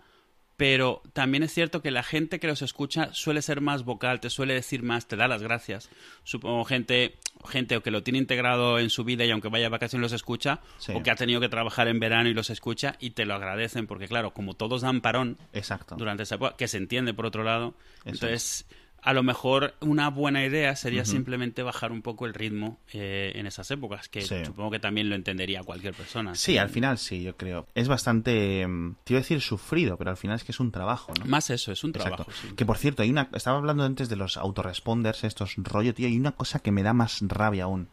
pero 0.58 1.02
también 1.14 1.42
es 1.42 1.52
cierto 1.52 1.80
que 1.82 1.90
la 1.90 2.02
gente 2.02 2.38
que 2.38 2.46
los 2.46 2.60
escucha 2.62 3.12
suele 3.14 3.40
ser 3.42 3.60
más 3.62 3.84
vocal, 3.84 4.20
te 4.20 4.28
suele 4.30 4.54
decir 4.54 4.82
más, 4.82 5.08
te 5.08 5.16
da 5.16 5.26
las 5.26 5.42
gracias. 5.42 5.88
Supongo 6.24 6.64
gente, 6.64 7.18
gente 7.48 7.76
o 7.76 7.82
que 7.82 7.90
lo 7.90 8.02
tiene 8.02 8.18
integrado 8.18 8.78
en 8.78 8.90
su 8.90 9.02
vida 9.02 9.24
y 9.24 9.30
aunque 9.30 9.48
vaya 9.48 9.66
a 9.66 9.70
vacaciones 9.70 10.02
los 10.02 10.12
escucha, 10.12 10.60
Sí. 10.78 10.92
o 10.94 11.02
que 11.02 11.10
ha 11.10 11.16
tenido 11.16 11.40
que 11.40 11.48
trabajar 11.48 11.88
en 11.88 11.98
verano 11.98 12.28
y 12.28 12.34
los 12.34 12.50
escucha 12.50 12.96
y 13.00 13.10
te 13.10 13.24
lo 13.24 13.34
agradecen, 13.34 13.86
porque 13.86 14.06
claro, 14.06 14.34
como 14.34 14.54
todos 14.54 14.82
dan 14.82 15.00
parón, 15.00 15.38
Exacto. 15.52 15.96
durante 15.96 16.24
esa 16.24 16.34
época, 16.36 16.54
que 16.56 16.68
se 16.68 16.76
entiende 16.76 17.14
por 17.14 17.26
otro 17.26 17.42
lado. 17.42 17.74
Eso 18.04 18.10
Entonces, 18.26 18.66
a 19.04 19.12
lo 19.12 19.22
mejor 19.24 19.74
una 19.80 20.08
buena 20.10 20.44
idea 20.44 20.76
sería 20.76 21.04
simplemente 21.04 21.62
bajar 21.64 21.90
un 21.92 22.02
poco 22.02 22.24
el 22.24 22.34
ritmo 22.34 22.78
eh, 22.92 23.32
en 23.34 23.46
esas 23.48 23.70
épocas, 23.72 24.08
que 24.08 24.22
Sí. 24.22 24.44
supongo 24.44 24.70
que 24.70 24.78
también 24.78 25.08
lo 25.08 25.16
entendería 25.16 25.62
cualquier 25.64 25.92
persona. 25.92 26.34
Sí, 26.36 26.56
al 26.56 26.70
final 26.70 26.98
sí, 26.98 27.22
yo 27.22 27.36
creo. 27.36 27.66
Es 27.74 27.88
bastante, 27.88 28.66
mm, 28.66 28.94
te 29.04 29.12
iba 29.14 29.18
a 29.18 29.22
decir 29.22 29.40
sufrido, 29.40 29.96
pero 29.98 30.10
al 30.10 30.16
final 30.16 30.36
es 30.36 30.44
que 30.44 30.52
es 30.52 30.60
un 30.60 30.70
trabajo, 30.70 31.12
¿no? 31.18 31.26
Más 31.26 31.50
eso, 31.50 31.72
es 31.72 31.82
un 31.82 31.90
Exacto. 31.90 32.24
trabajo. 32.24 32.30
sí. 32.40 32.54
Que 32.54 32.64
por 32.64 32.78
cierto, 32.78 33.02
hay 33.02 33.10
una. 33.10 33.28
Estaba 33.34 33.58
hablando 33.58 33.82
antes 33.84 34.08
de 34.08 34.16
los 34.16 34.36
autoresponders, 34.36 35.24
estos 35.24 35.54
rollo, 35.56 35.92
tío, 35.94 36.08
y 36.08 36.16
una 36.16 36.32
cosa 36.32 36.60
que 36.60 36.70
me 36.72 36.82
da 36.84 36.92
más 36.92 37.18
rabia 37.22 37.64
aún. 37.64 37.88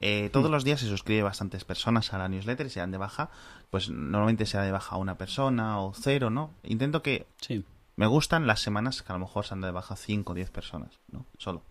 Eh, 0.00 0.28
todos 0.32 0.48
Mm. 0.48 0.52
los 0.52 0.64
días 0.64 0.80
se 0.80 0.86
suscribe 0.88 1.22
bastantes 1.22 1.64
personas 1.64 2.12
a 2.12 2.18
la 2.18 2.28
newsletter 2.28 2.66
y 2.66 2.70
se 2.70 2.80
dan 2.80 2.90
de 2.90 2.98
baja. 2.98 3.30
Pues 3.70 3.90
normalmente 3.90 4.44
se 4.46 4.56
da 4.56 4.64
de 4.64 4.72
baja 4.72 4.96
una 4.96 5.16
persona 5.16 5.78
o 5.80 5.92
cero, 5.94 6.30
¿no? 6.30 6.52
Intento 6.62 7.02
que. 7.02 7.26
Sí. 7.40 7.64
Me 7.96 8.06
gustan 8.06 8.46
las 8.46 8.60
semanas 8.60 9.02
que 9.02 9.12
a 9.12 9.14
lo 9.14 9.20
mejor 9.20 9.44
se 9.44 9.54
han 9.54 9.60
dado 9.60 9.72
de 9.72 9.76
baja 9.76 9.96
5 9.96 10.32
o 10.32 10.34
10 10.34 10.50
personas, 10.50 10.98
¿no? 11.12 11.26
Solo. 11.38 11.62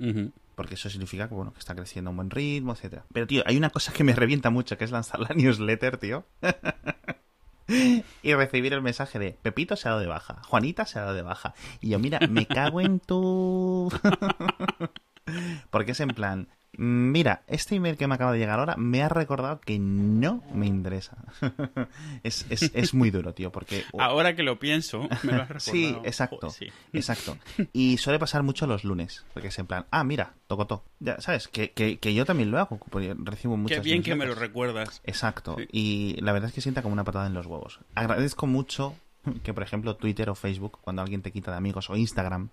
Porque 0.56 0.76
eso 0.76 0.90
significa 0.90 1.28
que, 1.28 1.36
bueno, 1.36 1.52
que 1.52 1.60
está 1.60 1.76
creciendo 1.76 2.10
a 2.10 2.12
un 2.12 2.18
buen 2.18 2.30
ritmo, 2.30 2.74
etcétera. 2.74 3.06
Pero, 3.12 3.28
tío, 3.28 3.44
hay 3.46 3.58
una 3.58 3.70
cosa 3.70 3.92
que 3.92 4.04
me 4.04 4.14
revienta 4.14 4.50
mucho, 4.50 4.78
que 4.78 4.86
es 4.86 4.92
lanzar 4.92 5.20
la 5.20 5.30
newsletter, 5.36 5.98
tío. 5.98 6.26
y 7.68 8.34
recibir 8.34 8.74
el 8.74 8.82
mensaje 8.82 9.20
de 9.20 9.38
Pepito 9.42 9.76
se 9.76 9.88
ha 9.88 9.92
dado 9.92 10.02
de 10.02 10.08
baja, 10.08 10.42
Juanita 10.48 10.86
se 10.86 11.00
ha 11.00 11.04
dado 11.04 11.16
de 11.16 11.22
baja. 11.24 11.54
Y 11.82 11.90
yo, 11.90 12.00
mira, 12.00 12.20
me 12.30 12.46
cago 12.46 12.82
en 12.82 13.00
tu... 13.00 13.92
Porque 15.70 15.94
es 15.94 16.00
en 16.00 16.10
plan, 16.10 16.48
Mira, 16.78 17.44
este 17.48 17.76
email 17.76 17.98
que 17.98 18.08
me 18.08 18.16
acaba 18.16 18.32
de 18.32 18.40
llegar 18.40 18.60
ahora 18.60 18.76
me 18.78 19.04
ha 19.04 19.10
recordado 19.10 19.60
que 19.62 19.78
no 19.80 20.44
me 20.54 20.66
interesa. 20.66 21.18
es, 22.24 22.46
es, 22.50 22.72
es 22.74 22.94
muy 22.94 23.12
duro, 23.12 23.34
tío, 23.34 23.52
porque... 23.52 23.84
Ahora 24.00 24.36
que 24.36 24.44
lo 24.44 24.58
pienso, 24.60 25.08
me 25.24 25.34
lo 25.34 25.44
has 25.44 25.50
recordado. 25.50 25.60
Sí, 25.60 25.96
exacto. 26.04 26.50
Sí. 26.50 26.68
Exacto. 26.94 27.38
Y 27.74 27.98
suele 27.98 28.18
pasar 28.20 28.44
mucho 28.44 28.66
los 28.68 28.84
lunes, 28.84 29.24
porque 29.34 29.50
es 29.50 29.60
en 29.60 29.68
plan, 29.68 29.86
ah, 29.92 30.04
mira, 30.04 30.34
tocotó. 30.48 30.84
Ya, 31.00 31.22
¿sabes? 31.22 31.48
Que, 31.48 31.72
que, 31.72 32.00
que 32.00 32.14
yo 32.14 32.26
también 32.26 32.50
lo 32.52 32.58
hago, 32.60 32.78
porque 32.90 33.16
recibo 33.20 33.56
muchas 33.56 33.78
Qué 33.78 33.84
bien 33.84 34.02
que 34.02 34.16
me 34.16 34.26
lo 34.26 34.34
recuerdas. 34.36 35.02
Exacto. 35.04 35.56
Sí. 35.60 35.68
Y 35.72 36.22
la 36.22 36.32
verdad 36.34 36.50
es 36.50 36.56
que 36.56 36.62
sienta 36.62 36.82
como 36.82 36.94
una 36.94 37.04
patada 37.04 37.28
en 37.28 37.34
los 37.34 37.46
huevos. 37.46 37.80
Agradezco 37.96 38.48
mucho 38.48 38.96
que, 39.44 39.54
por 39.54 39.64
ejemplo, 39.64 39.96
Twitter 39.96 40.30
o 40.30 40.36
Facebook, 40.36 40.80
cuando 40.82 41.02
alguien 41.02 41.22
te 41.22 41.32
quita 41.32 41.52
de 41.52 41.58
amigos, 41.58 41.90
o 41.90 41.96
Instagram, 41.96 42.50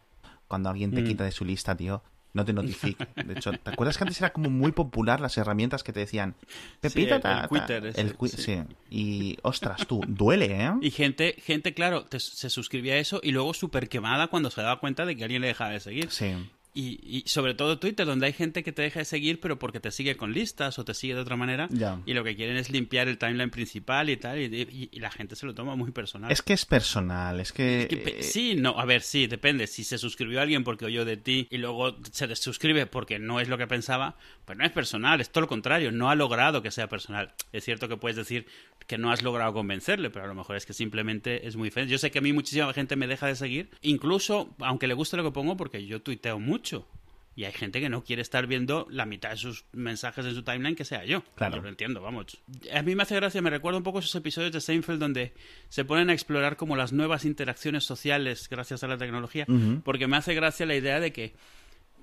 cuando 0.46 0.68
alguien 0.68 0.92
te 0.92 1.02
Mm. 1.02 1.06
quita 1.06 1.24
de 1.24 1.32
su 1.32 1.44
lista, 1.44 1.76
tío, 1.76 2.02
no 2.32 2.44
te 2.44 2.52
notifique. 2.52 3.06
De 3.24 3.32
hecho, 3.34 3.52
¿te 3.52 3.70
acuerdas 3.70 3.98
que 3.98 4.04
antes 4.04 4.20
era 4.20 4.32
como 4.32 4.50
muy 4.50 4.72
popular 4.72 5.20
las 5.20 5.36
herramientas 5.38 5.82
que 5.82 5.92
te 5.92 6.00
decían, 6.00 6.34
Pepita, 6.80 7.08
el- 7.10 7.14
el 7.16 7.20
ta"? 7.22 7.48
Twitter 7.48 7.86
ese, 7.86 8.00
el 8.00 8.16
cui- 8.16 8.28
sí. 8.28 8.42
sí. 8.42 8.58
Y, 8.90 9.36
ostras, 9.42 9.86
tú, 9.86 10.00
duele, 10.06 10.46
¿eh? 10.64 10.72
Y 10.80 10.90
gente, 10.90 11.34
gente 11.44 11.74
claro, 11.74 12.04
te- 12.04 12.20
se 12.20 12.50
suscribía 12.50 12.94
a 12.94 12.98
eso 12.98 13.20
y 13.22 13.32
luego 13.32 13.52
súper 13.54 13.88
quemada 13.88 14.28
cuando 14.28 14.50
se 14.50 14.60
daba 14.62 14.80
cuenta 14.80 15.04
de 15.06 15.16
que 15.16 15.24
alguien 15.24 15.42
le 15.42 15.48
dejaba 15.48 15.70
de 15.70 15.80
seguir. 15.80 16.10
Sí. 16.10 16.34
Y, 16.72 17.00
y 17.02 17.24
sobre 17.28 17.54
todo 17.54 17.78
Twitter, 17.80 18.06
donde 18.06 18.26
hay 18.26 18.32
gente 18.32 18.62
que 18.62 18.70
te 18.70 18.82
deja 18.82 19.00
de 19.00 19.04
seguir, 19.04 19.40
pero 19.40 19.58
porque 19.58 19.80
te 19.80 19.90
sigue 19.90 20.16
con 20.16 20.32
listas 20.32 20.78
o 20.78 20.84
te 20.84 20.94
sigue 20.94 21.14
de 21.16 21.20
otra 21.20 21.34
manera. 21.36 21.68
Ya. 21.72 22.00
Y 22.06 22.14
lo 22.14 22.22
que 22.22 22.36
quieren 22.36 22.56
es 22.56 22.70
limpiar 22.70 23.08
el 23.08 23.18
timeline 23.18 23.50
principal 23.50 24.08
y 24.08 24.16
tal. 24.16 24.38
Y, 24.38 24.44
y- 24.44 24.88
y 24.92 25.00
la 25.00 25.10
gente 25.10 25.34
se 25.34 25.46
lo 25.46 25.54
toma 25.54 25.74
muy 25.74 25.90
personal. 25.90 26.30
Es 26.30 26.42
que 26.42 26.52
es 26.52 26.64
personal, 26.66 27.40
es 27.40 27.52
que... 27.52 27.82
Es 27.82 27.88
que 27.88 27.96
pe- 27.96 28.20
eh, 28.20 28.22
sí, 28.22 28.54
no, 28.56 28.78
a 28.78 28.84
ver, 28.84 29.02
sí, 29.02 29.26
depende. 29.26 29.66
Si 29.66 29.82
se 29.82 29.98
suscribió 29.98 30.38
a 30.38 30.42
alguien 30.42 30.62
porque 30.62 30.84
oyó 30.84 31.04
de 31.04 31.16
ti 31.16 31.48
y 31.50 31.58
luego 31.58 31.96
se 32.12 32.26
desuscribe 32.28 32.86
porque 32.86 33.18
no 33.18 33.40
es 33.40 33.48
lo 33.48 33.58
que 33.58 33.66
pensaba, 33.66 34.16
pues 34.44 34.56
no 34.56 34.64
es 34.64 34.70
personal, 34.70 35.20
es 35.20 35.30
todo 35.30 35.42
lo 35.42 35.48
contrario, 35.48 35.90
no 35.90 36.08
ha 36.08 36.14
logrado 36.14 36.62
que 36.62 36.70
sea 36.70 36.88
personal. 36.88 37.34
Es 37.52 37.64
cierto 37.64 37.88
que 37.88 37.96
puedes 37.96 38.16
decir 38.16 38.46
que 38.86 38.96
no 38.98 39.10
has 39.10 39.22
logrado 39.22 39.52
convencerle, 39.52 40.10
pero 40.10 40.24
a 40.24 40.28
lo 40.28 40.34
mejor 40.34 40.56
es 40.56 40.66
que 40.66 40.72
simplemente 40.72 41.46
es 41.48 41.56
muy 41.56 41.66
diferente. 41.68 41.90
Yo 41.92 41.98
sé 41.98 42.10
que 42.10 42.18
a 42.18 42.22
mí 42.22 42.32
muchísima 42.32 42.72
gente 42.72 42.94
me 42.96 43.06
deja 43.06 43.26
de 43.26 43.34
seguir, 43.36 43.70
incluso 43.82 44.54
aunque 44.60 44.86
le 44.86 44.94
guste 44.94 45.16
lo 45.16 45.24
que 45.24 45.30
pongo, 45.32 45.56
porque 45.56 45.84
yo 45.86 46.00
tuiteo 46.00 46.38
mucho. 46.38 46.59
Y 47.36 47.44
hay 47.44 47.52
gente 47.52 47.80
que 47.80 47.88
no 47.88 48.02
quiere 48.02 48.22
estar 48.22 48.46
viendo 48.46 48.86
la 48.90 49.06
mitad 49.06 49.30
de 49.30 49.36
sus 49.36 49.64
mensajes 49.72 50.26
en 50.26 50.34
su 50.34 50.42
timeline 50.42 50.74
que 50.74 50.84
sea 50.84 51.04
yo. 51.04 51.22
Claro. 51.36 51.56
Yo 51.56 51.62
lo 51.62 51.68
entiendo, 51.68 52.02
vamos. 52.02 52.38
A 52.72 52.82
mí 52.82 52.94
me 52.94 53.04
hace 53.04 53.14
gracia, 53.14 53.40
me 53.40 53.50
recuerda 53.50 53.78
un 53.78 53.84
poco 53.84 54.00
esos 54.00 54.14
episodios 54.16 54.52
de 54.52 54.60
Seinfeld 54.60 54.98
donde 54.98 55.32
se 55.68 55.84
ponen 55.84 56.10
a 56.10 56.12
explorar 56.12 56.56
como 56.56 56.76
las 56.76 56.92
nuevas 56.92 57.24
interacciones 57.24 57.84
sociales 57.84 58.48
gracias 58.50 58.82
a 58.84 58.88
la 58.88 58.98
tecnología. 58.98 59.46
Porque 59.84 60.06
me 60.06 60.16
hace 60.16 60.34
gracia 60.34 60.66
la 60.66 60.74
idea 60.74 61.00
de 61.00 61.12
que, 61.12 61.34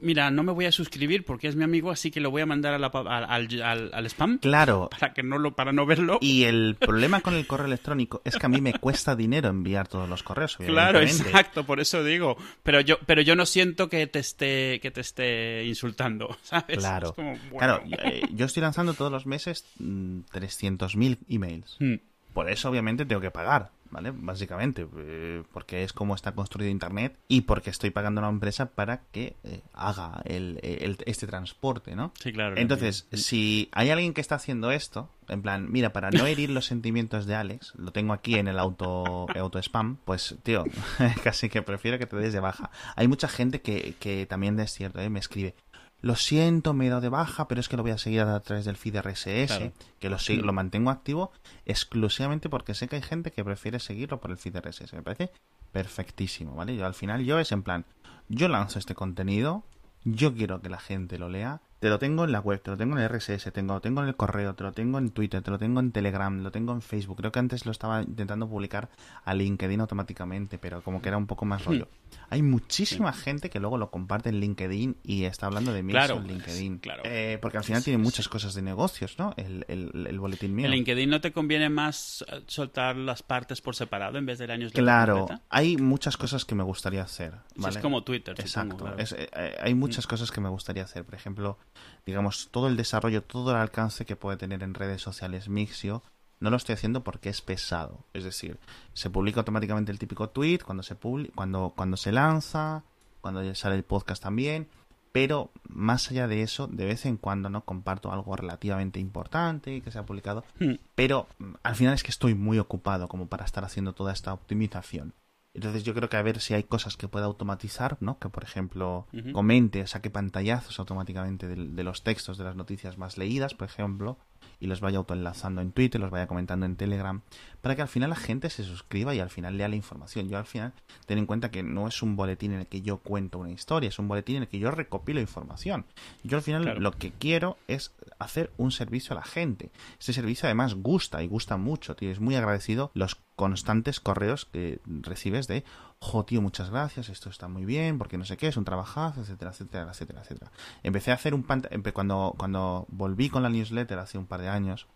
mira, 0.02 0.30
no 0.32 0.44
me 0.44 0.52
voy 0.52 0.66
a 0.66 0.72
suscribir 0.72 1.24
porque 1.26 1.48
es 1.48 1.56
mi 1.56 1.64
amigo, 1.64 1.92
así 1.92 2.12
que 2.12 2.20
lo 2.20 2.32
voy 2.32 2.42
a 2.42 2.46
mandar 2.46 2.74
a 2.74 2.80
la 2.80 2.92
pa- 2.92 3.02
al, 3.02 3.26
al- 3.26 3.62
al- 3.62 3.92
al 3.94 4.06
spam 4.08 4.38
Claro, 4.40 4.90
para 5.00 5.14
que 5.14 5.24
no 5.24 5.38
lo, 5.38 5.56
para 5.56 5.72
no 5.72 5.86
verlo. 5.86 6.18
Y 6.22 6.44
el 6.44 6.76
problema 6.80 7.22
con 7.22 7.34
el 7.36 7.48
correo 7.48 7.68
electrónico 7.68 8.22
es 8.26 8.38
que 8.38 8.46
a 8.46 8.50
mí 8.50 8.62
me 8.62 8.74
cuesta 8.74 9.16
dinero 9.16 9.50
enviar 9.50 9.88
todos 9.88 10.08
los 10.10 10.24
correos. 10.24 10.58
Claro, 10.66 11.00
exacto, 11.02 11.66
por 11.66 11.80
eso 11.80 12.04
digo. 12.04 12.38
Pero 12.64 12.82
yo, 12.82 12.98
pero 13.06 13.22
yo 13.22 13.36
no 13.36 13.46
siento 13.46 13.90
que 13.90 14.06
te 14.08 14.20
esté, 14.20 14.80
que 14.82 14.92
te 14.92 15.02
esté 15.02 15.64
insultando, 15.66 16.38
¿sabes? 16.44 16.78
Claro. 16.78 17.10
Es 17.10 17.14
como, 17.16 17.32
bueno. 17.52 17.58
Claro, 17.58 17.84
eh, 18.04 18.22
yo 18.34 18.46
estoy 18.46 18.62
lanzando 18.62 18.94
todos 18.94 19.12
los 19.12 19.26
meses 19.26 19.66
mm, 19.80 20.20
300.000 20.34 21.18
emails. 21.30 21.76
Hmm. 21.80 21.96
Por 22.34 22.50
eso, 22.52 22.70
obviamente, 22.70 23.06
tengo 23.06 23.20
que 23.22 23.32
pagar, 23.32 23.72
¿vale? 23.92 24.12
Básicamente, 24.16 24.88
eh, 24.98 25.44
porque 25.54 25.84
es 25.84 25.94
como 25.94 26.16
está 26.16 26.34
construido 26.34 26.70
Internet 26.72 27.18
y 27.28 27.42
porque 27.42 27.70
estoy 27.70 27.90
pagando 27.92 28.22
a 28.22 28.26
una 28.26 28.34
empresa 28.34 28.68
para 28.72 29.02
que 29.12 29.36
eh, 29.44 29.62
haga 29.74 30.22
el, 30.26 30.60
el- 30.64 30.98
este 31.06 31.28
transporte, 31.28 31.96
¿no? 31.96 32.12
Sí, 32.22 32.32
claro. 32.34 32.56
Entonces, 32.58 33.08
si 33.14 33.70
hay 33.72 33.90
alguien 33.90 34.14
que 34.14 34.22
está 34.22 34.36
haciendo 34.36 34.72
esto, 34.72 35.10
en 35.28 35.42
plan, 35.42 35.70
mira, 35.72 35.92
para 35.92 36.10
no 36.10 36.26
herir 36.26 36.50
los 36.50 36.66
sentimientos 36.66 37.26
de 37.26 37.36
Alex, 37.36 37.74
lo 37.78 37.92
tengo 37.92 38.14
aquí 38.14 38.36
en 38.36 38.48
el 38.48 38.60
auto, 38.60 39.28
auto 39.36 39.60
spam, 39.60 39.98
pues, 40.06 40.36
tío, 40.44 40.64
casi 41.24 41.50
que 41.50 41.62
prefiero 41.62 42.00
que 42.00 42.06
te 42.06 42.16
des 42.16 42.34
de 42.34 42.40
baja. 42.40 42.72
Hay 42.96 43.08
mucha 43.08 43.28
gente 43.28 43.62
que, 43.62 43.96
que 44.00 44.26
también 44.26 44.58
es 44.60 44.72
cierto, 44.74 45.00
¿eh? 45.02 45.10
me 45.10 45.20
escribe. 45.20 45.54
Lo 46.02 46.16
siento, 46.16 46.74
me 46.74 46.86
he 46.86 46.90
dado 46.90 47.02
de 47.02 47.10
baja, 47.10 47.48
pero 47.48 47.60
es 47.60 47.68
que 47.70 47.76
lo 47.78 47.84
voy 47.84 47.92
a 47.92 47.98
seguir 47.98 48.22
a 48.22 48.40
través 48.42 48.66
del 48.66 48.78
feed 48.78 48.98
RSS, 49.02 49.48
Claro. 49.48 49.72
que 50.00 50.10
lo, 50.10 50.18
sig- 50.18 50.42
lo 50.42 50.54
mantengo 50.54 50.92
activo 50.92 51.32
exclusivamente 51.66 52.50
porque 52.50 52.74
sé 52.76 52.88
que 52.88 52.98
hay 52.98 53.02
gente 53.02 53.32
que 53.32 53.44
prefiere 53.44 53.80
seguirlo 53.80 54.20
por 54.22 54.32
el 54.32 54.38
feed 54.38 54.56
RSS. 54.58 54.94
Me 54.94 55.02
parece 55.02 55.32
perfectísimo, 55.72 56.54
¿vale? 56.56 56.76
Yo 56.76 56.86
al 56.86 56.94
final 56.94 57.24
yo 57.26 57.40
es 57.40 57.52
en 57.52 57.64
plan, 57.64 57.86
yo 58.30 58.48
lanzo 58.48 58.80
este 58.80 58.96
contenido, 58.96 59.64
yo 60.04 60.34
quiero 60.34 60.62
que 60.62 60.70
la 60.70 60.80
gente 60.80 61.18
lo 61.18 61.30
lea, 61.30 61.62
te 61.80 61.90
lo 61.90 62.00
tengo 62.00 62.24
en 62.26 62.32
la 62.32 62.40
web, 62.40 62.62
te 62.62 62.72
lo 62.72 62.78
tengo 62.78 62.98
en 62.98 63.04
el 63.04 63.10
RSS, 63.10 63.52
tengo, 63.54 63.76
lo 63.76 63.82
tengo 63.82 64.02
en 64.02 64.08
el 64.08 64.16
correo, 64.16 64.56
te 64.56 64.64
lo 64.64 64.72
tengo 64.72 64.98
en 64.98 65.12
Twitter, 65.12 65.42
te 65.44 65.52
lo 65.52 65.60
tengo 65.60 65.80
en 65.80 65.92
Telegram, 65.92 66.42
lo 66.42 66.52
tengo 66.52 66.74
en 66.74 66.82
Facebook. 66.82 67.18
Creo 67.18 67.32
que 67.32 67.40
antes 67.40 67.66
lo 67.66 67.72
estaba 67.72 68.02
intentando 68.02 68.48
publicar 68.50 68.90
a 69.24 69.34
LinkedIn 69.34 69.80
automáticamente, 69.82 70.58
pero 70.58 70.82
como 70.82 71.02
que 71.02 71.10
era 71.10 71.18
un 71.18 71.28
poco 71.28 71.46
más 71.46 71.66
rollo. 71.66 71.88
Hay 72.30 72.42
muchísima 72.42 73.14
gente 73.14 73.50
que 73.50 73.60
luego 73.60 73.78
lo 73.78 73.90
comparte 73.92 74.30
en 74.30 74.40
LinkedIn 74.40 74.98
y 75.04 75.26
está 75.26 75.46
hablando 75.46 75.72
de 75.74 75.84
mí 75.84 75.94
Claro, 75.94 76.18
en 76.18 76.28
LinkedIn. 76.28 76.80
claro. 76.80 77.04
Eh, 77.06 77.38
porque 77.42 77.58
al 77.58 77.64
final 77.64 77.84
tiene 77.84 78.02
muchas 78.02 78.28
cosas 78.28 78.54
de 78.54 78.62
negocios, 78.62 79.18
¿no? 79.20 79.34
El, 79.38 79.66
el, 79.68 80.08
el 80.08 80.20
boletín 80.20 80.56
mío. 80.56 80.66
¿En 80.66 80.72
LinkedIn 80.72 81.10
no 81.10 81.22
te 81.22 81.32
conviene 81.32 81.70
más 81.70 82.26
eh, 82.28 82.42
soltar 82.48 82.96
las 82.96 83.24
partes 83.24 83.62
por 83.62 83.76
separado 83.76 84.18
en 84.18 84.26
vez 84.26 84.40
de 84.40 84.48
la 84.48 84.58
newsletter 84.58 84.84
Claro, 84.84 85.28
hay 85.50 85.78
muchas 85.78 86.18
cosas 86.18 86.44
que 86.44 86.56
me 86.56 86.64
gustaría 86.64 87.04
hacer. 87.04 87.34
Es 87.68 87.78
como 87.78 88.04
Twitter, 88.04 88.36
Exacto. 88.40 88.72
supongo, 88.72 88.86
claro. 88.96 88.98
Es- 89.04 89.12
eh, 89.14 89.30
eh, 89.36 89.56
hay 89.62 89.74
muchas 89.74 90.08
cosas 90.08 90.32
que 90.32 90.42
me 90.42 90.50
gustaría 90.50 90.84
hacer. 90.84 91.06
Por 91.06 91.16
ejemplo, 91.16 91.58
digamos, 92.06 92.50
todo 92.52 92.68
el 92.68 92.78
desarrollo, 92.78 93.24
todo 93.24 93.52
el 93.52 93.58
alcance 93.58 94.06
que 94.06 94.16
puede 94.16 94.38
tener 94.38 94.64
en 94.64 94.74
redes 94.74 95.02
sociales 95.02 95.50
Mixio, 95.50 96.04
no 96.40 96.50
lo 96.50 96.58
estoy 96.58 96.74
haciendo 96.74 97.04
porque 97.04 97.30
es 97.30 97.42
pesado. 97.42 98.06
Es 98.14 98.24
decir, 98.24 98.60
se 98.94 99.10
publica 99.10 99.40
automáticamente 99.40 99.92
el 99.92 100.00
típico 100.00 100.30
tweet 100.30 100.60
cuando 100.60 100.84
se 100.84 100.96
cuando, 101.36 101.74
cuando 101.76 101.98
se 101.98 102.12
lanza, 102.12 102.84
cuando 103.22 103.56
sale 103.56 103.76
el 103.76 103.84
podcast 103.84 104.22
también. 104.22 104.68
Pero 105.12 105.50
más 105.68 106.12
allá 106.12 106.28
de 106.28 106.44
eso, 106.44 106.68
de 106.68 106.86
vez 106.86 107.06
en 107.06 107.18
cuando 107.18 107.50
no 107.50 107.66
comparto 107.66 108.12
algo 108.12 108.36
relativamente 108.36 109.00
importante 109.00 109.74
y 109.74 109.82
que 109.82 109.90
se 109.90 109.98
ha 109.98 110.06
publicado. 110.06 110.44
Hmm. 110.60 110.76
Pero 110.94 111.28
mm, 111.40 111.54
al 111.64 111.76
final 111.76 111.94
es 111.96 112.04
que 112.04 112.12
estoy 112.12 112.36
muy 112.36 112.60
ocupado 112.60 113.08
como 113.08 113.28
para 113.28 113.46
estar 113.46 113.64
haciendo 113.64 113.94
toda 113.94 114.14
esta 114.14 114.34
optimización. 114.34 115.14
Entonces 115.58 115.84
yo 115.84 115.96
creo 115.96 116.08
que 116.08 116.18
a 116.18 116.22
ver 116.22 116.40
si 116.40 116.54
hay 116.54 116.62
cosas 116.62 116.98
que 116.98 117.08
pueda 117.08 117.26
automatizar, 117.26 117.98
¿no? 118.00 118.20
Que 118.20 118.30
por 118.30 118.44
ejemplo 118.44 119.08
comente, 119.34 119.88
saque 119.88 120.12
pantallazos 120.12 120.78
automáticamente 120.78 121.48
de, 121.48 121.56
de 121.56 121.84
los 121.84 122.04
textos 122.04 122.38
de 122.38 122.44
las 122.44 122.56
noticias 122.56 123.00
más 123.00 123.18
leídas, 123.18 123.56
por 123.56 123.68
ejemplo, 123.68 124.20
y 124.60 124.68
los 124.68 124.82
vaya 124.82 124.98
autoenlazando 124.98 125.62
en 125.62 125.72
Twitter, 125.72 126.00
los 126.02 126.12
vaya 126.12 126.28
comentando 126.28 126.66
en 126.66 126.76
Telegram, 126.76 127.22
para 127.62 127.76
que 127.76 127.82
al 127.82 127.88
final 127.88 128.10
la 128.10 128.16
gente 128.16 128.50
se 128.50 128.64
suscriba 128.64 129.14
y 129.16 129.20
al 129.20 129.30
final 129.30 129.58
lea 129.58 129.68
la 129.68 129.76
información. 129.76 130.30
Yo 130.30 130.38
al 130.38 130.46
final 130.46 130.74
ten 131.06 131.18
en 131.18 131.26
cuenta 131.26 131.52
que 131.52 131.64
no 131.64 131.88
es 131.88 132.02
un 132.02 132.16
boletín 132.16 132.54
en 132.54 132.60
el 132.62 132.68
que 132.68 132.82
yo 132.82 132.98
cuento 132.98 133.40
una 133.40 133.52
historia, 133.52 133.90
es 133.90 134.00
un 134.00 134.08
boletín 134.08 134.38
en 134.38 134.44
el 134.44 134.48
que 134.48 134.60
yo 134.60 134.72
recopilo 134.72 135.20
información. 135.20 135.86
Yo 136.24 136.38
al 136.38 136.44
final 136.44 136.64
Claro. 136.64 136.80
lo 136.80 136.92
que 136.92 137.12
quiero 137.12 137.58
es 137.68 137.94
hacer 138.20 138.52
un 138.58 138.72
servicio 138.72 139.14
a 139.14 139.20
la 139.20 139.26
gente. 139.26 139.72
Este 140.00 140.14
servicio 140.14 140.48
además 140.48 140.76
gusta 140.76 141.22
y 141.24 141.28
gusta 141.28 141.58
mucho, 141.58 141.96
tío. 141.96 142.12
Es 142.12 142.20
muy 142.20 142.36
agradecido 142.36 142.92
los 142.94 143.16
constantes 143.36 144.00
correos 144.00 144.46
que 144.46 144.80
recibes 144.86 145.48
de, 145.48 145.64
jo, 146.00 146.24
tío, 146.26 146.42
muchas 146.42 146.70
gracias, 146.70 147.10
esto 147.10 147.30
está 147.30 147.48
muy 147.48 147.66
bien, 147.66 147.98
porque 147.98 148.18
no 148.18 148.26
sé 148.26 148.38
qué, 148.38 148.48
es 148.48 148.58
un 148.58 148.66
trabajazo, 148.66 149.22
etcétera, 149.22 149.52
etcétera, 149.52 149.90
etcétera, 149.92 150.22
etcétera. 150.22 150.52
Empecé 150.84 151.12
a 151.12 151.16
hacer 151.16 151.34
un 151.34 151.44
pant 151.44 151.66
cuando 151.94 152.34
cuando 152.38 152.86
volví 152.90 153.30
con 153.30 153.44
la 153.44 153.50
newsletter 153.50 153.98
hace 154.00 154.18
un 154.18 154.26
par 154.28 154.42
de 154.42 154.50
años, 154.50 154.88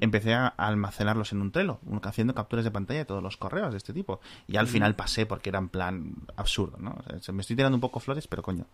empecé 0.00 0.34
a 0.34 0.46
almacenarlos 0.46 1.32
en 1.32 1.40
un 1.40 1.50
Trello, 1.50 1.80
haciendo 2.04 2.32
capturas 2.34 2.64
de 2.64 2.70
pantalla 2.70 3.00
de 3.00 3.04
todos 3.06 3.22
los 3.22 3.36
correos 3.36 3.72
de 3.72 3.78
este 3.78 3.92
tipo. 3.92 4.20
Y 4.46 4.56
al 4.56 4.68
final 4.68 4.94
pasé 4.94 5.26
porque 5.26 5.48
era 5.50 5.58
en 5.58 5.68
plan 5.68 6.14
absurdo, 6.36 6.76
¿no? 6.78 6.96
O 6.98 7.02
sea, 7.02 7.20
se- 7.20 7.32
me 7.32 7.40
estoy 7.40 7.56
tirando 7.56 7.76
un 7.76 7.80
poco 7.80 7.98
flores, 7.98 8.28
pero 8.28 8.42
coño, 8.42 8.66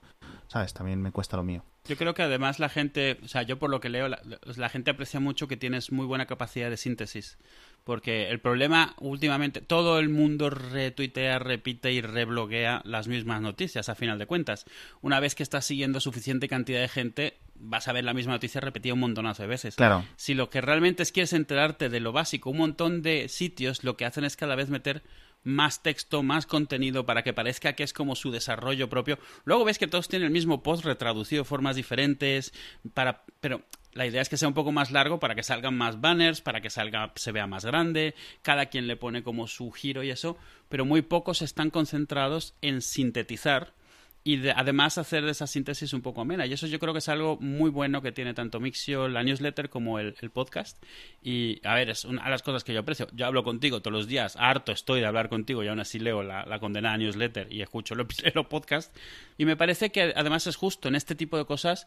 ¿sabes? 0.48 0.74
También 0.74 1.00
me 1.00 1.10
cuesta 1.10 1.38
lo 1.38 1.42
mío. 1.42 1.64
Yo 1.86 1.96
creo 1.96 2.12
que 2.12 2.22
además 2.22 2.58
la 2.58 2.68
gente, 2.68 3.18
o 3.24 3.28
sea, 3.28 3.42
yo 3.44 3.58
por 3.58 3.70
lo 3.70 3.80
que 3.80 3.88
leo, 3.88 4.08
la, 4.08 4.20
la 4.44 4.68
gente 4.68 4.90
aprecia 4.90 5.20
mucho 5.20 5.48
que 5.48 5.56
tienes 5.56 5.90
muy 5.90 6.04
buena 6.04 6.26
capacidad 6.26 6.68
de 6.68 6.76
síntesis. 6.76 7.38
Porque 7.84 8.28
el 8.28 8.40
problema 8.40 8.94
últimamente, 8.98 9.60
todo 9.60 9.98
el 9.98 10.08
mundo 10.08 10.50
retuitea, 10.50 11.38
repite 11.38 11.92
y 11.92 12.00
rebloguea 12.00 12.82
las 12.84 13.08
mismas 13.08 13.40
noticias, 13.40 13.88
a 13.88 13.94
final 13.94 14.18
de 14.18 14.26
cuentas. 14.26 14.66
Una 15.00 15.20
vez 15.20 15.34
que 15.34 15.42
estás 15.42 15.64
siguiendo 15.64 16.00
suficiente 16.00 16.48
cantidad 16.48 16.80
de 16.80 16.88
gente, 16.88 17.38
vas 17.54 17.88
a 17.88 17.92
ver 17.92 18.04
la 18.04 18.14
misma 18.14 18.32
noticia 18.32 18.60
repetida 18.60 18.94
un 18.94 19.00
montonazo 19.00 19.42
de 19.42 19.48
veces. 19.48 19.76
Claro. 19.76 20.04
Si 20.16 20.34
lo 20.34 20.50
que 20.50 20.60
realmente 20.60 21.02
es 21.02 21.12
quieres 21.12 21.32
enterarte 21.32 21.88
de 21.88 22.00
lo 22.00 22.12
básico, 22.12 22.50
un 22.50 22.58
montón 22.58 23.02
de 23.02 23.28
sitios 23.28 23.84
lo 23.84 23.96
que 23.96 24.04
hacen 24.04 24.24
es 24.24 24.36
cada 24.36 24.54
vez 24.54 24.68
meter 24.70 25.02
más 25.42 25.82
texto, 25.82 26.22
más 26.22 26.46
contenido 26.46 27.06
para 27.06 27.22
que 27.22 27.32
parezca 27.32 27.74
que 27.74 27.82
es 27.82 27.92
como 27.92 28.16
su 28.16 28.30
desarrollo 28.30 28.88
propio. 28.88 29.18
Luego 29.44 29.64
ves 29.64 29.78
que 29.78 29.86
todos 29.86 30.08
tienen 30.08 30.26
el 30.26 30.32
mismo 30.32 30.62
post 30.62 30.84
retraducido 30.84 31.42
de 31.42 31.48
formas 31.48 31.76
diferentes, 31.76 32.52
para 32.94 33.24
pero 33.40 33.62
la 33.92 34.06
idea 34.06 34.22
es 34.22 34.28
que 34.28 34.36
sea 34.36 34.48
un 34.48 34.54
poco 34.54 34.72
más 34.72 34.90
largo 34.92 35.18
para 35.18 35.34
que 35.34 35.42
salgan 35.42 35.76
más 35.76 36.00
banners, 36.00 36.40
para 36.40 36.60
que 36.60 36.70
salga 36.70 37.12
se 37.16 37.32
vea 37.32 37.46
más 37.46 37.64
grande, 37.64 38.14
cada 38.42 38.66
quien 38.66 38.86
le 38.86 38.96
pone 38.96 39.22
como 39.22 39.48
su 39.48 39.70
giro 39.72 40.02
y 40.02 40.10
eso, 40.10 40.36
pero 40.68 40.84
muy 40.84 41.02
pocos 41.02 41.42
están 41.42 41.70
concentrados 41.70 42.54
en 42.62 42.82
sintetizar 42.82 43.74
y 44.22 44.48
además 44.48 44.98
hacer 44.98 45.24
esa 45.24 45.46
síntesis 45.46 45.92
un 45.94 46.02
poco 46.02 46.20
amena. 46.20 46.46
Y 46.46 46.52
eso 46.52 46.66
yo 46.66 46.78
creo 46.78 46.92
que 46.92 46.98
es 46.98 47.08
algo 47.08 47.38
muy 47.40 47.70
bueno 47.70 48.02
que 48.02 48.12
tiene 48.12 48.34
tanto 48.34 48.60
Mixio, 48.60 49.08
la 49.08 49.22
newsletter, 49.22 49.70
como 49.70 49.98
el, 49.98 50.14
podcast. 50.32 50.82
Y 51.22 51.60
a 51.66 51.74
ver, 51.74 51.90
es 51.90 52.04
una 52.04 52.24
de 52.24 52.30
las 52.30 52.42
cosas 52.42 52.62
que 52.62 52.74
yo 52.74 52.80
aprecio. 52.80 53.08
Yo 53.12 53.26
hablo 53.26 53.42
contigo 53.44 53.80
todos 53.80 53.96
los 53.96 54.06
días, 54.06 54.36
harto 54.38 54.72
estoy 54.72 55.00
de 55.00 55.06
hablar 55.06 55.28
contigo 55.30 55.64
y 55.64 55.68
aún 55.68 55.80
así 55.80 55.98
leo 55.98 56.22
la, 56.22 56.44
la 56.44 56.58
condenada 56.58 56.98
newsletter 56.98 57.50
y 57.50 57.62
escucho 57.62 57.94
el, 57.94 58.06
el 58.22 58.44
podcast. 58.48 58.94
Y 59.38 59.46
me 59.46 59.56
parece 59.56 59.90
que 59.90 60.12
además 60.14 60.46
es 60.46 60.56
justo 60.56 60.88
en 60.88 60.96
este 60.96 61.14
tipo 61.14 61.38
de 61.38 61.46
cosas 61.46 61.86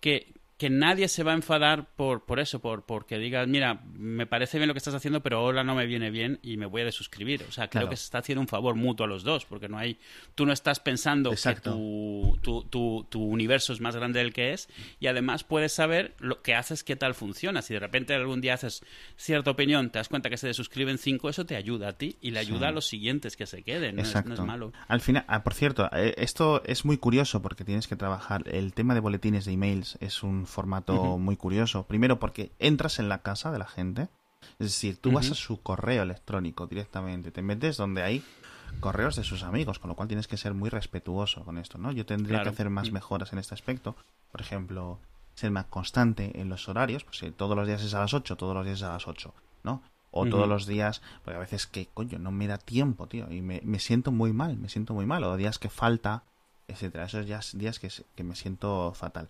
que, 0.00 0.34
que 0.60 0.68
nadie 0.68 1.08
se 1.08 1.22
va 1.22 1.32
a 1.32 1.36
enfadar 1.36 1.88
por, 1.96 2.26
por 2.26 2.38
eso, 2.38 2.60
por 2.60 2.84
porque 2.84 3.16
digas, 3.18 3.48
mira, 3.48 3.82
me 3.94 4.26
parece 4.26 4.58
bien 4.58 4.68
lo 4.68 4.74
que 4.74 4.78
estás 4.78 4.92
haciendo, 4.92 5.22
pero 5.22 5.38
ahora 5.38 5.64
no 5.64 5.74
me 5.74 5.86
viene 5.86 6.10
bien 6.10 6.38
y 6.42 6.58
me 6.58 6.66
voy 6.66 6.82
a 6.82 6.84
desuscribir. 6.84 7.46
O 7.48 7.50
sea, 7.50 7.70
creo 7.70 7.88
que 7.88 7.96
se 7.96 8.04
está 8.04 8.18
haciendo 8.18 8.42
un 8.42 8.46
favor 8.46 8.74
mutuo 8.74 9.06
a 9.06 9.08
los 9.08 9.22
dos, 9.22 9.46
porque 9.46 9.70
no 9.70 9.78
hay, 9.78 9.98
tú 10.34 10.44
no 10.44 10.52
estás 10.52 10.78
pensando 10.78 11.30
que 11.30 11.54
tu, 11.62 12.38
tu, 12.42 13.06
tu, 13.08 13.24
universo 13.24 13.72
es 13.72 13.80
más 13.80 13.96
grande 13.96 14.18
del 14.18 14.34
que 14.34 14.52
es 14.52 14.68
y 14.98 15.06
además 15.06 15.44
puedes 15.44 15.72
saber 15.72 16.14
lo 16.18 16.42
que 16.42 16.54
haces, 16.54 16.84
qué 16.84 16.94
tal 16.94 17.14
funciona. 17.14 17.62
Si 17.62 17.72
de 17.72 17.80
repente 17.80 18.12
algún 18.12 18.42
día 18.42 18.52
haces 18.52 18.84
cierta 19.16 19.52
opinión, 19.52 19.88
te 19.88 19.98
das 19.98 20.10
cuenta 20.10 20.28
que 20.28 20.36
se 20.36 20.46
desuscriben 20.46 20.98
cinco, 20.98 21.30
eso 21.30 21.46
te 21.46 21.56
ayuda 21.56 21.88
a 21.88 21.92
ti 21.94 22.18
y 22.20 22.32
le 22.32 22.38
ayuda 22.38 22.68
a 22.68 22.72
los 22.72 22.86
siguientes 22.86 23.34
que 23.34 23.46
se 23.46 23.62
queden. 23.62 23.96
No 23.96 24.02
es, 24.02 24.26
no 24.26 24.34
es, 24.34 24.40
malo. 24.40 24.74
Al 24.88 25.00
final, 25.00 25.24
ah, 25.26 25.42
por 25.42 25.54
cierto, 25.54 25.88
eh, 25.96 26.12
esto 26.18 26.62
es 26.66 26.84
muy 26.84 26.98
curioso 26.98 27.40
porque 27.40 27.64
tienes 27.64 27.88
que 27.88 27.96
trabajar. 27.96 28.42
El 28.46 28.74
tema 28.74 28.92
de 28.92 29.00
boletines 29.00 29.46
de 29.46 29.52
emails 29.52 29.96
es 30.02 30.22
un 30.22 30.49
formato 30.50 31.18
muy 31.18 31.36
curioso. 31.36 31.84
Primero 31.84 32.18
porque 32.18 32.52
entras 32.58 32.98
en 32.98 33.08
la 33.08 33.22
casa 33.22 33.50
de 33.50 33.58
la 33.58 33.66
gente, 33.66 34.08
es 34.58 34.66
decir, 34.66 34.98
tú 34.98 35.12
vas 35.12 35.30
a 35.30 35.34
su 35.34 35.62
correo 35.62 36.02
electrónico 36.02 36.66
directamente, 36.66 37.30
te 37.30 37.42
metes 37.42 37.76
donde 37.76 38.02
hay 38.02 38.24
correos 38.80 39.16
de 39.16 39.24
sus 39.24 39.42
amigos, 39.42 39.78
con 39.78 39.88
lo 39.88 39.96
cual 39.96 40.08
tienes 40.08 40.28
que 40.28 40.36
ser 40.36 40.54
muy 40.54 40.70
respetuoso 40.70 41.44
con 41.44 41.58
esto, 41.58 41.78
¿no? 41.78 41.92
Yo 41.92 42.06
tendría 42.06 42.42
que 42.42 42.48
hacer 42.48 42.70
más 42.70 42.92
mejoras 42.92 43.32
en 43.32 43.38
este 43.38 43.54
aspecto, 43.54 43.96
por 44.30 44.40
ejemplo, 44.40 44.98
ser 45.34 45.50
más 45.50 45.66
constante 45.66 46.40
en 46.40 46.48
los 46.48 46.68
horarios, 46.68 47.04
pues 47.04 47.18
si 47.18 47.30
todos 47.30 47.56
los 47.56 47.66
días 47.66 47.82
es 47.82 47.94
a 47.94 48.00
las 48.00 48.14
8, 48.14 48.36
todos 48.36 48.54
los 48.54 48.64
días 48.64 48.78
es 48.78 48.84
a 48.84 48.92
las 48.92 49.08
8, 49.08 49.34
¿no? 49.64 49.82
O 50.12 50.26
todos 50.26 50.48
los 50.48 50.66
días, 50.66 51.02
porque 51.24 51.36
a 51.36 51.40
veces 51.40 51.66
que, 51.66 51.86
coño, 51.86 52.18
no 52.18 52.32
me 52.32 52.48
da 52.48 52.58
tiempo, 52.58 53.06
tío, 53.06 53.30
y 53.30 53.42
me, 53.42 53.60
me 53.64 53.78
siento 53.78 54.10
muy 54.10 54.32
mal, 54.32 54.56
me 54.56 54.68
siento 54.68 54.92
muy 54.92 55.06
mal, 55.06 55.22
o 55.22 55.36
días 55.36 55.58
que 55.60 55.68
falta, 55.68 56.24
etcétera, 56.66 57.04
esos 57.04 57.26
días, 57.26 57.56
días 57.56 57.78
que, 57.78 57.88
que 58.16 58.24
me 58.24 58.34
siento 58.34 58.92
fatal. 58.94 59.28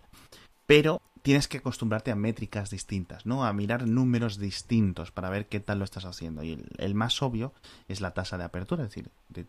Pero 0.65 0.99
tienes 1.21 1.47
que 1.47 1.59
acostumbrarte 1.59 2.11
a 2.11 2.15
métricas 2.15 2.69
distintas, 2.69 3.25
¿no? 3.25 3.45
A 3.45 3.53
mirar 3.53 3.87
números 3.87 4.37
distintos 4.37 5.11
para 5.11 5.29
ver 5.29 5.47
qué 5.47 5.59
tal 5.59 5.79
lo 5.79 5.85
estás 5.85 6.05
haciendo. 6.05 6.43
Y 6.43 6.63
el, 6.77 6.95
más 6.95 7.21
obvio 7.21 7.53
es 7.87 8.01
la 8.01 8.13
tasa 8.13 8.37
de 8.37 8.43
apertura, 8.43 8.83
es 8.83 8.89
decir, 8.89 9.11
de 9.29 9.45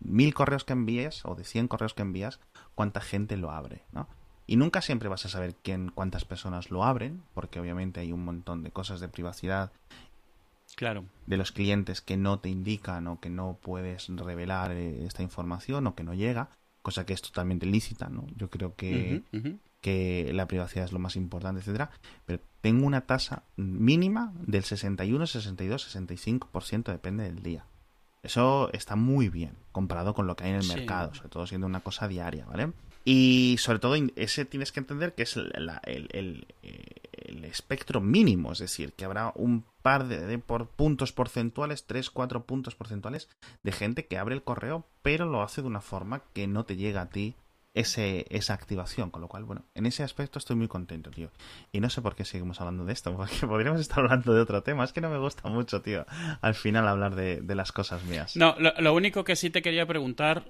mil 0.00 0.34
correos 0.34 0.64
que 0.64 0.72
envíes 0.72 1.24
o 1.24 1.34
de 1.34 1.44
cien 1.44 1.68
correos 1.68 1.94
que 1.94 2.02
envías, 2.02 2.40
cuánta 2.74 3.00
gente 3.00 3.36
lo 3.36 3.50
abre, 3.50 3.84
¿no? 3.92 4.08
Y 4.46 4.56
nunca 4.56 4.82
siempre 4.82 5.08
vas 5.08 5.24
a 5.26 5.28
saber 5.28 5.54
quién, 5.62 5.90
cuántas 5.90 6.24
personas 6.24 6.70
lo 6.70 6.84
abren, 6.84 7.22
porque 7.34 7.60
obviamente 7.60 8.00
hay 8.00 8.12
un 8.12 8.24
montón 8.24 8.64
de 8.64 8.72
cosas 8.72 8.98
de 8.98 9.08
privacidad 9.08 9.70
claro. 10.74 11.04
de 11.26 11.36
los 11.36 11.52
clientes 11.52 12.00
que 12.00 12.16
no 12.16 12.40
te 12.40 12.48
indican 12.48 13.06
o 13.06 13.20
que 13.20 13.30
no 13.30 13.58
puedes 13.62 14.08
revelar 14.08 14.72
eh, 14.72 15.04
esta 15.04 15.22
información 15.22 15.86
o 15.86 15.94
que 15.94 16.02
no 16.02 16.14
llega, 16.14 16.50
cosa 16.82 17.06
que 17.06 17.12
es 17.12 17.22
totalmente 17.22 17.66
lícita, 17.66 18.08
¿no? 18.08 18.26
Yo 18.36 18.50
creo 18.50 18.74
que 18.74 19.22
que 19.80 20.30
la 20.34 20.46
privacidad 20.46 20.84
es 20.84 20.92
lo 20.92 20.98
más 20.98 21.16
importante, 21.16 21.60
etcétera, 21.60 21.90
pero 22.26 22.40
tengo 22.60 22.86
una 22.86 23.02
tasa 23.02 23.44
mínima 23.56 24.32
del 24.46 24.64
61, 24.64 25.26
62, 25.26 25.96
65%, 25.96 26.92
depende 26.92 27.24
del 27.24 27.42
día. 27.42 27.64
Eso 28.22 28.70
está 28.72 28.96
muy 28.96 29.30
bien 29.30 29.56
comparado 29.72 30.14
con 30.14 30.26
lo 30.26 30.36
que 30.36 30.44
hay 30.44 30.50
en 30.50 30.56
el 30.56 30.68
mercado, 30.68 31.14
sobre 31.14 31.30
todo 31.30 31.46
siendo 31.46 31.66
una 31.66 31.80
cosa 31.80 32.06
diaria, 32.06 32.44
¿vale? 32.44 32.72
Y 33.04 33.56
sobre 33.58 33.78
todo 33.78 33.94
ese 34.16 34.44
tienes 34.44 34.72
que 34.72 34.80
entender 34.80 35.14
que 35.14 35.22
es 35.22 35.36
el, 35.36 35.52
el, 35.84 36.46
espectro 37.44 38.00
mínimo, 38.00 38.52
es 38.52 38.58
decir, 38.58 38.92
que 38.92 39.04
habrá 39.04 39.32
un 39.34 39.64
par 39.82 40.06
de, 40.06 40.38
por 40.38 40.68
puntos 40.68 41.12
porcentuales, 41.12 41.84
3, 41.86 42.10
4 42.10 42.44
puntos 42.44 42.74
porcentuales 42.76 43.28
de 43.62 43.72
gente 43.72 44.06
que 44.06 44.18
abre 44.18 44.34
el 44.34 44.44
correo, 44.44 44.86
pero 45.02 45.24
lo 45.26 45.42
hace 45.42 45.62
de 45.62 45.66
una 45.66 45.80
forma 45.80 46.22
que 46.34 46.46
no 46.46 46.64
te 46.64 46.76
llega 46.76 47.00
a 47.00 47.08
ti 47.08 47.34
ese, 47.74 48.26
esa 48.30 48.54
activación. 48.54 49.10
Con 49.10 49.22
lo 49.22 49.28
cual, 49.28 49.44
bueno, 49.44 49.64
en 49.74 49.86
ese 49.86 50.02
aspecto 50.02 50.38
estoy 50.38 50.56
muy 50.56 50.68
contento, 50.68 51.10
tío. 51.10 51.30
Y 51.72 51.80
no 51.80 51.90
sé 51.90 52.02
por 52.02 52.14
qué 52.14 52.24
seguimos 52.24 52.60
hablando 52.60 52.84
de 52.84 52.92
esto, 52.92 53.14
porque 53.16 53.46
podríamos 53.46 53.80
estar 53.80 54.00
hablando 54.00 54.34
de 54.34 54.40
otro 54.40 54.62
tema. 54.62 54.84
Es 54.84 54.92
que 54.92 55.00
no 55.00 55.10
me 55.10 55.18
gusta 55.18 55.48
mucho, 55.48 55.82
tío, 55.82 56.04
al 56.40 56.54
final 56.54 56.88
hablar 56.88 57.14
de, 57.14 57.42
las 57.54 57.72
cosas 57.72 58.04
mías. 58.04 58.36
No, 58.36 58.54
lo, 58.58 58.94
único 58.94 59.24
que 59.24 59.36
sí 59.36 59.50
te 59.50 59.60
quería 59.60 59.84
preguntar, 59.84 60.44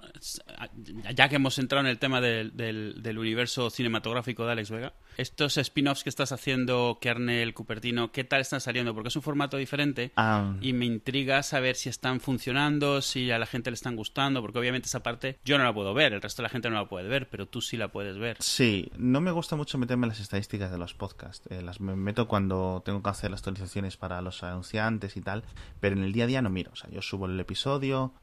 ya 1.15 1.29
que 1.29 1.37
hemos 1.37 1.59
entrado 1.59 1.85
en 1.85 1.91
el 1.91 1.99
tema 1.99 2.21
del, 2.21 2.55
del, 2.57 3.19
universo 3.19 3.71
cinematográfico 3.71 4.45
de 4.47 4.53
Alex 4.53 4.71
Vega, 4.71 4.93
estos 5.21 5.57
spin-offs 5.59 6.03
que 6.03 6.09
estás 6.09 6.33
haciendo, 6.33 6.99
Kernel, 7.01 7.55
Cupertino, 7.55 8.11
¿qué 8.13 8.25
tal 8.25 8.41
están 8.41 8.61
saliendo? 8.61 8.95
Porque 8.95 9.09
es 9.09 9.17
un 9.17 9.23
formato 9.23 9.57
diferente 9.57 10.13
ah. 10.17 10.55
y 10.61 10.73
me 10.73 10.87
intriga 10.87 11.43
saber 11.43 11.77
si 11.77 11.89
están 11.89 12.21
funcionando, 12.21 13.03
si 13.03 13.31
a 13.31 13.39
la 13.39 13.47
gente 13.47 13.71
le 13.71 13.75
están 13.75 13.97
gustando, 13.97 14.41
porque 14.41 14.59
obviamente 14.59 14.87
esa 14.87 15.03
parte 15.03 15.39
yo 15.45 15.59
no 15.59 15.65
la 15.65 15.75
puedo 15.75 15.95
ver, 15.95 16.13
el 16.13 16.23
resto 16.23 16.43
de 16.43 16.45
la 16.45 16.51
gente 16.51 16.71
no 16.71 16.77
la 16.77 16.89
puede 16.89 17.09
ver, 17.09 17.29
pero 17.29 17.47
tú 17.47 17.61
sí 17.61 17.77
la 17.77 17.89
puedes 17.89 18.19
ver. 18.19 18.37
Sí, 18.41 18.91
no 18.97 19.21
me 19.21 19.31
gusta 19.31 19.57
mucho 19.57 19.79
meterme 19.79 20.07
en 20.07 20.11
las 20.11 20.21
estadísticas 20.21 20.71
de 20.71 20.79
los 20.79 20.95
podcasts. 20.95 21.47
Eh, 21.51 21.63
las 21.63 21.81
me 21.81 21.97
meto 21.97 22.29
cuando 22.29 22.83
tengo 22.85 23.03
que 23.03 23.11
hacer 23.11 23.31
las 23.31 23.41
actualizaciones 23.41 23.97
para 23.97 24.21
los 24.23 24.43
anunciantes 24.43 25.17
y 25.17 25.21
tal, 25.21 25.45
pero 25.81 25.97
en 25.97 26.05
el 26.05 26.13
día 26.13 26.25
a 26.25 26.27
día 26.27 26.43
no 26.43 26.51
miro. 26.51 26.71
O 26.73 26.77
sea, 26.77 26.91
yo 26.91 27.03
subo 27.03 27.27
el 27.27 27.39
episodio 27.39 28.15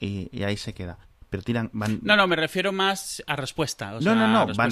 y, 0.00 0.42
ahí 0.42 0.56
se 0.56 0.74
queda. 0.74 0.98
Pero 1.30 1.42
tiran, 1.42 1.70
van... 1.72 2.00
No, 2.02 2.16
no, 2.16 2.26
me 2.26 2.36
refiero 2.36 2.72
más 2.72 3.22
a 3.26 3.36
respuesta. 3.36 3.92
no, 4.00 4.14
no, 4.14 4.28
no, 4.28 4.46
van, 4.54 4.70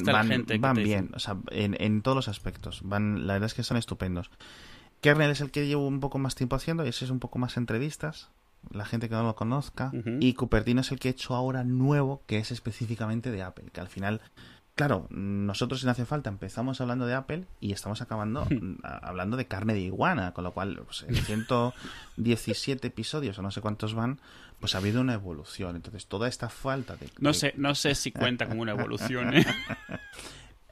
van, 0.61 0.75
bien. 0.77 1.11
O 1.15 1.19
sea, 1.19 1.37
en, 1.51 1.77
en 1.81 2.03
todos 2.03 2.17
los 2.17 2.29
aspectos. 2.29 2.81
Van, 2.85 3.27
la 3.27 3.35
verdad 3.35 3.47
es 3.47 3.55
que 3.55 3.63
son 3.63 3.77
estupendos. 3.77 4.31
Kernel 5.01 5.31
es 5.31 5.41
el 5.41 5.51
que 5.51 5.67
llevo 5.67 5.87
un 5.87 6.01
poco 6.01 6.19
más 6.19 6.35
tiempo 6.35 6.57
haciendo 6.57 6.87
y 6.87 6.89
ese 6.89 7.05
es 7.05 7.11
un 7.11 7.21
poco 7.21 7.39
más 7.39 7.57
entrevistas 7.57 8.31
la 8.71 8.85
gente 8.85 9.09
que 9.09 9.15
no 9.15 9.25
lo 9.25 9.35
conozca. 9.35 9.93
Y 10.21 10.35
Cupertino 10.35 10.81
es 10.81 10.93
el 10.93 10.99
que 10.99 11.09
he 11.09 11.11
hecho 11.11 11.35
ahora 11.35 11.65
nuevo, 11.65 12.23
que 12.27 12.39
es 12.39 12.51
específicamente 12.51 13.31
de 13.31 13.43
Apple, 13.43 13.67
que 13.73 13.81
al 13.81 13.89
final, 13.89 14.21
claro, 14.75 15.07
nosotros 15.11 15.83
en 15.83 15.91
Hace 15.91 16.05
Falta 16.05 16.31
empezamos 16.31 16.81
hablando 16.81 17.07
de 17.07 17.15
Apple 17.15 17.45
y 17.61 17.73
estamos 17.73 18.03
acabando 18.03 18.47
hablando 18.83 19.37
de 19.37 19.47
carne 19.47 19.75
de 19.75 19.81
iguana, 19.81 20.33
con 20.33 20.45
lo 20.45 20.53
cual 20.53 20.83
pues, 20.85 21.05
en 21.09 21.15
117 21.25 22.87
episodios 22.87 23.39
o 23.39 23.43
no 23.43 23.51
sé 23.51 23.61
cuántos 23.61 23.95
van, 23.95 24.21
pues 24.61 24.75
ha 24.75 24.79
habido 24.79 25.01
una 25.01 25.15
evolución. 25.15 25.77
Entonces, 25.77 26.07
toda 26.07 26.29
esta 26.29 26.49
falta 26.49 26.97
de... 26.97 27.09
No 27.19 27.35
sé, 27.35 27.55
no 27.57 27.75
sé 27.75 27.95
si 27.95 28.13
cuenta 28.13 28.49
como 28.49 28.63
una 28.63 28.73
evolución, 28.73 29.35
¿eh? 29.35 29.47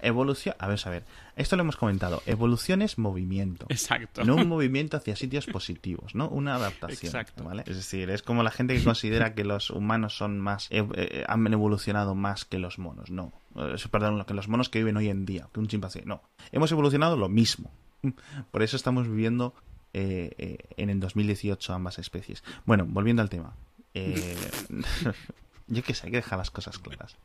Evolución, 0.03 0.57
a 0.59 0.66
ver, 0.66 0.80
a 0.84 0.90
ver, 0.90 1.05
esto 1.36 1.55
lo 1.55 1.62
hemos 1.62 1.76
comentado, 1.76 2.22
evolución 2.26 2.82
es 2.82 2.98
movimiento. 2.98 3.66
Exacto. 3.68 4.24
No 4.24 4.34
un 4.34 4.48
movimiento 4.48 4.96
hacia 4.96 5.14
sitios 5.14 5.46
positivos, 5.46 6.16
¿no? 6.16 6.28
Una 6.28 6.57
adaptación. 6.57 7.07
Exacto. 7.07 7.44
¿vale? 7.44 7.62
Es 7.66 7.76
decir, 7.76 8.11
es 8.11 8.22
como 8.22 8.42
la 8.42 8.50
gente 8.50 8.76
que 8.76 8.82
considera 8.82 9.32
que 9.34 9.44
los 9.44 9.70
humanos 9.70 10.16
son 10.16 10.40
más, 10.40 10.66
eh, 10.70 10.84
eh, 10.96 11.24
han 11.28 11.46
evolucionado 11.46 12.16
más 12.16 12.44
que 12.44 12.59
los 12.59 12.80
monos, 12.80 13.11
no. 13.11 13.32
Eh, 13.57 13.76
perdón, 13.90 14.24
los 14.28 14.48
monos 14.48 14.68
que 14.68 14.78
viven 14.78 14.96
hoy 14.96 15.09
en 15.09 15.24
día, 15.24 15.48
que 15.53 15.61
un 15.61 15.68
chimpancé, 15.68 16.03
no. 16.05 16.22
Hemos 16.50 16.72
evolucionado 16.72 17.16
lo 17.16 17.28
mismo. 17.28 17.70
Por 18.50 18.62
eso 18.62 18.76
estamos 18.76 19.09
viviendo 19.09 19.55
en 19.94 20.88
el 20.88 21.00
2018 21.00 21.74
ambas 21.74 21.98
especies. 21.98 22.42
Bueno, 22.64 22.86
volviendo 22.88 23.20
al 23.20 23.28
tema. 23.28 23.55
yo 25.66 25.82
qué 25.82 25.92
sé, 25.92 26.07
hay 26.07 26.12
que 26.12 26.16
dejar 26.16 26.38
las 26.38 26.50
cosas 26.50 26.78
claras. 26.78 27.18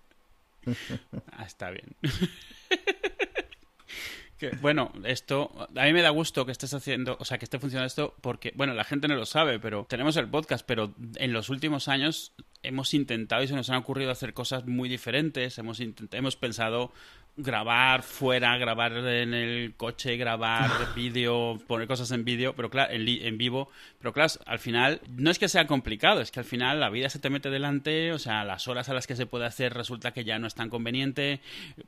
Ah, 1.32 1.46
está 1.46 1.72
bien. 1.72 1.96
bueno, 4.62 4.92
esto 5.04 5.68
a 5.76 5.86
mí 5.86 5.94
me 5.94 6.02
da 6.02 6.10
gusto 6.10 6.46
que 6.46 6.52
estés 6.52 6.74
haciendo, 6.74 7.18
o 7.20 7.26
sea, 7.26 7.38
que 7.38 7.46
esté 7.46 7.60
funcionando 7.60 7.88
esto 7.88 8.16
porque, 8.22 8.52
bueno, 8.56 8.74
la 8.74 8.84
gente 8.84 9.08
no 9.08 9.16
lo 9.16 9.26
sabe, 9.26 9.60
pero 9.60 9.86
tenemos 9.90 10.16
el 10.18 10.30
podcast, 10.30 10.66
pero 10.66 10.94
en 11.16 11.34
los 11.34 11.50
últimos 11.50 11.88
años 11.88 12.34
hemos 12.64 12.94
intentado 12.94 13.44
y 13.44 13.48
se 13.48 13.56
nos 13.56 13.70
han 13.70 13.78
ocurrido 13.78 14.12
hacer 14.12 14.34
cosas 14.34 14.66
muy 14.66 14.90
diferentes, 14.90 15.58
hemos 15.58 15.80
hemos 16.12 16.36
pensado 16.36 16.92
grabar 17.38 18.02
fuera, 18.02 18.58
grabar 18.58 18.94
en 18.94 19.34
el 19.36 19.76
coche, 19.76 20.18
grabar 20.18 20.72
vídeo, 20.96 21.60
poner 21.68 21.88
cosas 21.88 22.10
en 22.12 22.26
vídeo, 22.26 22.56
pero 22.56 22.72
claro, 22.72 22.92
en, 22.92 23.38
vivo, 23.38 23.70
pero 24.00 24.12
claro, 24.12 24.34
al 24.48 24.58
final 24.58 25.02
no 25.08 25.30
es 25.30 25.38
que 25.38 25.48
sea 25.48 25.68
complicado, 25.68 26.20
es 26.22 26.32
que 26.32 26.40
al 26.40 26.46
final 26.46 26.80
la 26.80 26.90
vida 26.90 27.10
se 27.10 27.20
te 27.20 27.30
mete 27.30 27.52
delante, 27.52 28.12
o 28.12 28.20
sea, 28.20 28.44
las 28.44 28.68
horas 28.68 28.90
a 28.90 28.96
las 28.96 29.06
que 29.06 29.16
se 29.16 29.28
puede 29.28 29.46
hacer 29.46 29.76
resulta 29.76 30.12
que 30.12 30.24
ya 30.24 30.40
no 30.40 30.48
es 30.48 30.56
tan 30.56 30.70
conveniente, 30.70 31.40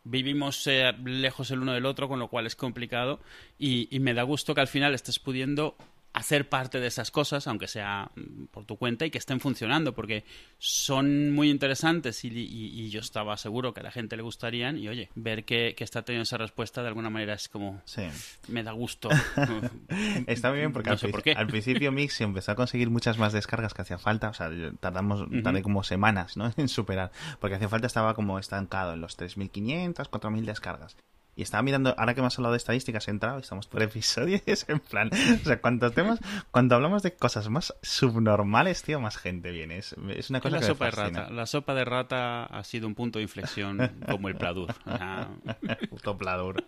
vivimos 0.04 0.68
eh, 0.68 0.94
lejos 1.04 1.50
el 1.50 1.62
uno 1.62 1.74
del 1.74 1.88
otro, 1.88 2.08
con 2.08 2.20
lo 2.20 2.28
cual 2.28 2.46
es 2.46 2.56
complicado. 2.56 3.20
Y, 3.58 3.88
y 3.90 4.00
me 4.00 4.14
da 4.14 4.24
gusto 4.24 4.54
que 4.54 4.62
al 4.62 4.68
final 4.68 4.94
estés 4.94 5.18
pudiendo 5.18 5.76
hacer 6.12 6.50
parte 6.50 6.80
de 6.80 6.88
esas 6.88 7.12
cosas, 7.12 7.48
aunque 7.48 7.68
sea 7.68 8.10
mm, 8.16 8.46
por 8.46 8.66
tu 8.66 8.78
cuenta, 8.78 9.06
y 9.06 9.12
que 9.12 9.18
estén 9.20 9.40
funcionando, 9.40 9.94
porque 9.94 10.26
son 10.58 11.32
muy 11.32 11.50
interesantes 11.50 12.24
y, 12.26 12.30
y- 12.30 12.82
y 12.82 12.90
yo 12.90 13.00
estaba 13.00 13.38
seguro 13.38 13.74
que 13.74 13.80
a 13.82 13.84
la 13.84 13.92
gente 13.92 14.18
le 14.18 14.24
gustarían. 14.24 14.78
Y 14.78 14.88
oye, 14.90 15.10
ver 15.16 15.46
que, 15.46 15.76
que 15.76 15.84
está 15.84 16.02
teniendo 16.04 16.24
esa 16.24 16.38
respuesta 16.38 16.82
de 16.82 16.88
alguna 16.90 17.10
manera 17.10 17.34
es 17.34 17.48
como, 17.48 17.82
Sí. 17.86 18.04
me 18.48 18.64
da 18.64 18.72
gusto. 18.72 19.10
Está 20.28 20.50
muy 20.50 20.60
bien 20.60 20.74
porque 20.74 20.90
No 20.90 20.98
al, 21.02 21.12
por 21.12 21.24
al 21.36 21.48
principio 21.48 21.92
Mixi 21.92 22.24
empezó 22.24 22.52
a 22.52 22.56
conseguir 22.56 22.90
muchas 22.90 23.18
más 23.18 23.34
descargas 23.34 23.74
que 23.74 23.82
hacía 23.84 23.98
falta. 23.98 24.30
O 24.30 24.34
sea, 24.34 24.50
tardamos 24.80 25.28
tardé 25.44 25.62
como 25.62 25.84
semanas 25.84 26.38
¿no? 26.38 26.52
en 26.58 26.68
superar. 26.68 27.12
Porque 27.40 27.56
hacía 27.56 27.70
falta 27.70 27.88
estaba 27.88 28.14
como 28.14 28.40
estancado 28.40 28.94
en 28.94 29.02
los 29.02 29.18
3.500, 29.18 30.10
4.000 30.10 30.46
descargas. 30.46 30.98
Y 31.40 31.44
estaba 31.44 31.64
mirando, 31.64 31.96
ahora 31.98 32.14
que 32.14 32.20
me 32.20 32.28
has 32.28 32.38
hablado 32.38 32.52
de 32.52 32.58
estadísticas, 32.58 33.08
he 33.08 33.12
entrado 33.12 33.40
estamos 33.40 33.66
por 33.68 33.82
episodio 33.90 34.42
y 34.46 34.52
es 34.52 34.66
en 34.68 34.82
plan, 34.82 35.10
o 35.14 35.46
sea, 35.46 35.62
cuántos 35.62 35.94
temas, 35.94 36.20
cuando 36.52 36.76
hablamos 36.76 37.02
de 37.02 37.14
cosas 37.16 37.48
más 37.48 37.74
subnormales, 37.82 38.84
tío, 38.84 39.00
más 39.00 39.16
gente 39.16 39.52
viene. 39.52 39.78
Es, 39.78 39.96
es 40.10 40.30
una 40.30 40.40
Es 40.40 40.44
cosa 40.44 40.56
la 40.58 40.60
que 40.60 40.66
me 40.66 40.68
sopa 40.68 40.86
de 40.88 40.92
fascina. 40.92 41.20
rata. 41.22 41.34
La 41.34 41.46
sopa 41.46 41.74
de 41.76 41.86
rata 41.86 42.44
ha 42.44 42.62
sido 42.66 42.88
un 42.88 42.94
punto 42.96 43.20
de 43.20 43.24
inflexión 43.24 43.90
como 44.10 44.28
el 44.28 44.36
pladur. 44.36 44.74
Sea, 44.84 45.30
Puto 45.90 46.18
pladur. 46.18 46.62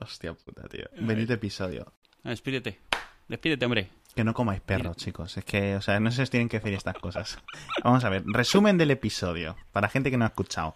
Hostia 0.00 0.34
puta, 0.34 0.66
tío. 0.68 0.86
Bendito 0.98 1.32
episodio. 1.32 1.92
despídete. 2.24 2.80
Despídete, 3.28 3.64
hombre. 3.64 3.90
Que 4.16 4.24
no 4.24 4.34
comáis 4.34 4.60
perros, 4.60 4.96
chicos. 4.96 5.36
Es 5.36 5.44
que, 5.44 5.76
o 5.76 5.82
sea, 5.82 6.00
no 6.00 6.10
se 6.10 6.22
os 6.22 6.30
tienen 6.30 6.48
que 6.48 6.58
decir 6.58 6.74
estas 6.74 6.98
cosas. 6.98 7.38
Vamos 7.84 8.02
a 8.04 8.08
ver, 8.08 8.24
resumen 8.26 8.76
del 8.76 8.90
episodio, 8.90 9.54
para 9.70 9.88
gente 9.88 10.10
que 10.10 10.16
no 10.16 10.24
ha 10.24 10.28
escuchado. 10.28 10.74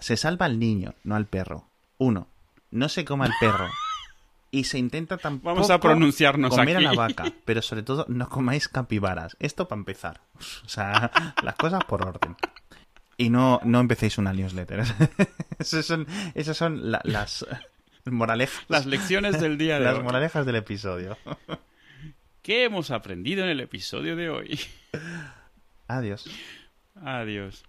Se 0.00 0.16
salva 0.16 0.46
al 0.46 0.58
niño, 0.58 0.94
no 1.04 1.14
al 1.16 1.26
perro. 1.26 1.68
Uno, 1.98 2.28
no 2.70 2.88
se 2.88 3.04
coma 3.04 3.26
al 3.26 3.32
perro. 3.40 3.68
Y 4.52 4.64
se 4.64 4.78
intenta 4.78 5.16
tampoco 5.16 5.54
Vamos 5.54 5.70
a 5.70 5.78
pronunciarnos 5.78 6.50
comer 6.50 6.78
aquí. 6.78 6.84
a 6.86 6.90
la 6.90 6.96
vaca. 6.96 7.24
Pero 7.44 7.62
sobre 7.62 7.84
todo, 7.84 8.04
no 8.08 8.28
comáis 8.28 8.66
capibaras. 8.66 9.36
Esto 9.38 9.68
para 9.68 9.78
empezar. 9.78 10.22
O 10.64 10.68
sea, 10.68 11.12
las 11.44 11.54
cosas 11.54 11.84
por 11.84 12.04
orden. 12.04 12.34
Y 13.16 13.30
no, 13.30 13.60
no 13.62 13.78
empecéis 13.78 14.18
una 14.18 14.32
newsletter. 14.32 14.82
Esas 15.60 15.86
son, 15.86 16.04
esas 16.34 16.56
son 16.56 16.90
la- 16.90 17.00
las 17.04 17.46
moralejas. 18.06 18.64
Las 18.66 18.86
lecciones 18.86 19.40
del 19.40 19.56
día 19.56 19.78
de 19.78 19.84
las 19.84 19.98
hoy. 19.98 20.02
moralejas 20.02 20.44
del 20.44 20.56
episodio. 20.56 21.16
¿Qué 22.42 22.64
hemos 22.64 22.90
aprendido 22.90 23.44
en 23.44 23.50
el 23.50 23.60
episodio 23.60 24.16
de 24.16 24.30
hoy? 24.30 24.58
Adiós. 25.86 26.24
Adiós. 26.96 27.62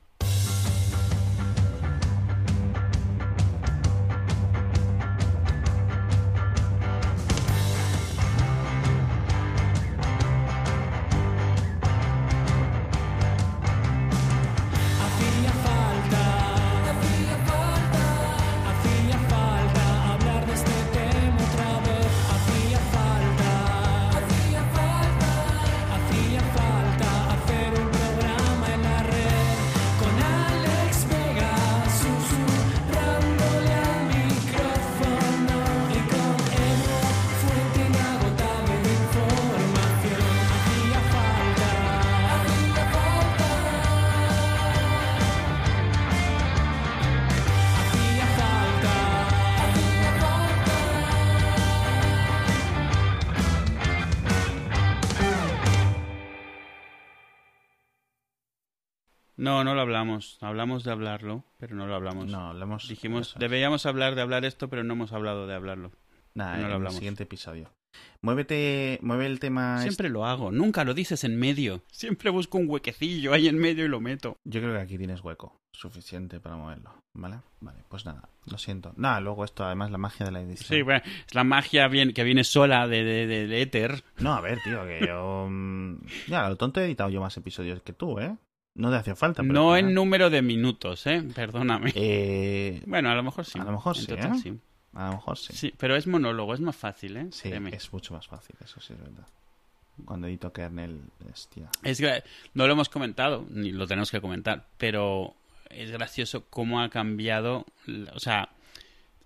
No, 59.64 59.72
no 59.72 59.76
lo 59.76 59.82
hablamos. 59.82 60.38
Hablamos 60.42 60.84
de 60.84 60.92
hablarlo, 60.92 61.44
pero 61.58 61.76
no 61.76 61.88
lo 61.88 61.96
hablamos. 61.96 62.28
No, 62.28 62.50
hablamos. 62.50 62.88
Dijimos, 62.88 63.36
deberíamos 63.38 63.86
hablar 63.86 64.16
de 64.16 64.22
hablar 64.22 64.46
esto, 64.46 64.70
pero 64.70 64.84
no 64.84 64.94
hemos 64.94 65.12
hablado 65.14 65.48
de 65.48 65.54
hablarlo. 65.56 65.92
Nada, 66.34 66.52
no 66.54 66.58
lo 66.58 66.64
en 66.64 66.70
el 66.70 66.76
hablamos. 66.76 66.96
siguiente 66.96 67.24
episodio. 67.24 67.72
Muévete, 68.22 69.00
mueve 69.02 69.26
el 69.26 69.40
tema. 69.40 69.82
Siempre 69.82 70.10
lo 70.10 70.26
hago, 70.26 70.52
nunca 70.52 70.84
lo 70.86 70.94
dices 70.94 71.24
en 71.24 71.38
medio. 71.38 71.82
Siempre 71.92 72.30
busco 72.30 72.58
un 72.58 72.70
huequecillo 72.70 73.34
ahí 73.34 73.48
en 73.48 73.58
medio 73.58 73.86
y 73.86 73.90
lo 73.90 74.00
meto. 74.00 74.38
este. 74.46 74.50
Yo 74.50 74.62
creo 74.62 74.74
que 74.74 74.80
aquí 74.80 74.98
tienes 74.98 75.22
hueco 75.24 75.58
suficiente 75.74 76.40
para 76.40 76.56
moverlo, 76.58 76.94
¿vale? 77.14 77.40
Vale, 77.60 77.80
pues 77.90 78.06
nada, 78.06 78.30
lo 78.46 78.58
siento. 78.58 78.94
Nada, 78.98 79.20
luego 79.20 79.44
esto, 79.44 79.66
además, 79.66 79.90
la 79.90 79.98
magia 79.98 80.26
de 80.26 80.32
la 80.32 80.42
edición. 80.42 80.68
Sí, 80.68 80.82
bueno, 80.84 81.02
es 81.28 81.34
la 81.34 81.44
magia 81.44 81.88
bien, 81.88 82.14
que 82.14 82.24
viene 82.24 82.44
sola 82.44 82.88
de, 82.88 83.04
de, 83.04 83.26
de- 83.28 83.48
de 83.48 83.62
éter. 83.62 84.04
No, 84.20 84.34
a 84.34 84.42
ver, 84.42 84.60
tío, 84.64 84.84
que 84.86 85.06
yo. 85.08 85.48
mm, 85.50 85.96
Ya, 86.28 86.48
lo 86.50 86.56
tonto 86.58 86.80
he 86.82 86.86
editado 86.86 87.10
yo 87.10 87.20
más 87.22 87.36
episodios 87.38 87.82
que 87.82 87.94
tú, 87.94 88.20
¿eh? 88.20 88.36
No 88.76 88.90
te 88.90 88.96
hacía 88.96 89.16
falta. 89.16 89.42
pero 89.42 89.54
No 89.54 89.76
en 89.78 89.94
número 89.94 90.30
de 90.30 90.42
minutos, 90.42 91.06
¿eh? 91.08 91.24
Perdóname. 91.36 91.92
Eh, 91.96 92.82
Bueno, 92.86 93.10
a 93.10 93.16
lo 93.16 93.24
mejor 93.24 93.46
sí. 93.46 93.60
a 93.60 93.64
lo 93.64 93.72
mejor 93.74 93.98
sí, 93.98 94.08
total, 94.08 94.34
¿eh? 94.36 94.40
sí. 94.42 94.58
a 94.94 95.08
lo 95.08 95.14
mejor 95.16 95.38
sí. 95.38 95.54
Sí, 95.54 95.74
pero 95.78 95.96
es 95.96 96.08
monólogo, 96.08 96.54
es 96.54 96.62
más 96.62 96.76
fácil, 96.76 97.18
¿eh? 97.18 97.28
Sí, 97.32 97.50
es 97.52 97.92
mucho 97.94 98.14
más 98.14 98.28
fácil, 98.28 98.56
eso 98.64 98.80
sí 98.80 98.94
es 98.94 99.00
verdad. 99.00 99.28
Cuando 100.06 100.28
edito 100.28 100.52
kernel, 100.54 101.02
hostia. 101.32 101.70
Es 101.84 102.00
gra- 102.02 102.24
no 102.54 102.66
lo 102.66 102.74
hemos 102.74 102.90
comentado, 102.90 103.46
ni 103.50 103.72
lo 103.72 103.86
tenemos 103.88 104.10
que 104.10 104.22
comentar, 104.22 104.66
pero 104.78 105.36
es 105.70 105.92
gracioso 105.92 106.46
cómo 106.50 106.82
ha 106.82 106.90
cambiado, 106.90 107.66
o 108.14 108.20
sea, 108.20 108.50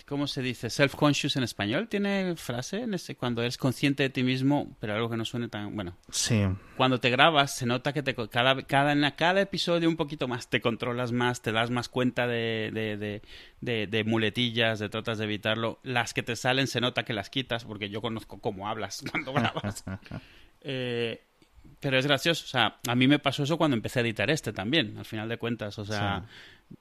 ¿cómo 0.07 0.27
se 0.27 0.41
dice? 0.41 0.67
Self-conscious 0.69 1.35
en 1.35 1.43
español, 1.43 1.87
¿tiene 1.87 2.35
frase? 2.35 2.81
En 2.81 2.93
ese, 2.93 3.15
cuando 3.15 3.41
eres 3.41 3.57
consciente 3.57 4.03
de 4.03 4.09
ti 4.09 4.23
mismo, 4.23 4.75
pero 4.79 4.93
algo 4.93 5.09
que 5.09 5.17
no 5.17 5.25
suene 5.25 5.47
tan... 5.47 5.75
Bueno, 5.75 5.95
Sí, 6.09 6.43
cuando 6.77 6.99
te 6.99 7.09
grabas 7.09 7.55
se 7.55 7.65
nota 7.65 7.91
que 7.93 8.03
te, 8.03 8.13
cada, 8.29 8.61
cada, 8.63 8.91
en 8.93 9.09
cada 9.17 9.41
episodio 9.41 9.89
un 9.89 9.95
poquito 9.95 10.27
más, 10.27 10.49
te 10.49 10.61
controlas 10.61 11.11
más, 11.11 11.41
te 11.41 11.51
das 11.51 11.71
más 11.71 11.89
cuenta 11.89 12.27
de, 12.27 12.69
de, 12.73 12.97
de, 12.97 13.21
de- 13.61 13.87
de 13.87 14.03
muletillas, 14.03 14.79
de 14.79 14.89
tratas 14.89 15.17
de 15.17 15.23
evitarlo. 15.25 15.79
Las 15.83 16.13
que 16.13 16.23
te 16.23 16.35
salen 16.35 16.67
se 16.67 16.81
nota 16.81 17.03
que 17.03 17.13
las 17.13 17.29
quitas, 17.29 17.65
porque 17.65 17.89
yo 17.89 18.01
conozco 18.01 18.39
cómo 18.39 18.67
hablas 18.69 19.03
cuando 19.11 19.33
grabas. 19.33 19.83
Eh, 20.61 21.21
pero 21.79 21.97
es 21.99 22.05
gracioso, 22.07 22.43
o 22.45 22.47
sea, 22.47 22.77
a 22.87 22.95
mí 22.95 23.07
me 23.07 23.19
pasó 23.19 23.43
eso 23.43 23.57
cuando 23.57 23.75
empecé 23.75 23.99
a 23.99 24.01
editar 24.01 24.29
este 24.31 24.53
también, 24.53 24.97
al 24.97 25.05
final 25.05 25.29
de 25.29 25.37
cuentas, 25.37 25.77
o 25.77 25.85
sea, 25.85 26.25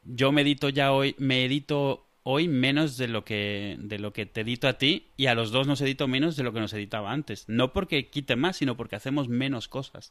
yo 0.05 0.33
me 0.33 0.43
edito 0.43 0.69
ya 0.71 0.93
hoy, 0.93 1.15
me 1.19 1.45
edito 1.45 2.07
hoy 2.25 2.49
menos 2.49 2.97
de 2.97 3.07
lo 3.07 3.25
que 3.25 3.77
de 3.79 3.99
lo 3.99 4.13
que 4.13 4.27
te 4.27 4.41
edito 4.41 4.67
a 4.67 4.73
ti 4.73 5.09
y 5.17 5.27
a 5.27 5.35
los 5.35 5.53
dos 5.53 5.67
nos 5.67 5.81
edito 5.83 6.09
menos 6.09 6.37
de 6.37 6.43
lo 6.43 6.53
que 6.53 6.61
nos 6.61 6.73
editaba 6.73 7.13
antes, 7.13 7.45
no 7.49 7.73
porque 7.73 8.09
quite 8.09 8.35
más, 8.35 8.57
sino 8.57 8.77
porque 8.77 8.97
hacemos 8.97 9.29
menos 9.29 9.69
cosas. 9.69 10.11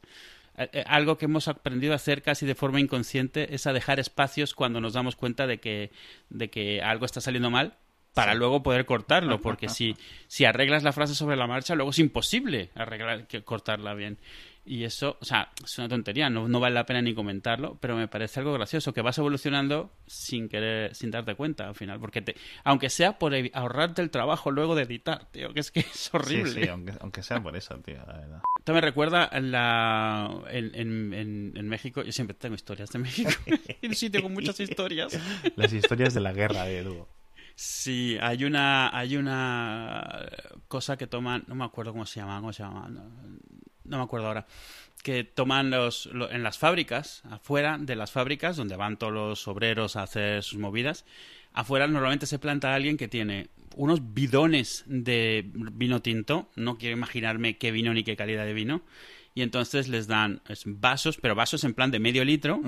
Eh, 0.55 0.69
eh, 0.71 0.83
Algo 0.87 1.17
que 1.17 1.25
hemos 1.25 1.47
aprendido 1.47 1.93
a 1.93 1.97
hacer 1.97 2.21
casi 2.21 2.45
de 2.45 2.55
forma 2.55 2.79
inconsciente 2.79 3.53
es 3.53 3.67
a 3.67 3.73
dejar 3.73 3.99
espacios 3.99 4.53
cuando 4.53 4.79
nos 4.79 4.93
damos 4.93 5.15
cuenta 5.15 5.47
de 5.47 5.59
que, 5.59 5.91
de 6.29 6.49
que 6.49 6.81
algo 6.81 7.05
está 7.05 7.19
saliendo 7.19 7.49
mal 7.49 7.77
para 8.13 8.35
luego 8.35 8.61
poder 8.61 8.85
cortarlo, 8.85 9.41
porque 9.41 9.69
si, 9.69 9.95
si 10.27 10.45
arreglas 10.45 10.83
la 10.83 10.93
frase 10.93 11.15
sobre 11.15 11.35
la 11.35 11.47
marcha, 11.47 11.73
luego 11.73 11.89
es 11.89 11.97
imposible 11.97 12.69
arreglar, 12.75 13.25
que, 13.25 13.43
cortarla 13.43 13.95
bien. 13.95 14.19
Y 14.65 14.85
eso, 14.85 15.17
o 15.19 15.25
sea, 15.25 15.51
es 15.63 15.77
una 15.77 15.89
tontería, 15.89 16.29
no, 16.29 16.47
no 16.47 16.59
vale 16.61 16.75
la 16.75 16.85
pena 16.85 17.01
ni 17.01 17.13
comentarlo, 17.13 17.77
pero 17.81 17.97
me 17.97 18.07
parece 18.07 18.39
algo 18.39 18.53
gracioso, 18.53 18.93
que 18.93 19.01
vas 19.01 19.17
evolucionando 19.17 19.91
sin 20.07 20.47
querer, 20.47 20.95
sin 20.95 21.11
darte 21.11 21.35
cuenta 21.35 21.67
al 21.67 21.75
final, 21.75 21.99
porque 21.99 22.21
te, 22.21 22.35
aunque 22.63 22.89
sea 22.89 23.19
por 23.19 23.33
ahorrarte 23.53 24.01
el 24.01 24.09
trabajo 24.09 24.51
luego 24.51 24.73
de 24.75 24.83
editar, 24.83 25.25
tío, 25.31 25.53
que 25.53 25.59
es 25.59 25.69
que 25.71 25.81
es 25.81 25.87
sí, 25.91 26.09
horrible. 26.13 26.63
sí, 26.63 26.69
aunque, 26.69 26.93
aunque 27.01 27.23
sea 27.23 27.43
por 27.43 27.57
eso, 27.57 27.77
tío, 27.79 27.97
la 28.07 28.13
verdad. 28.17 28.41
Esto 28.57 28.73
me 28.73 28.79
recuerda 28.79 29.25
a 29.25 29.39
la, 29.41 30.43
en, 30.49 30.73
en, 30.75 31.13
en, 31.13 31.53
en 31.57 31.67
México, 31.67 32.01
yo 32.01 32.13
siempre 32.13 32.33
tengo 32.33 32.55
historias 32.55 32.89
de 32.89 32.99
México, 32.99 33.31
un 33.83 33.95
sitio 33.95 34.21
con 34.21 34.31
muchas 34.31 34.57
historias. 34.61 35.19
Las 35.57 35.73
historias 35.73 36.13
de 36.13 36.21
la 36.21 36.31
guerra 36.31 36.63
de 36.63 36.79
Edu. 36.79 37.05
Sí, 37.55 38.17
hay 38.21 38.45
una, 38.45 38.97
hay 38.97 39.17
una 39.17 40.25
cosa 40.67 40.97
que 40.97 41.05
toman, 41.05 41.43
no 41.47 41.55
me 41.55 41.65
acuerdo 41.65 41.91
cómo 41.91 42.05
se 42.05 42.19
llama, 42.21 42.37
cómo 42.39 42.53
se 42.53 42.63
llama, 42.63 42.87
no, 42.89 43.03
no 43.85 43.97
me 43.97 44.03
acuerdo 44.03 44.27
ahora, 44.27 44.45
que 45.03 45.23
toman 45.23 45.69
los, 45.69 46.05
lo- 46.07 46.31
en 46.31 46.43
las 46.43 46.57
fábricas, 46.57 47.23
afuera 47.29 47.77
de 47.79 47.95
las 47.95 48.11
fábricas, 48.11 48.55
donde 48.55 48.75
van 48.75 48.97
todos 48.97 49.13
los 49.13 49.47
obreros 49.47 49.95
a 49.95 50.03
hacer 50.03 50.43
sus 50.43 50.59
movidas, 50.59 51.05
afuera 51.53 51.87
normalmente 51.87 52.25
se 52.25 52.39
planta 52.39 52.73
alguien 52.73 52.97
que 52.97 53.07
tiene 53.07 53.49
unos 53.75 54.13
bidones 54.13 54.83
de 54.87 55.43
vino 55.53 56.01
tinto, 56.01 56.49
no 56.55 56.77
quiero 56.77 56.95
imaginarme 56.95 57.57
qué 57.57 57.71
vino 57.71 57.93
ni 57.93 58.03
qué 58.03 58.15
calidad 58.15 58.45
de 58.45 58.53
vino, 58.53 58.81
y 59.35 59.41
entonces 59.41 59.87
les 59.87 60.07
dan 60.07 60.41
vasos, 60.65 61.17
pero 61.17 61.33
vasos 61.35 61.63
en 61.63 61.73
plan 61.73 61.89
de 61.91 61.99
medio 61.99 62.23
litro, 62.23 62.61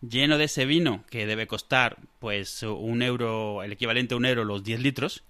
lleno 0.00 0.38
de 0.38 0.44
ese 0.44 0.64
vino 0.64 1.04
que 1.10 1.26
debe 1.26 1.46
costar 1.48 1.96
pues 2.20 2.62
un 2.62 3.02
euro, 3.02 3.62
el 3.64 3.72
equivalente 3.72 4.14
a 4.14 4.16
un 4.16 4.24
euro 4.24 4.44
los 4.44 4.62
10 4.62 4.80
litros. 4.80 5.24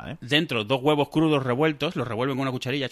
Vale. 0.00 0.18
dentro 0.20 0.64
dos 0.64 0.80
huevos 0.82 1.08
crudos 1.10 1.42
revueltos, 1.42 1.94
los 1.96 2.06
revuelven 2.08 2.36
con 2.36 2.42
una 2.42 2.50
cucharilla. 2.52 2.88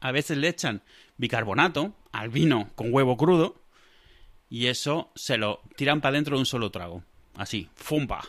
A 0.00 0.12
veces 0.12 0.36
le 0.36 0.48
echan 0.48 0.82
bicarbonato 1.16 1.94
al 2.12 2.28
vino 2.28 2.70
con 2.74 2.92
huevo 2.92 3.16
crudo 3.16 3.56
y 4.50 4.66
eso 4.66 5.10
se 5.14 5.36
lo 5.38 5.60
tiran 5.76 6.00
para 6.00 6.12
dentro 6.12 6.36
de 6.36 6.40
un 6.40 6.46
solo 6.46 6.70
trago. 6.70 7.02
Así, 7.36 7.68
fumpa. 7.74 8.22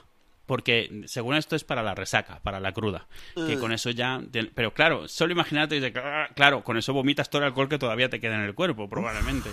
Porque 0.45 1.03
según 1.07 1.35
esto 1.35 1.57
es 1.57 1.65
para 1.65 1.83
la 1.83 1.93
resaca, 1.93 2.39
para 2.41 2.61
la 2.61 2.71
cruda. 2.71 3.07
Que 3.35 3.59
con 3.59 3.73
eso 3.73 3.89
ya. 3.89 4.21
Pero 4.55 4.73
claro, 4.73 5.09
solo 5.09 5.33
imagínate, 5.33 5.75
dice, 5.75 5.93
"Ah", 5.97 6.29
claro, 6.35 6.63
con 6.63 6.77
eso 6.77 6.93
vomitas 6.93 7.29
todo 7.29 7.41
el 7.41 7.47
alcohol 7.49 7.67
que 7.67 7.77
todavía 7.77 8.09
te 8.09 8.21
queda 8.21 8.35
en 8.35 8.41
el 8.43 8.55
cuerpo, 8.55 8.89
probablemente. 8.89 9.49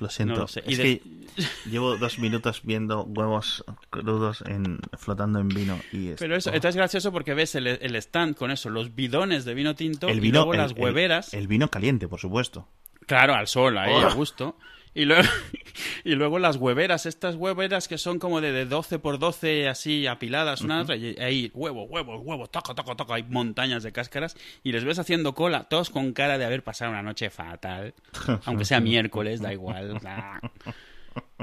Lo 0.00 0.08
siento. 0.08 0.34
No 0.34 0.40
lo 0.40 0.48
sé. 0.48 0.62
Y 0.66 0.72
Es 0.72 0.78
de- 0.78 0.84
que 1.00 1.70
llevo 1.70 1.96
dos 1.96 2.18
minutos 2.18 2.62
viendo 2.64 3.04
huevos 3.04 3.64
crudos 3.90 4.42
en, 4.46 4.78
flotando 4.98 5.38
en 5.38 5.48
vino 5.48 5.78
y 5.92 6.08
es- 6.08 6.18
Pero 6.18 6.34
eso, 6.36 6.50
oh. 6.50 6.54
es 6.54 6.74
gracioso 6.76 7.12
porque 7.12 7.34
ves 7.34 7.54
el, 7.54 7.66
el 7.66 7.94
stand 7.96 8.34
con 8.34 8.50
eso, 8.50 8.70
los 8.70 8.94
bidones 8.94 9.44
de 9.44 9.54
vino 9.54 9.74
tinto 9.74 10.08
el 10.08 10.24
y 10.24 10.32
luego 10.32 10.54
el- 10.54 10.58
las 10.60 10.72
hueveras. 10.72 11.34
El, 11.34 11.46
vino 11.48 11.68
caliente, 11.70 12.08
por 12.08 12.18
supuesto. 12.18 12.66
Claro, 13.06 13.34
al 13.34 13.46
sol, 13.46 13.76
ahí, 13.78 13.92
Oh. 13.92 14.00
a 14.06 14.14
gusto. 14.14 14.56
Y 14.94 15.04
luego, 15.04 15.22
y 16.04 16.14
luego 16.14 16.38
las 16.38 16.56
hueveras, 16.56 17.06
estas 17.06 17.36
hueveras 17.36 17.86
que 17.88 17.98
son 17.98 18.18
como 18.18 18.40
de, 18.40 18.52
de 18.52 18.66
12 18.66 18.98
por 18.98 19.18
12 19.18 19.68
así 19.68 20.06
apiladas 20.06 20.62
una 20.62 20.80
a 20.80 20.82
otra, 20.82 20.96
y 20.96 21.16
ahí 21.18 21.50
huevo, 21.54 21.84
huevo, 21.84 22.18
huevo, 22.18 22.48
toco, 22.48 22.74
toco, 22.74 22.96
toco, 22.96 23.14
hay 23.14 23.22
montañas 23.22 23.82
de 23.82 23.92
cáscaras 23.92 24.36
y 24.62 24.72
les 24.72 24.84
ves 24.84 24.98
haciendo 24.98 25.34
cola, 25.34 25.64
todos 25.64 25.90
con 25.90 26.12
cara 26.12 26.38
de 26.38 26.44
haber 26.44 26.64
pasado 26.64 26.90
una 26.90 27.02
noche 27.02 27.30
fatal, 27.30 27.94
aunque 28.44 28.64
sea 28.64 28.80
miércoles, 28.80 29.40
da 29.40 29.52
igual. 29.52 29.98
da. 30.02 30.40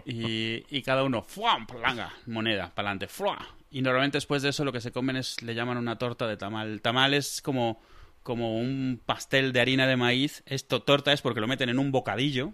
Y, 0.05 0.63
y 0.69 0.81
cada 0.81 1.03
uno, 1.03 1.23
¡fuam! 1.23 1.65
Planga, 1.67 2.13
moneda, 2.25 2.71
para 2.73 2.91
adelante, 2.91 3.07
Y 3.71 3.81
normalmente 3.81 4.17
después 4.17 4.41
de 4.41 4.49
eso 4.49 4.63
lo 4.63 4.71
que 4.71 4.81
se 4.81 4.91
comen 4.91 5.17
es, 5.17 5.41
le 5.41 5.55
llaman 5.55 5.77
una 5.77 5.97
torta 5.97 6.27
de 6.27 6.37
tamal. 6.37 6.81
Tamal 6.81 7.13
es 7.13 7.41
como, 7.41 7.81
como 8.23 8.57
un 8.57 9.01
pastel 9.05 9.51
de 9.51 9.59
harina 9.59 9.87
de 9.87 9.97
maíz. 9.97 10.43
Esto, 10.45 10.81
torta 10.81 11.11
es 11.11 11.21
porque 11.21 11.41
lo 11.41 11.47
meten 11.47 11.69
en 11.69 11.79
un 11.79 11.91
bocadillo. 11.91 12.53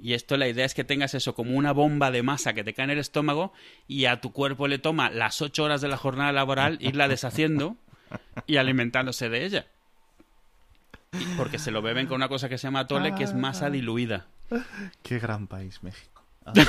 Y 0.00 0.14
esto 0.14 0.36
la 0.36 0.46
idea 0.48 0.64
es 0.64 0.74
que 0.74 0.84
tengas 0.84 1.14
eso 1.14 1.34
como 1.34 1.56
una 1.56 1.72
bomba 1.72 2.10
de 2.12 2.22
masa 2.22 2.52
que 2.52 2.62
te 2.62 2.72
cae 2.72 2.84
en 2.84 2.90
el 2.90 2.98
estómago 2.98 3.52
y 3.88 4.04
a 4.04 4.20
tu 4.20 4.32
cuerpo 4.32 4.68
le 4.68 4.78
toma 4.78 5.10
las 5.10 5.42
ocho 5.42 5.64
horas 5.64 5.80
de 5.80 5.88
la 5.88 5.96
jornada 5.96 6.30
laboral 6.32 6.78
irla 6.80 7.08
deshaciendo 7.08 7.76
y 8.46 8.56
alimentándose 8.58 9.28
de 9.28 9.44
ella. 9.44 9.66
Y- 11.12 11.24
Porque 11.36 11.58
se 11.58 11.70
lo 11.72 11.82
beben 11.82 12.06
con 12.06 12.16
una 12.16 12.28
cosa 12.28 12.48
que 12.48 12.58
se 12.58 12.68
llama 12.68 12.86
tole, 12.86 13.14
que 13.16 13.24
es 13.24 13.34
masa 13.34 13.70
diluida. 13.70 14.26
Qué 15.02 15.18
gran 15.18 15.46
país, 15.48 15.82
México. 15.82 16.22
Ah, 16.46 16.52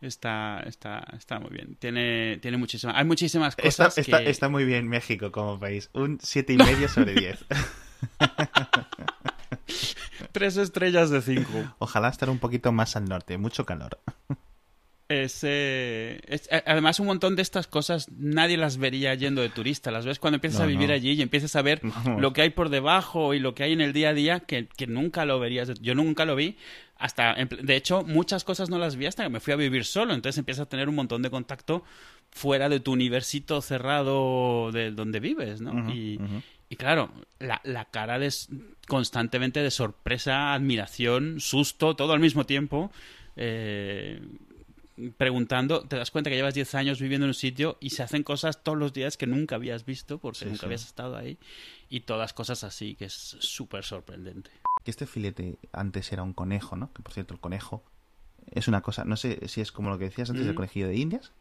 Está, 0.00 0.60
está, 0.66 1.02
está 1.16 1.40
muy 1.40 1.50
bien. 1.50 1.76
Tiene, 1.76 2.36
tiene 2.42 2.58
muchísimas, 2.58 2.94
hay 2.96 3.04
muchísimas 3.06 3.56
cosas 3.56 3.96
está- 3.96 4.22
que... 4.22 4.28
está 4.28 4.50
muy 4.50 4.64
bien 4.66 4.86
México 4.86 5.32
como 5.32 5.58
país. 5.58 5.88
Un 5.94 6.18
siete 6.22 6.52
y 6.52 6.56
medio 6.58 6.88
sobre 6.88 7.14
10. 7.14 7.44
Tres 10.32 10.56
estrellas 10.56 11.10
de 11.10 11.22
cinco. 11.22 11.74
Ojalá 11.78 12.08
estar 12.08 12.30
un 12.30 12.38
poquito 12.38 12.72
más 12.72 12.96
al 12.96 13.04
norte. 13.06 13.38
Mucho 13.38 13.64
calor. 13.64 13.98
Es, 15.06 15.40
eh, 15.42 16.20
es- 16.26 16.48
además, 16.64 16.98
un 16.98 17.06
montón 17.06 17.36
de 17.36 17.42
estas 17.42 17.66
cosas 17.66 18.08
nadie 18.16 18.56
las 18.56 18.78
vería 18.78 19.14
yendo 19.14 19.42
de 19.42 19.50
turista. 19.50 19.90
Las 19.90 20.06
ves 20.06 20.18
cuando 20.18 20.36
empiezas 20.36 20.60
No, 20.60 20.64
a 20.64 20.68
vivir 20.68 20.88
no. 20.88 20.94
allí 20.94 21.12
y 21.12 21.20
empiezas 21.22 21.54
a 21.56 21.62
ver 21.62 21.82
lo 22.18 22.32
que 22.32 22.40
hay 22.42 22.50
por 22.50 22.70
debajo 22.70 23.34
y 23.34 23.38
lo 23.38 23.54
que 23.54 23.64
hay 23.64 23.72
en 23.74 23.82
el 23.82 23.92
día 23.92 24.08
a 24.10 24.14
día 24.14 24.40
que, 24.40 24.66
que 24.66 24.86
nunca 24.86 25.26
lo 25.26 25.38
verías. 25.38 25.72
Yo 25.80 25.94
nunca 25.94 26.24
lo 26.24 26.34
vi. 26.36 26.56
Hasta, 26.96 27.34
de 27.34 27.76
hecho, 27.76 28.02
muchas 28.04 28.44
cosas 28.44 28.70
no 28.70 28.78
las 28.78 28.96
vi 28.96 29.04
hasta 29.06 29.24
que 29.24 29.28
me 29.28 29.40
fui 29.40 29.52
a 29.52 29.56
vivir 29.56 29.84
solo. 29.84 30.14
Entonces 30.14 30.38
empiezas 30.38 30.62
a 30.66 30.68
tener 30.70 30.88
un 30.88 30.94
montón 30.94 31.20
de 31.20 31.28
contacto 31.30 31.84
fuera 32.30 32.68
de 32.70 32.80
tu 32.80 32.92
universito 32.92 33.60
cerrado 33.60 34.72
de 34.72 34.90
donde 34.90 35.20
vives, 35.20 35.60
¿no? 35.60 35.92
Y. 35.92 36.18
y 36.74 36.76
claro, 36.76 37.08
la, 37.38 37.60
la 37.62 37.84
cara 37.84 38.18
de, 38.18 38.32
constantemente 38.88 39.62
de 39.62 39.70
sorpresa, 39.70 40.54
admiración, 40.54 41.38
susto, 41.38 41.94
todo 41.94 42.12
al 42.12 42.18
mismo 42.20 42.44
tiempo. 42.46 42.90
eh, 43.36 44.20
preguntando, 45.16 45.82
te 45.88 45.96
das 45.96 46.10
cuenta 46.12 46.30
que 46.30 46.36
llevas 46.36 46.54
10 46.54 46.74
años 46.76 47.00
viviendo 47.00 47.24
en 47.26 47.30
un 47.30 47.34
sitio 47.34 47.76
y 47.80 47.90
se 47.90 48.02
hacen 48.04 48.22
cosas 48.22 48.62
todos 48.62 48.78
los 48.78 48.92
días 48.92 49.16
que 49.16 49.26
nunca 49.26 49.56
habías 49.56 49.84
visto 49.84 50.18
porque 50.18 50.38
Sí, 50.40 50.44
nunca 50.46 50.60
sí. 50.60 50.66
habías 50.66 50.84
estado 50.86 51.16
ahí 51.16 51.36
y 51.88 52.00
todas 52.00 52.32
cosas 52.32 52.62
así 52.64 52.94
que 52.94 53.06
es 53.06 53.12
súper 53.40 53.84
sorprendente. 53.84 54.50
Que 54.84 54.90
este 54.92 55.06
filete 55.06 55.58
antes 55.72 56.12
era 56.12 56.22
un 56.22 56.32
conejo, 56.32 56.76
¿no? 56.76 56.92
Que 56.92 57.02
por 57.02 57.12
cierto, 57.12 57.34
el 57.34 57.40
conejo 57.40 57.82
es 58.52 58.68
una 58.68 58.82
cosa. 58.82 59.04
No 59.04 59.16
sé 59.16 59.48
si 59.48 59.60
es 59.60 59.72
como 59.72 59.90
lo 59.90 59.98
que 59.98 60.04
decías 60.04 60.30
antes 60.30 60.44
del 60.44 60.52
Ujú. 60.54 60.56
conejillo 60.58 60.86
de 60.88 60.96
Indias. 60.96 61.32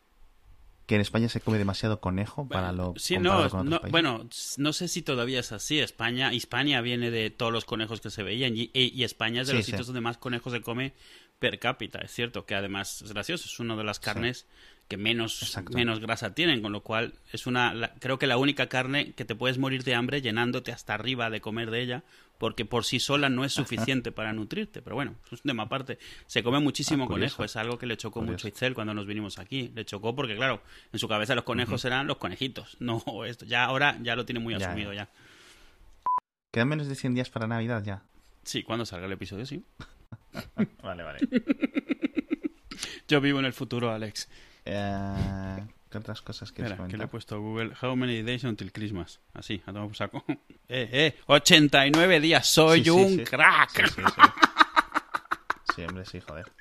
Que 0.85 0.95
en 0.95 1.01
España 1.01 1.29
se 1.29 1.39
come 1.39 1.57
demasiado 1.57 2.01
conejo 2.01 2.47
para 2.47 2.71
lo. 2.73 2.93
sí, 2.97 3.17
no, 3.17 3.49
con 3.49 3.69
no, 3.69 3.79
bueno, 3.89 4.27
no 4.57 4.73
sé 4.73 4.87
si 4.89 5.01
todavía 5.01 5.39
es 5.39 5.51
así. 5.53 5.79
España, 5.79 6.33
Hispania 6.33 6.81
viene 6.81 7.09
de 7.09 7.29
todos 7.29 7.53
los 7.53 7.63
conejos 7.63 8.01
que 8.01 8.09
se 8.09 8.21
veían 8.23 8.53
y, 8.55 9.03
España 9.03 9.41
es 9.41 9.47
de 9.47 9.53
Sí, 9.53 9.57
los 9.57 9.65
sí. 9.65 9.71
sitios 9.71 9.87
donde 9.87 10.01
más 10.01 10.17
conejos 10.17 10.51
se 10.51 10.61
come 10.61 10.93
per 11.39 11.59
cápita. 11.59 11.99
Es 11.99 12.11
cierto 12.11 12.45
que 12.45 12.55
además 12.55 13.01
es 13.01 13.13
gracioso, 13.13 13.45
es 13.45 13.59
una 13.59 13.75
de 13.75 13.83
las 13.85 13.99
carnes 13.99 14.45
que 14.93 14.97
menos, 14.97 15.41
Exacto. 15.41 15.73
menos 15.75 15.99
grasa 15.99 16.35
tienen, 16.35 16.61
con 16.61 16.71
lo 16.71 16.81
cual 16.81 17.13
es 17.31 17.47
una, 17.47 17.73
la- 17.73 17.95
creo 17.95 18.19
que 18.19 18.27
la 18.27 18.37
única 18.37 18.67
carne 18.67 19.13
que 19.13 19.25
te 19.25 19.33
puedes 19.33 19.57
morir 19.57 19.83
de 19.83 19.95
hambre 19.95 20.21
llenándote 20.21 20.71
hasta 20.71 20.93
arriba 20.93 21.31
de 21.31 21.41
comer 21.41 21.71
de 21.71 21.81
ella, 21.81 22.03
porque 22.37 22.63
por 22.65 22.85
sí 22.85 22.99
sola 22.99 23.27
no 23.29 23.43
es 23.43 23.53
suficiente 23.97 24.11
para 24.11 24.33
nutrirte. 24.33 24.83
Pero 24.83 24.95
bueno, 24.95 25.15
es 25.25 25.31
un 25.31 25.39
tema 25.39 25.63
aparte. 25.63 25.97
Se 26.27 26.43
come 26.43 26.59
muchísimo 26.59 27.05
Ah, 27.05 27.07
conejo, 27.07 27.43
es 27.43 27.55
algo 27.55 27.79
que 27.79 27.87
le 27.87 27.97
chocó 27.97 28.19
Curioso. 28.19 28.33
mucho 28.33 28.47
a 28.47 28.49
Itzel 28.49 28.75
cuando 28.75 28.93
nos 28.93 29.07
vinimos 29.07 29.39
aquí. 29.39 29.71
Le 29.73 29.83
chocó 29.83 30.13
porque, 30.15 30.35
claro, 30.35 30.61
en 30.91 30.99
su 30.99 31.07
cabeza 31.07 31.33
los 31.33 31.43
conejos 31.43 31.83
eran 31.85 32.05
los 32.05 32.17
conejitos, 32.17 32.77
no 32.79 33.01
esto. 33.25 33.45
Ya 33.45 33.63
ahora 33.65 33.97
ya 34.03 34.15
lo 34.15 34.25
tiene 34.25 34.39
muy 34.41 34.55
Ya, 34.59 34.67
asumido 34.67 34.93
ya. 34.93 35.09
Quedan 36.51 36.67
menos 36.67 36.87
de 36.87 36.93
100 36.93 37.15
días 37.15 37.31
para 37.31 37.47
Navidad 37.47 37.83
ya. 37.83 38.03
Sí, 38.43 38.61
cuando 38.61 38.85
salga 38.85 39.07
el 39.07 39.13
episodio, 39.13 39.45
sí. 39.47 39.63
Vale, 40.83 41.01
vale. 41.03 41.19
Yo 43.07 43.21
vivo 43.21 43.39
en 43.39 43.45
el 43.45 43.53
futuro, 43.53 43.91
Alex. 43.91 44.29
Eh, 44.65 45.63
¿Qué 45.89 45.97
otras 45.97 46.21
cosas 46.21 46.51
quieres 46.51 46.71
Espera, 46.71 46.87
que 46.89 46.97
le 46.97 47.03
he 47.03 47.07
comentar? 47.07 47.09
puesto 47.09 47.35
a 47.35 47.37
Google 47.37 47.73
How 47.81 47.95
many 47.95 48.23
days 48.23 48.43
until 48.45 48.71
Christmas. 48.71 49.19
Así, 49.33 49.61
a 49.65 49.73
tomar 49.73 49.87
por 49.87 49.95
saco. 49.95 50.23
Eh, 50.69 50.89
eh, 50.91 51.15
89 51.27 52.19
días, 52.21 52.47
soy 52.47 52.83
Sí, 52.85 52.89
un 52.89 53.09
sí. 53.17 53.23
crack. 53.25 53.69
Sí, 53.69 53.83
sí, 53.95 54.01
sí. 54.15 54.21
Sí, 55.75 55.81
hombre, 55.83 56.05
sí, 56.05 56.19
joder. 56.21 56.51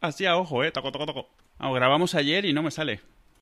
Así 0.00 0.24
a 0.24 0.36
ojo, 0.36 0.62
eh, 0.64 0.70
toco, 0.70 0.92
toco, 0.92 1.04
toco. 1.06 1.28
Vamos, 1.58 1.74
grabamos 1.76 2.14
ayer 2.14 2.44
y 2.46 2.52
no 2.52 2.62
me 2.62 2.70
sale. 2.70 3.00